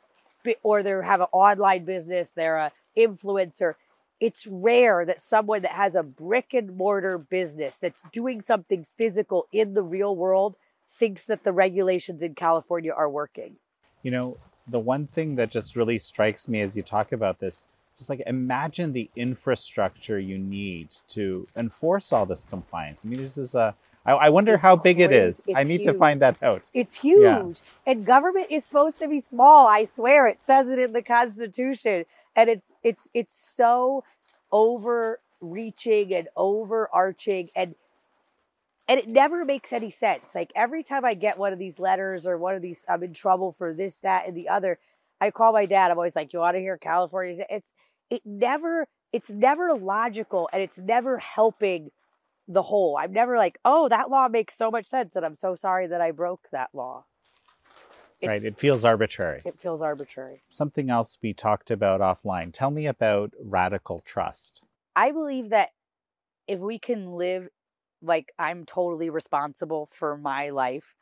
or 0.62 0.82
they 0.82 0.90
have 0.90 1.20
an 1.20 1.26
online 1.32 1.84
business 1.84 2.30
they're 2.30 2.56
a 2.56 2.72
influencer. 2.96 3.74
It's 4.20 4.46
rare 4.46 5.04
that 5.06 5.20
someone 5.20 5.62
that 5.62 5.72
has 5.72 5.94
a 5.94 6.02
brick 6.02 6.54
and 6.54 6.76
mortar 6.76 7.18
business 7.18 7.76
that's 7.76 8.02
doing 8.12 8.40
something 8.40 8.84
physical 8.84 9.46
in 9.52 9.74
the 9.74 9.82
real 9.82 10.14
world 10.14 10.56
thinks 10.88 11.26
that 11.26 11.44
the 11.44 11.52
regulations 11.52 12.22
in 12.22 12.34
California 12.34 12.92
are 12.92 13.08
working. 13.08 13.56
You 14.02 14.10
know, 14.10 14.36
the 14.68 14.78
one 14.78 15.06
thing 15.06 15.36
that 15.36 15.50
just 15.50 15.76
really 15.76 15.98
strikes 15.98 16.48
me 16.48 16.60
as 16.60 16.76
you 16.76 16.82
talk 16.82 17.12
about 17.12 17.40
this 17.40 17.66
just 17.98 18.08
like 18.10 18.22
imagine 18.26 18.92
the 18.92 19.10
infrastructure 19.14 20.18
you 20.18 20.38
need 20.38 20.88
to 21.08 21.46
enforce 21.54 22.12
all 22.14 22.26
this 22.26 22.46
compliance. 22.46 23.04
I 23.04 23.08
mean, 23.08 23.20
this 23.20 23.36
is 23.36 23.54
a. 23.54 23.74
I, 24.06 24.12
I 24.12 24.28
wonder 24.30 24.54
It's 24.54 24.62
how 24.62 24.74
big 24.76 25.00
it 25.00 25.08
crazy. 25.08 25.26
is. 25.28 25.48
I 25.54 25.60
It's 25.60 25.68
need 25.68 25.82
to 25.84 25.92
find 25.94 26.22
that 26.22 26.36
out. 26.42 26.70
It's 26.72 27.02
huge. 27.02 27.60
And 27.86 28.06
government 28.06 28.46
is 28.50 28.64
supposed 28.64 28.98
to 29.00 29.08
be 29.08 29.20
small. 29.20 29.68
I 29.68 29.84
swear 29.84 30.26
it 30.26 30.42
says 30.42 30.70
it 30.70 30.78
in 30.78 30.94
the 30.94 31.02
Constitution. 31.02 32.06
And 32.36 32.48
it's 32.50 32.72
it's 32.82 33.08
it's 33.14 33.34
so 33.36 34.04
overreaching 34.52 36.14
and 36.14 36.28
overarching 36.36 37.50
and 37.56 37.74
and 38.88 38.98
it 38.98 39.08
never 39.08 39.44
makes 39.44 39.72
any 39.72 39.90
sense. 39.90 40.34
Like 40.34 40.52
every 40.56 40.82
time 40.82 41.04
I 41.04 41.14
get 41.14 41.38
one 41.38 41.52
of 41.52 41.58
these 41.58 41.78
letters 41.78 42.26
or 42.26 42.38
one 42.38 42.54
of 42.54 42.62
these 42.62 42.84
I'm 42.88 43.02
in 43.02 43.12
trouble 43.14 43.52
for 43.52 43.72
this, 43.74 43.98
that, 43.98 44.26
and 44.26 44.36
the 44.36 44.48
other, 44.48 44.78
I 45.20 45.30
call 45.30 45.52
my 45.52 45.66
dad. 45.66 45.90
I'm 45.90 45.98
always 45.98 46.16
like, 46.16 46.32
You 46.32 46.40
want 46.40 46.56
to 46.56 46.60
hear 46.60 46.76
California? 46.78 47.44
It's 47.50 47.72
it 48.10 48.22
never 48.24 48.86
it's 49.12 49.30
never 49.30 49.74
logical 49.74 50.48
and 50.52 50.62
it's 50.62 50.78
never 50.78 51.18
helping 51.18 51.90
the 52.48 52.62
whole. 52.62 52.96
I'm 52.98 53.12
never 53.12 53.36
like, 53.38 53.58
oh, 53.64 53.88
that 53.88 54.10
law 54.10 54.28
makes 54.28 54.54
so 54.54 54.70
much 54.70 54.86
sense, 54.86 55.16
and 55.16 55.24
I'm 55.24 55.34
so 55.36 55.54
sorry 55.54 55.86
that 55.86 56.00
I 56.00 56.10
broke 56.10 56.48
that 56.52 56.70
law. 56.74 57.04
Right? 58.28 58.42
It 58.42 58.58
feels 58.58 58.84
arbitrary. 58.84 59.42
it 59.44 59.58
feels 59.58 59.82
arbitrary. 59.82 60.42
Something 60.50 60.90
else 60.90 61.18
we 61.22 61.32
talked 61.32 61.70
about 61.70 62.00
offline. 62.00 62.52
Tell 62.52 62.70
me 62.70 62.86
about 62.86 63.32
radical 63.42 64.00
trust. 64.00 64.62
I 64.94 65.12
believe 65.12 65.50
that 65.50 65.70
if 66.46 66.60
we 66.60 66.78
can 66.78 67.12
live 67.12 67.48
like 68.02 68.32
I'm 68.38 68.64
totally 68.64 69.10
responsible 69.10 69.86
for 69.86 70.16
my 70.16 70.50
life, 70.50 70.94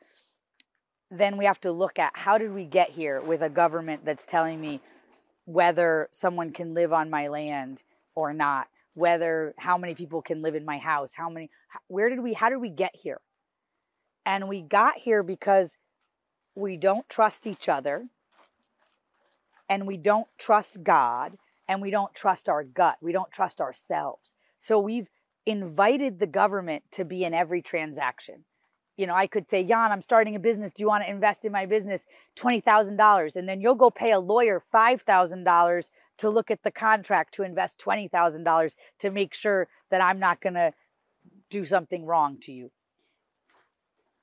then 1.10 1.36
we 1.36 1.46
have 1.46 1.60
to 1.60 1.72
look 1.72 1.98
at 1.98 2.12
how 2.14 2.38
did 2.38 2.52
we 2.52 2.64
get 2.64 2.90
here 2.90 3.20
with 3.20 3.42
a 3.42 3.48
government 3.48 4.04
that's 4.04 4.24
telling 4.24 4.60
me 4.60 4.80
whether 5.46 6.08
someone 6.10 6.52
can 6.52 6.74
live 6.74 6.92
on 6.92 7.08
my 7.08 7.28
land 7.28 7.82
or 8.14 8.34
not, 8.34 8.66
whether 8.94 9.54
how 9.58 9.78
many 9.78 9.94
people 9.94 10.20
can 10.20 10.42
live 10.42 10.54
in 10.54 10.64
my 10.64 10.78
house, 10.78 11.14
how 11.14 11.30
many 11.30 11.50
where 11.86 12.10
did 12.10 12.20
we 12.20 12.34
how 12.34 12.50
did 12.50 12.58
we 12.58 12.70
get 12.70 12.94
here? 12.94 13.20
And 14.26 14.48
we 14.48 14.60
got 14.60 14.98
here 14.98 15.22
because 15.22 15.78
we 16.58 16.76
don't 16.76 17.08
trust 17.08 17.46
each 17.46 17.68
other 17.68 18.06
and 19.68 19.86
we 19.86 19.96
don't 19.96 20.28
trust 20.38 20.82
God 20.82 21.38
and 21.68 21.80
we 21.80 21.90
don't 21.90 22.14
trust 22.14 22.48
our 22.48 22.64
gut. 22.64 22.96
We 23.00 23.12
don't 23.12 23.30
trust 23.30 23.60
ourselves. 23.60 24.34
So 24.58 24.78
we've 24.78 25.10
invited 25.46 26.18
the 26.18 26.26
government 26.26 26.84
to 26.92 27.04
be 27.04 27.24
in 27.24 27.34
every 27.34 27.62
transaction. 27.62 28.44
You 28.96 29.06
know, 29.06 29.14
I 29.14 29.28
could 29.28 29.48
say, 29.48 29.62
Jan, 29.62 29.92
I'm 29.92 30.02
starting 30.02 30.34
a 30.34 30.40
business. 30.40 30.72
Do 30.72 30.82
you 30.82 30.88
want 30.88 31.04
to 31.04 31.10
invest 31.10 31.44
in 31.44 31.52
my 31.52 31.66
business? 31.66 32.06
$20,000. 32.36 33.36
And 33.36 33.48
then 33.48 33.60
you'll 33.60 33.76
go 33.76 33.90
pay 33.90 34.10
a 34.10 34.18
lawyer 34.18 34.60
$5,000 34.74 35.90
to 36.18 36.30
look 36.30 36.50
at 36.50 36.64
the 36.64 36.72
contract 36.72 37.34
to 37.34 37.44
invest 37.44 37.78
$20,000 37.78 38.74
to 38.98 39.10
make 39.10 39.34
sure 39.34 39.68
that 39.90 40.00
I'm 40.00 40.18
not 40.18 40.40
going 40.40 40.54
to 40.54 40.72
do 41.48 41.64
something 41.64 42.04
wrong 42.04 42.38
to 42.40 42.52
you. 42.52 42.72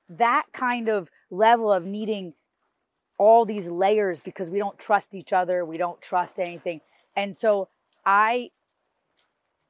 That 0.08 0.44
kind 0.52 0.88
of 0.88 1.10
level 1.30 1.72
of 1.72 1.84
needing 1.84 2.34
all 3.18 3.44
these 3.44 3.68
layers 3.68 4.20
because 4.20 4.50
we 4.50 4.58
don't 4.58 4.78
trust 4.78 5.14
each 5.14 5.32
other, 5.32 5.64
we 5.64 5.78
don't 5.78 6.00
trust 6.00 6.38
anything. 6.38 6.80
And 7.14 7.34
so 7.34 7.68
I 8.04 8.50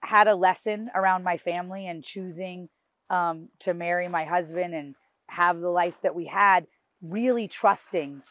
had 0.00 0.28
a 0.28 0.34
lesson 0.34 0.90
around 0.94 1.24
my 1.24 1.36
family 1.36 1.86
and 1.86 2.02
choosing 2.02 2.68
um, 3.08 3.48
to 3.60 3.72
marry 3.72 4.08
my 4.08 4.24
husband 4.24 4.74
and 4.74 4.94
have 5.28 5.60
the 5.60 5.68
life 5.68 6.00
that 6.02 6.14
we 6.14 6.26
had, 6.26 6.66
really 7.02 7.48
trusting 7.48 8.22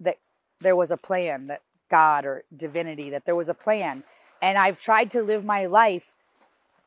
that 0.00 0.18
there 0.60 0.76
was 0.76 0.90
a 0.90 0.96
plan, 0.96 1.46
that 1.46 1.62
God 1.90 2.24
or 2.24 2.44
divinity, 2.54 3.10
that 3.10 3.24
there 3.24 3.36
was 3.36 3.48
a 3.48 3.54
plan. 3.54 4.04
And 4.42 4.58
I've 4.58 4.78
tried 4.78 5.10
to 5.12 5.22
live 5.22 5.44
my 5.44 5.66
life 5.66 6.14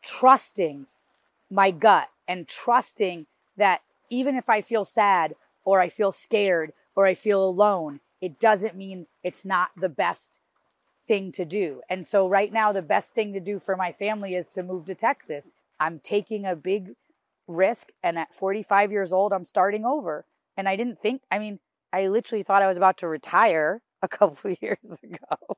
trusting 0.02 0.88
my 1.50 1.72
gut 1.72 2.10
and 2.28 2.48
trusting 2.48 3.28
that 3.58 3.82
even 4.14 4.36
if 4.36 4.50
I 4.50 4.62
feel 4.62 4.86
sad 4.86 5.36
or 5.66 5.82
I 5.82 5.90
feel 5.90 6.12
scared 6.12 6.72
or 6.96 7.08
I 7.08 7.16
feel 7.16 7.44
alone, 7.44 8.00
it 8.22 8.40
doesn't 8.40 8.76
mean 8.76 9.08
it's 9.24 9.44
not 9.44 9.70
the 9.76 9.90
best 9.90 10.40
thing 11.06 11.32
to 11.34 11.44
do. 11.44 11.82
And 11.90 12.06
so, 12.06 12.28
right 12.28 12.54
now, 12.54 12.72
the 12.72 12.82
best 12.82 13.14
thing 13.14 13.34
to 13.34 13.40
do 13.40 13.60
for 13.60 13.76
my 13.76 13.92
family 13.92 14.36
is 14.36 14.50
to 14.50 14.64
move 14.64 14.86
to 14.86 14.96
Texas. 14.96 15.54
I'm 15.80 16.00
taking 16.00 16.46
a 16.46 16.56
big 16.56 16.92
risk. 17.48 17.90
And 18.02 18.18
at 18.18 18.34
45 18.34 18.92
years 18.92 19.12
old, 19.12 19.34
I'm 19.34 19.44
starting 19.44 19.84
over. 19.84 20.26
And 20.56 20.70
I 20.70 20.76
didn't 20.76 21.02
think, 21.02 21.24
I 21.32 21.40
mean, 21.40 21.60
I 21.92 22.08
literally 22.08 22.44
thought 22.44 22.62
I 22.62 22.68
was 22.68 22.78
about 22.78 22.98
to 23.00 23.08
retire 23.08 23.82
a 24.02 24.08
couple 24.18 24.52
of 24.52 24.62
years 24.62 25.00
ago 25.04 25.58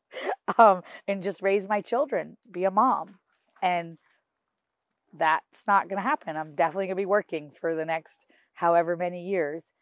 um, 0.58 0.82
and 1.08 1.22
just 1.22 1.42
raise 1.42 1.68
my 1.68 1.82
children, 1.82 2.38
be 2.50 2.64
a 2.64 2.72
mom. 2.72 3.20
And 3.62 3.98
that's 5.18 5.68
not 5.68 5.88
going 5.88 5.98
to 5.98 6.08
happen. 6.08 6.36
I'm 6.36 6.56
definitely 6.56 6.88
going 6.88 6.98
to 6.98 7.02
be 7.02 7.06
working 7.06 7.50
for 7.52 7.76
the 7.76 7.86
next 7.86 8.26
however 8.56 8.96
many 8.98 9.28
years. 9.28 9.74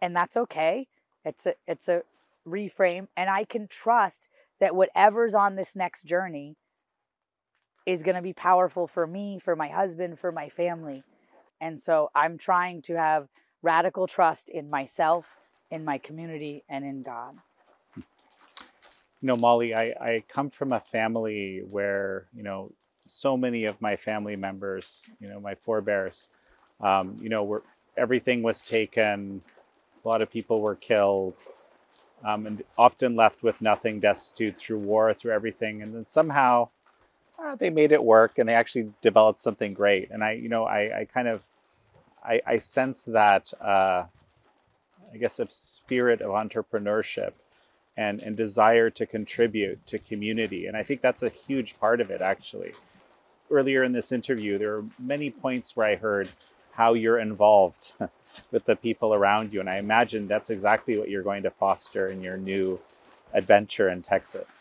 And 0.00 0.14
that's 0.14 0.36
okay. 0.36 0.86
It's 1.24 1.46
a 1.46 1.54
it's 1.66 1.88
a 1.88 2.02
reframe 2.46 3.08
and 3.16 3.28
I 3.28 3.44
can 3.44 3.68
trust 3.68 4.28
that 4.60 4.74
whatever's 4.74 5.34
on 5.34 5.56
this 5.56 5.76
next 5.76 6.04
journey 6.04 6.56
is 7.86 8.02
going 8.02 8.16
to 8.16 8.22
be 8.22 8.32
powerful 8.32 8.86
for 8.86 9.06
me, 9.06 9.38
for 9.38 9.56
my 9.56 9.68
husband, 9.68 10.18
for 10.18 10.30
my 10.30 10.48
family. 10.48 11.02
And 11.60 11.80
so 11.80 12.10
I'm 12.14 12.38
trying 12.38 12.82
to 12.82 12.94
have 12.96 13.28
radical 13.62 14.06
trust 14.06 14.50
in 14.50 14.68
myself, 14.68 15.36
in 15.70 15.84
my 15.84 15.98
community, 15.98 16.64
and 16.68 16.84
in 16.84 17.02
God. 17.02 17.36
Know, 19.20 19.36
Mollie, 19.36 19.74
I, 19.74 19.86
I 20.00 20.22
come 20.28 20.48
from 20.48 20.70
a 20.70 20.78
family 20.78 21.60
where, 21.68 22.28
you 22.32 22.44
know, 22.44 22.70
so 23.08 23.36
many 23.36 23.64
of 23.64 23.80
my 23.80 23.96
family 23.96 24.36
members, 24.36 25.10
you 25.18 25.28
know, 25.28 25.40
my 25.40 25.56
forebears, 25.56 26.28
um, 26.80 27.18
you 27.20 27.28
know, 27.28 27.62
everything 27.96 28.42
was 28.42 28.62
taken. 28.62 29.42
A 30.04 30.08
lot 30.08 30.22
of 30.22 30.30
people 30.30 30.60
were 30.60 30.76
killed, 30.76 31.38
um, 32.24 32.46
and 32.46 32.62
often 32.76 33.16
left 33.16 33.42
with 33.42 33.60
nothing, 33.60 34.00
destitute 34.00 34.56
through 34.56 34.78
war, 34.78 35.12
through 35.14 35.32
everything. 35.32 35.82
And 35.82 35.94
then 35.94 36.06
somehow 36.06 36.68
uh, 37.38 37.56
they 37.56 37.70
made 37.70 37.92
it 37.92 38.02
work, 38.02 38.38
and 38.38 38.48
they 38.48 38.54
actually 38.54 38.92
developed 39.02 39.40
something 39.40 39.74
great. 39.74 40.10
And 40.10 40.24
I, 40.24 40.32
you 40.32 40.48
know, 40.48 40.64
I, 40.64 41.00
I 41.00 41.04
kind 41.04 41.28
of, 41.28 41.42
I, 42.24 42.40
I 42.46 42.58
sense 42.58 43.04
that, 43.04 43.52
uh, 43.60 44.04
I 45.12 45.16
guess, 45.18 45.38
a 45.38 45.46
spirit 45.48 46.20
of 46.20 46.30
entrepreneurship 46.30 47.32
and, 47.96 48.20
and 48.22 48.36
desire 48.36 48.90
to 48.90 49.06
contribute 49.06 49.84
to 49.86 49.98
community. 49.98 50.66
And 50.66 50.76
I 50.76 50.82
think 50.82 51.00
that's 51.00 51.22
a 51.22 51.28
huge 51.28 51.78
part 51.80 52.00
of 52.00 52.10
it, 52.10 52.20
actually. 52.20 52.72
Earlier 53.50 53.82
in 53.82 53.92
this 53.92 54.12
interview, 54.12 54.58
there 54.58 54.76
were 54.76 54.84
many 54.98 55.30
points 55.30 55.74
where 55.74 55.88
I 55.88 55.96
heard 55.96 56.28
how 56.78 56.94
you're 56.94 57.18
involved 57.18 57.92
with 58.52 58.64
the 58.64 58.76
people 58.76 59.12
around 59.12 59.52
you. 59.52 59.58
And 59.58 59.68
I 59.68 59.78
imagine 59.78 60.28
that's 60.28 60.48
exactly 60.48 60.96
what 60.96 61.10
you're 61.10 61.24
going 61.24 61.42
to 61.42 61.50
foster 61.50 62.06
in 62.06 62.22
your 62.22 62.36
new 62.36 62.78
adventure 63.34 63.88
in 63.88 64.00
Texas. 64.00 64.60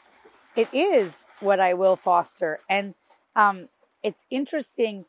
It 0.56 0.68
is 0.74 1.28
what 1.42 1.60
I 1.60 1.76
will 1.76 1.96
foster. 1.96 2.60
And 2.68 2.96
um, 3.36 3.70
it's 4.02 4.26
interesting. 4.32 5.06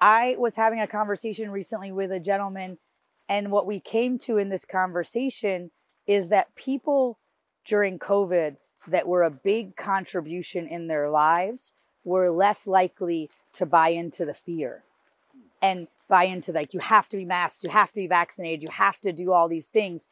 I 0.00 0.34
was 0.36 0.56
having 0.56 0.80
a 0.80 0.88
conversation 0.88 1.52
recently 1.52 1.92
with 1.92 2.10
a 2.10 2.18
gentleman, 2.18 2.78
and 3.28 3.52
what 3.52 3.64
we 3.64 3.78
came 3.78 4.18
to 4.18 4.36
in 4.36 4.48
this 4.48 4.64
conversation 4.64 5.70
is 6.08 6.26
that 6.28 6.56
people 6.56 7.20
during 7.64 8.00
COVID 8.00 8.56
that 8.88 9.06
were 9.06 9.22
a 9.22 9.30
big 9.30 9.76
contribution 9.76 10.66
in 10.66 10.88
their 10.88 11.08
lives 11.08 11.72
were 12.02 12.30
less 12.30 12.66
likely 12.66 13.30
to 13.52 13.64
buy 13.64 13.90
into 13.90 14.24
the 14.24 14.34
fear 14.34 14.82
and 15.64 15.88
buy 16.08 16.24
into 16.24 16.52
like 16.52 16.74
you 16.74 16.80
have 16.80 17.08
to 17.08 17.16
be 17.16 17.24
masked, 17.24 17.64
you 17.64 17.70
have 17.70 17.88
to 17.88 17.94
be 17.94 18.06
vaccinated, 18.06 18.62
you 18.62 18.68
have 18.70 19.00
to 19.00 19.14
do 19.14 19.32
all 19.32 19.48
these 19.48 19.68
things 19.68 20.08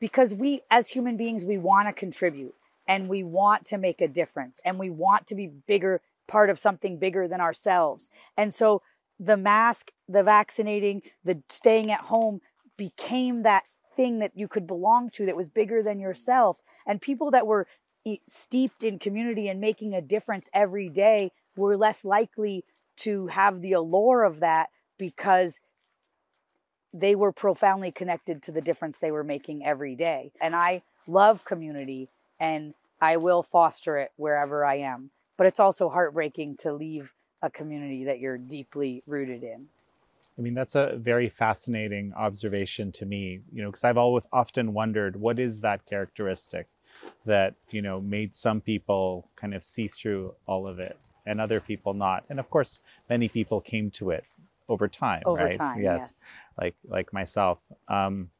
because 0.00 0.34
we 0.34 0.62
as 0.72 0.88
human 0.88 1.16
beings 1.16 1.44
we 1.44 1.56
want 1.56 1.86
to 1.86 1.92
contribute 1.92 2.52
and 2.88 3.08
we 3.08 3.22
want 3.22 3.64
to 3.64 3.78
make 3.78 4.00
a 4.00 4.08
difference 4.08 4.60
and 4.64 4.80
we 4.80 4.90
want 4.90 5.24
to 5.28 5.36
be 5.36 5.46
bigger 5.46 6.00
part 6.26 6.50
of 6.50 6.58
something 6.58 6.98
bigger 6.98 7.28
than 7.28 7.40
ourselves. 7.40 8.10
And 8.36 8.52
so 8.52 8.82
the 9.20 9.36
mask, 9.36 9.92
the 10.08 10.24
vaccinating, 10.24 11.02
the 11.22 11.40
staying 11.48 11.92
at 11.92 12.00
home 12.00 12.40
became 12.76 13.44
that 13.44 13.62
thing 13.94 14.18
that 14.18 14.32
you 14.34 14.48
could 14.48 14.66
belong 14.66 15.10
to 15.10 15.26
that 15.26 15.36
was 15.36 15.48
bigger 15.48 15.80
than 15.80 16.00
yourself. 16.00 16.60
And 16.88 17.00
people 17.00 17.30
that 17.30 17.46
were 17.46 17.68
steeped 18.26 18.82
in 18.82 18.98
community 18.98 19.46
and 19.46 19.60
making 19.60 19.94
a 19.94 20.00
difference 20.00 20.50
every 20.52 20.88
day 20.88 21.30
were 21.56 21.76
less 21.76 22.04
likely 22.04 22.64
to 23.02 23.28
have 23.28 23.60
the 23.60 23.72
allure 23.72 24.24
of 24.24 24.40
that 24.40 24.70
because 24.98 25.60
they 26.92 27.14
were 27.14 27.32
profoundly 27.32 27.90
connected 27.90 28.42
to 28.42 28.52
the 28.52 28.60
difference 28.60 28.98
they 28.98 29.10
were 29.10 29.24
making 29.24 29.64
every 29.64 29.94
day. 29.94 30.32
And 30.40 30.54
I 30.54 30.82
love 31.06 31.44
community 31.44 32.08
and 32.38 32.74
I 33.00 33.16
will 33.16 33.42
foster 33.42 33.96
it 33.96 34.12
wherever 34.16 34.64
I 34.64 34.76
am. 34.76 35.10
But 35.36 35.46
it's 35.46 35.60
also 35.60 35.88
heartbreaking 35.88 36.58
to 36.58 36.72
leave 36.72 37.14
a 37.40 37.50
community 37.50 38.04
that 38.04 38.20
you're 38.20 38.38
deeply 38.38 39.02
rooted 39.06 39.42
in. 39.42 39.66
I 40.38 40.42
mean, 40.42 40.54
that's 40.54 40.74
a 40.74 40.96
very 40.96 41.28
fascinating 41.28 42.12
observation 42.14 42.92
to 42.92 43.06
me, 43.06 43.40
you 43.52 43.62
know, 43.62 43.70
because 43.70 43.84
I've 43.84 43.98
always 43.98 44.24
often 44.32 44.72
wondered 44.72 45.16
what 45.16 45.38
is 45.38 45.60
that 45.60 45.86
characteristic? 45.86 46.68
that 47.24 47.54
you 47.70 47.82
know 47.82 48.00
made 48.00 48.34
some 48.34 48.60
people 48.60 49.28
kind 49.36 49.54
of 49.54 49.64
see 49.64 49.88
through 49.88 50.34
all 50.46 50.66
of 50.66 50.78
it 50.78 50.96
and 51.26 51.40
other 51.40 51.60
people 51.60 51.94
not. 51.94 52.24
And 52.28 52.38
of 52.38 52.50
course 52.50 52.80
many 53.08 53.28
people 53.28 53.60
came 53.60 53.90
to 53.92 54.10
it 54.10 54.24
over 54.68 54.88
time 54.88 55.22
Over 55.26 55.44
right? 55.44 55.56
time, 55.56 55.82
yes, 55.82 56.00
yes. 56.00 56.24
like 56.60 56.74
like 56.88 57.12
myself. 57.12 57.58
Um, 57.88 58.30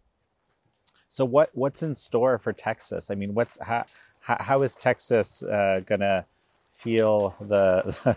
so 1.09 1.25
what 1.25 1.51
what's 1.55 1.83
in 1.83 1.95
store 1.95 2.39
for 2.39 2.53
texas? 2.53 3.11
I 3.11 3.15
mean 3.15 3.35
what's 3.35 3.59
how, 3.61 3.85
how, 4.21 4.37
how 4.41 4.63
is 4.63 4.75
texas 4.75 5.43
uh, 5.43 5.81
gonna 5.85 6.27
feel 6.73 7.35
the 7.41 8.17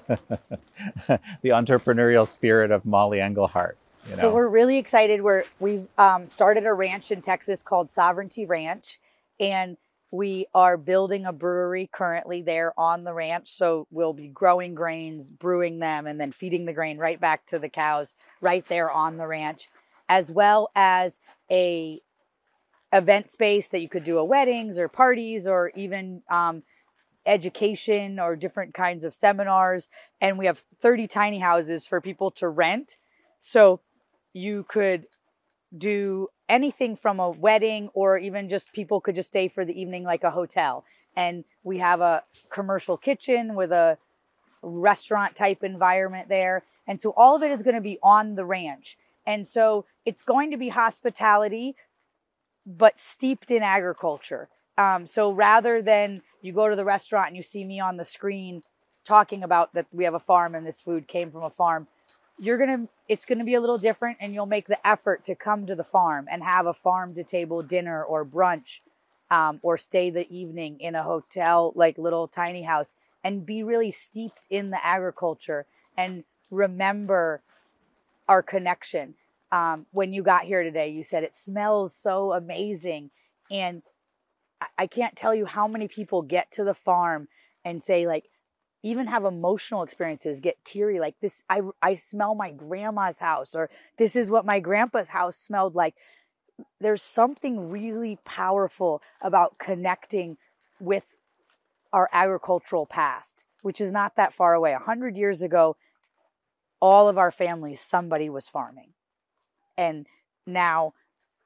the 1.41 1.49
entrepreneurial 1.49 2.25
spirit 2.25 2.71
of 2.71 2.85
Mollie 2.85 3.19
Engelhart 3.19 3.73
you 4.07 4.13
So 4.13 4.33
we're 4.33 4.49
really 4.49 4.77
excited. 4.77 5.21
We're 5.21 5.43
we've 5.59 5.87
um, 5.97 6.27
started 6.27 6.65
a 6.65 6.73
ranch 6.73 7.11
in 7.11 7.21
Texas 7.21 7.63
called 7.63 7.89
Sovereignty 7.89 8.45
Ranch, 8.45 8.99
and 9.39 9.77
we 10.11 10.45
are 10.53 10.77
building 10.77 11.25
a 11.25 11.33
brewery 11.33 11.89
currently 11.91 12.41
there 12.41 12.73
on 12.77 13.03
the 13.03 13.13
ranch. 13.13 13.49
So 13.49 13.87
we'll 13.91 14.13
be 14.13 14.27
growing 14.27 14.75
grains, 14.75 15.31
brewing 15.31 15.79
them, 15.79 16.07
and 16.07 16.19
then 16.19 16.31
feeding 16.31 16.65
the 16.65 16.73
grain 16.73 16.97
right 16.97 17.19
back 17.19 17.45
to 17.47 17.59
the 17.59 17.69
cows 17.69 18.13
right 18.41 18.65
there 18.65 18.91
on 18.91 19.17
the 19.17 19.27
ranch, 19.27 19.67
as 20.07 20.31
well 20.31 20.69
as 20.75 21.19
a 21.51 22.01
event 22.93 23.29
space 23.29 23.67
that 23.67 23.81
you 23.81 23.89
could 23.89 24.03
do 24.03 24.17
a 24.17 24.23
weddings 24.23 24.77
or 24.77 24.87
parties 24.87 25.47
or 25.47 25.71
even 25.75 26.21
um, 26.29 26.63
education 27.25 28.19
or 28.19 28.35
different 28.35 28.73
kinds 28.73 29.03
of 29.03 29.13
seminars. 29.13 29.89
And 30.21 30.37
we 30.37 30.45
have 30.45 30.63
30 30.79 31.07
tiny 31.07 31.39
houses 31.39 31.85
for 31.85 31.99
people 31.99 32.31
to 32.31 32.47
rent. 32.47 32.95
So 33.39 33.81
you 34.33 34.65
could 34.67 35.07
do 35.75 36.27
anything 36.47 36.95
from 36.95 37.19
a 37.19 37.29
wedding 37.29 37.89
or 37.93 38.17
even 38.17 38.49
just 38.49 38.73
people 38.73 39.01
could 39.01 39.15
just 39.15 39.29
stay 39.29 39.47
for 39.47 39.65
the 39.65 39.79
evening 39.79 40.03
like 40.03 40.23
a 40.23 40.31
hotel. 40.31 40.85
And 41.15 41.43
we 41.63 41.79
have 41.79 42.01
a 42.01 42.23
commercial 42.49 42.97
kitchen 42.97 43.55
with 43.55 43.71
a 43.71 43.97
restaurant 44.61 45.35
type 45.35 45.63
environment 45.63 46.29
there. 46.29 46.63
And 46.87 47.01
so 47.01 47.13
all 47.15 47.35
of 47.35 47.43
it 47.43 47.51
is 47.51 47.63
going 47.63 47.75
to 47.75 47.81
be 47.81 47.99
on 48.03 48.35
the 48.35 48.45
ranch. 48.45 48.97
And 49.25 49.47
so 49.47 49.85
it's 50.05 50.21
going 50.21 50.51
to 50.51 50.57
be 50.57 50.69
hospitality, 50.69 51.75
but 52.65 52.97
steeped 52.97 53.49
in 53.49 53.63
agriculture. 53.63 54.49
Um, 54.77 55.07
so 55.07 55.31
rather 55.31 55.81
than 55.81 56.21
you 56.41 56.53
go 56.53 56.69
to 56.69 56.75
the 56.75 56.85
restaurant 56.85 57.27
and 57.27 57.37
you 57.37 57.43
see 57.43 57.63
me 57.63 57.79
on 57.79 57.97
the 57.97 58.05
screen 58.05 58.61
talking 59.03 59.43
about 59.43 59.73
that 59.73 59.87
we 59.93 60.03
have 60.03 60.13
a 60.13 60.19
farm 60.19 60.55
and 60.55 60.65
this 60.65 60.81
food 60.81 61.07
came 61.07 61.31
from 61.31 61.43
a 61.43 61.49
farm, 61.49 61.87
you're 62.37 62.57
gonna 62.57 62.87
it's 63.07 63.25
gonna 63.25 63.43
be 63.43 63.53
a 63.53 63.61
little 63.61 63.77
different 63.77 64.17
and 64.19 64.33
you'll 64.33 64.45
make 64.45 64.67
the 64.67 64.87
effort 64.87 65.23
to 65.25 65.35
come 65.35 65.65
to 65.65 65.75
the 65.75 65.83
farm 65.83 66.27
and 66.29 66.43
have 66.43 66.65
a 66.65 66.73
farm 66.73 67.13
to 67.13 67.23
table 67.23 67.61
dinner 67.61 68.03
or 68.03 68.25
brunch 68.25 68.81
um, 69.31 69.59
or 69.63 69.77
stay 69.77 70.09
the 70.09 70.27
evening 70.35 70.79
in 70.79 70.95
a 70.95 71.03
hotel 71.03 71.71
like 71.75 71.97
little 71.97 72.27
tiny 72.27 72.63
house 72.63 72.93
and 73.23 73.45
be 73.45 73.63
really 73.63 73.91
steeped 73.91 74.47
in 74.49 74.69
the 74.69 74.85
agriculture 74.85 75.65
and 75.97 76.23
remember 76.51 77.41
our 78.27 78.43
connection. 78.43 79.15
Um, 79.51 79.85
when 79.91 80.11
you 80.11 80.23
got 80.23 80.43
here 80.43 80.63
today 80.63 80.89
you 80.89 81.03
said 81.03 81.23
it 81.23 81.33
smells 81.33 81.95
so 81.95 82.33
amazing. 82.33 83.11
And 83.51 83.83
I- 84.61 84.67
i 84.79 84.87
can't 84.87 85.15
tell 85.15 85.35
you 85.35 85.45
how 85.45 85.67
many 85.67 85.87
people 85.87 86.21
get 86.21 86.51
to 86.51 86.63
the 86.63 86.73
farm 86.73 87.27
and 87.63 87.81
say 87.83 88.07
like 88.07 88.29
even 88.85 89.07
have 89.07 89.25
emotional 89.25 89.81
experiences 89.81 90.39
get 90.39 90.63
teary 90.63 90.99
like 90.99 91.15
this 91.19 91.41
i 91.49 91.59
i 91.81 91.95
smell 91.95 92.35
my 92.35 92.51
grandma's 92.51 93.17
house 93.17 93.55
or 93.55 93.67
this 93.97 94.15
is 94.15 94.29
what 94.29 94.45
my 94.45 94.59
grandpa's 94.59 95.09
house 95.09 95.35
smelled 95.35 95.75
like. 95.75 95.95
There's 96.79 97.01
something 97.01 97.69
really 97.69 98.17
powerful 98.23 99.01
about 99.19 99.57
connecting 99.57 100.37
with 100.79 101.17
our 101.91 102.07
agricultural 102.13 102.85
past 102.85 103.43
which 103.63 103.81
is 103.81 103.91
not 103.91 104.15
that 104.15 104.31
far 104.31 104.53
away. 104.53 104.71
A 104.71 104.75
100 104.75 105.17
years 105.17 105.41
ago 105.41 105.75
all 106.79 107.09
of 107.09 107.17
our 107.17 107.31
families 107.31 107.81
somebody 107.81 108.29
was 108.29 108.47
farming. 108.47 108.93
And 109.77 110.05
now 110.45 110.93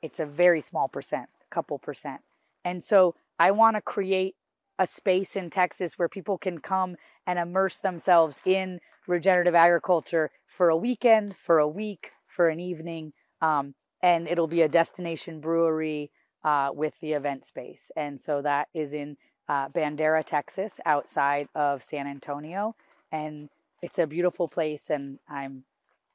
it's 0.01 0.19
a 0.19 0.25
very 0.25 0.59
small 0.59 0.89
percent 0.89 1.29
a 1.41 1.55
couple 1.55 1.79
percent. 1.79 2.21
And 2.65 2.83
so 2.83 3.15
i 3.39 3.49
want 3.51 3.77
to 3.77 3.81
create 3.81 4.35
a 4.79 4.87
space 4.87 5.35
in 5.35 5.49
Texas 5.49 5.99
where 5.99 6.07
people 6.07 6.37
can 6.37 6.57
come 6.59 6.95
and 7.27 7.37
immerse 7.37 7.77
themselves 7.77 8.41
in 8.45 8.79
regenerative 9.07 9.53
agriculture 9.53 10.31
for 10.47 10.69
a 10.69 10.77
weekend, 10.77 11.35
for 11.35 11.59
a 11.59 11.67
week, 11.67 12.11
for 12.25 12.47
an 12.47 12.59
evening. 12.59 13.11
Um, 13.41 13.75
and 14.01 14.27
it'll 14.27 14.47
be 14.47 14.61
a 14.61 14.69
destination 14.69 15.41
brewery 15.41 16.11
uh, 16.45 16.69
with 16.73 16.97
the 17.01 17.11
event 17.13 17.43
space. 17.43 17.91
And 17.97 18.19
so 18.19 18.41
that 18.41 18.69
is 18.73 18.93
in 18.93 19.17
uh, 19.49 19.67
Bandera, 19.67 20.23
Texas, 20.23 20.79
outside 20.85 21.49
of 21.53 21.83
San 21.83 22.07
Antonio. 22.07 22.75
And 23.11 23.49
it's 23.81 23.99
a 23.99 24.07
beautiful 24.07 24.47
place, 24.47 24.89
and 24.89 25.19
I'm 25.27 25.65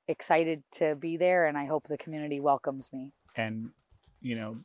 excited 0.08 0.62
to 0.72 0.94
be 0.94 1.16
there. 1.18 1.46
And 1.46 1.58
I 1.58 1.66
hope 1.66 1.88
the 1.88 1.98
community 1.98 2.40
welcomes 2.40 2.92
me. 2.92 3.12
and 3.36 3.70
you 4.20 4.34
know 4.34 4.56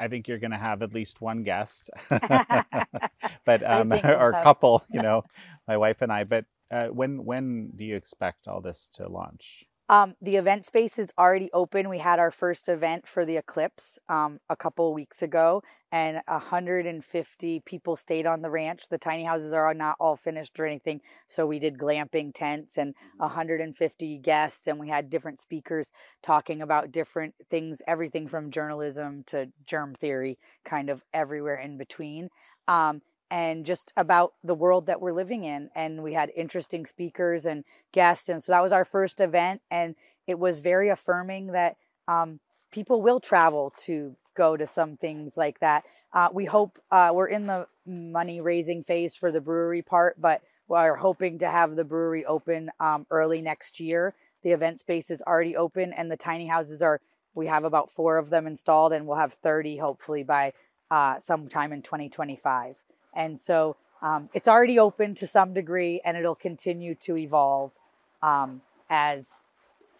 i 0.00 0.08
think 0.08 0.28
you're 0.28 0.38
going 0.38 0.50
to 0.52 0.56
have 0.56 0.82
at 0.82 0.94
least 0.94 1.20
one 1.20 1.42
guest. 1.42 1.90
But 3.44 3.62
um 3.62 3.92
or 4.04 4.30
a 4.30 4.42
couple 4.42 4.84
you 4.90 5.02
know 5.02 5.24
my 5.68 5.76
wife 5.76 6.02
and 6.02 6.12
i. 6.12 6.24
But 6.24 6.44
uh, 6.70 6.88
when 6.88 7.24
when 7.24 7.70
do 7.76 7.84
you 7.84 7.96
expect 7.96 8.48
all 8.48 8.60
this 8.60 8.88
to 8.94 9.08
launch 9.08 9.64
Um, 9.88 10.14
the 10.20 10.34
event 10.34 10.64
space 10.64 10.98
is 10.98 11.12
already 11.16 11.48
open. 11.52 11.88
We 11.88 11.98
had 11.98 12.18
our 12.18 12.32
first 12.32 12.68
event 12.68 13.06
for 13.06 13.24
the 13.24 13.36
eclipse 13.36 14.00
um, 14.08 14.40
a 14.50 14.56
couple 14.56 14.92
weeks 14.92 15.22
ago, 15.22 15.62
and 15.92 16.20
150 16.26 17.60
people 17.60 17.94
stayed 17.94 18.26
on 18.26 18.42
the 18.42 18.50
ranch. 18.50 18.88
The 18.88 18.98
tiny 18.98 19.22
houses 19.22 19.52
are 19.52 19.72
not 19.74 19.96
all 20.00 20.16
finished 20.16 20.58
or 20.58 20.66
anything, 20.66 21.02
so 21.28 21.46
we 21.46 21.60
did 21.60 21.78
glamping 21.78 22.32
tents 22.34 22.78
and 22.78 22.94
150 23.18 24.18
guests, 24.18 24.66
and 24.66 24.80
we 24.80 24.88
had 24.88 25.08
different 25.08 25.38
speakers 25.38 25.92
talking 26.20 26.62
about 26.62 26.90
different 26.90 27.34
things, 27.48 27.80
everything 27.86 28.26
from 28.26 28.50
journalism 28.50 29.22
to 29.28 29.52
germ 29.66 29.94
theory, 29.94 30.36
kind 30.64 30.90
of 30.90 31.04
everywhere 31.14 31.56
in 31.56 31.78
between. 31.78 32.28
Um, 32.66 33.02
and 33.30 33.66
just 33.66 33.92
about 33.96 34.34
the 34.44 34.54
world 34.54 34.86
that 34.86 35.00
we're 35.00 35.12
living 35.12 35.44
in. 35.44 35.70
And 35.74 36.02
we 36.02 36.14
had 36.14 36.30
interesting 36.36 36.86
speakers 36.86 37.46
and 37.46 37.64
guests. 37.92 38.28
And 38.28 38.42
so 38.42 38.52
that 38.52 38.62
was 38.62 38.72
our 38.72 38.84
first 38.84 39.20
event. 39.20 39.62
And 39.70 39.94
it 40.26 40.38
was 40.38 40.60
very 40.60 40.88
affirming 40.88 41.48
that 41.48 41.76
um, 42.08 42.40
people 42.70 43.02
will 43.02 43.20
travel 43.20 43.72
to 43.78 44.16
go 44.36 44.56
to 44.56 44.66
some 44.66 44.96
things 44.96 45.36
like 45.36 45.60
that. 45.60 45.84
Uh, 46.12 46.28
we 46.32 46.44
hope 46.44 46.78
uh, 46.90 47.10
we're 47.12 47.26
in 47.26 47.46
the 47.46 47.66
money 47.86 48.40
raising 48.40 48.82
phase 48.82 49.16
for 49.16 49.32
the 49.32 49.40
brewery 49.40 49.82
part, 49.82 50.20
but 50.20 50.42
we're 50.68 50.96
hoping 50.96 51.38
to 51.38 51.48
have 51.48 51.76
the 51.76 51.84
brewery 51.84 52.24
open 52.24 52.70
um, 52.80 53.06
early 53.10 53.40
next 53.40 53.80
year. 53.80 54.14
The 54.42 54.50
event 54.50 54.78
space 54.78 55.10
is 55.10 55.22
already 55.22 55.56
open, 55.56 55.92
and 55.92 56.10
the 56.10 56.16
tiny 56.16 56.46
houses 56.46 56.82
are, 56.82 57.00
we 57.34 57.46
have 57.46 57.64
about 57.64 57.90
four 57.90 58.18
of 58.18 58.30
them 58.30 58.46
installed, 58.46 58.92
and 58.92 59.06
we'll 59.06 59.16
have 59.16 59.32
30 59.32 59.78
hopefully 59.78 60.22
by 60.22 60.52
uh, 60.90 61.18
sometime 61.18 61.72
in 61.72 61.82
2025. 61.82 62.84
And 63.16 63.38
so 63.38 63.76
um, 64.02 64.28
it's 64.34 64.46
already 64.46 64.78
open 64.78 65.14
to 65.16 65.26
some 65.26 65.54
degree, 65.54 66.00
and 66.04 66.16
it'll 66.16 66.36
continue 66.36 66.94
to 66.96 67.16
evolve 67.16 67.78
um, 68.22 68.60
as 68.88 69.44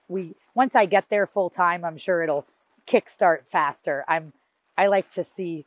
we. 0.09 0.35
Once 0.55 0.77
I 0.77 0.87
get 0.87 1.09
there 1.09 1.27
full 1.27 1.51
time, 1.51 1.85
I'm 1.85 1.97
sure 1.97 2.23
it'll 2.23 2.47
kickstart 2.87 3.47
faster. 3.47 4.05
I'm. 4.07 4.33
I 4.79 4.87
like 4.87 5.11
to 5.11 5.25
see 5.25 5.65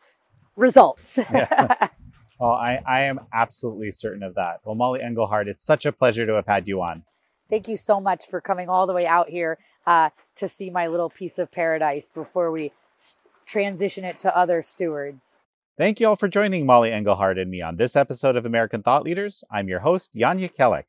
results. 0.56 1.20
Yeah. 1.34 1.90
well 2.40 2.52
i 2.52 2.80
i 2.88 3.02
am 3.02 3.20
absolutely 3.34 3.92
certain 3.92 4.24
of 4.24 4.36
that 4.36 4.62
well 4.64 4.74
Mollie 4.74 5.02
Engelhart, 5.02 5.48
it's 5.48 5.62
such 5.64 5.86
a 5.86 5.92
pleasure 5.92 6.26
to 6.26 6.34
have 6.36 6.46
had 6.46 6.70
you 6.70 6.82
on 6.82 7.04
Thank 7.50 7.68
you 7.68 7.78
so 7.78 8.00
much 8.00 8.28
for 8.28 8.40
coming 8.42 8.70
all 8.70 8.86
the 8.86 8.94
way 8.94 9.08
out 9.08 9.30
here 9.30 9.58
uh, 9.88 10.12
to 10.36 10.48
see 10.48 10.70
my 10.70 10.88
little 10.88 11.10
piece 11.10 11.40
of 11.40 11.52
paradise 11.52 12.10
before 12.10 12.52
we 12.52 12.72
transition 13.48 14.06
it 14.06 14.20
to 14.20 14.38
other 14.38 14.62
stewards. 14.62 15.44
Thank 15.80 16.02
you 16.02 16.10
all 16.10 16.18
for 16.18 16.28
joining 16.28 16.66
Mollie 16.66 16.90
Engelhart 16.90 17.42
and 17.42 17.50
me 17.50 17.62
on 17.62 17.78
this 17.78 17.96
episode 17.96 18.36
of 18.36 18.46
American 18.46 18.84
Thought 18.84 19.06
Leaders. 19.06 19.46
I'm 19.50 19.70
your 19.70 19.80
host, 19.80 20.14
Jan 20.14 20.38
Jekielek. 20.38 20.84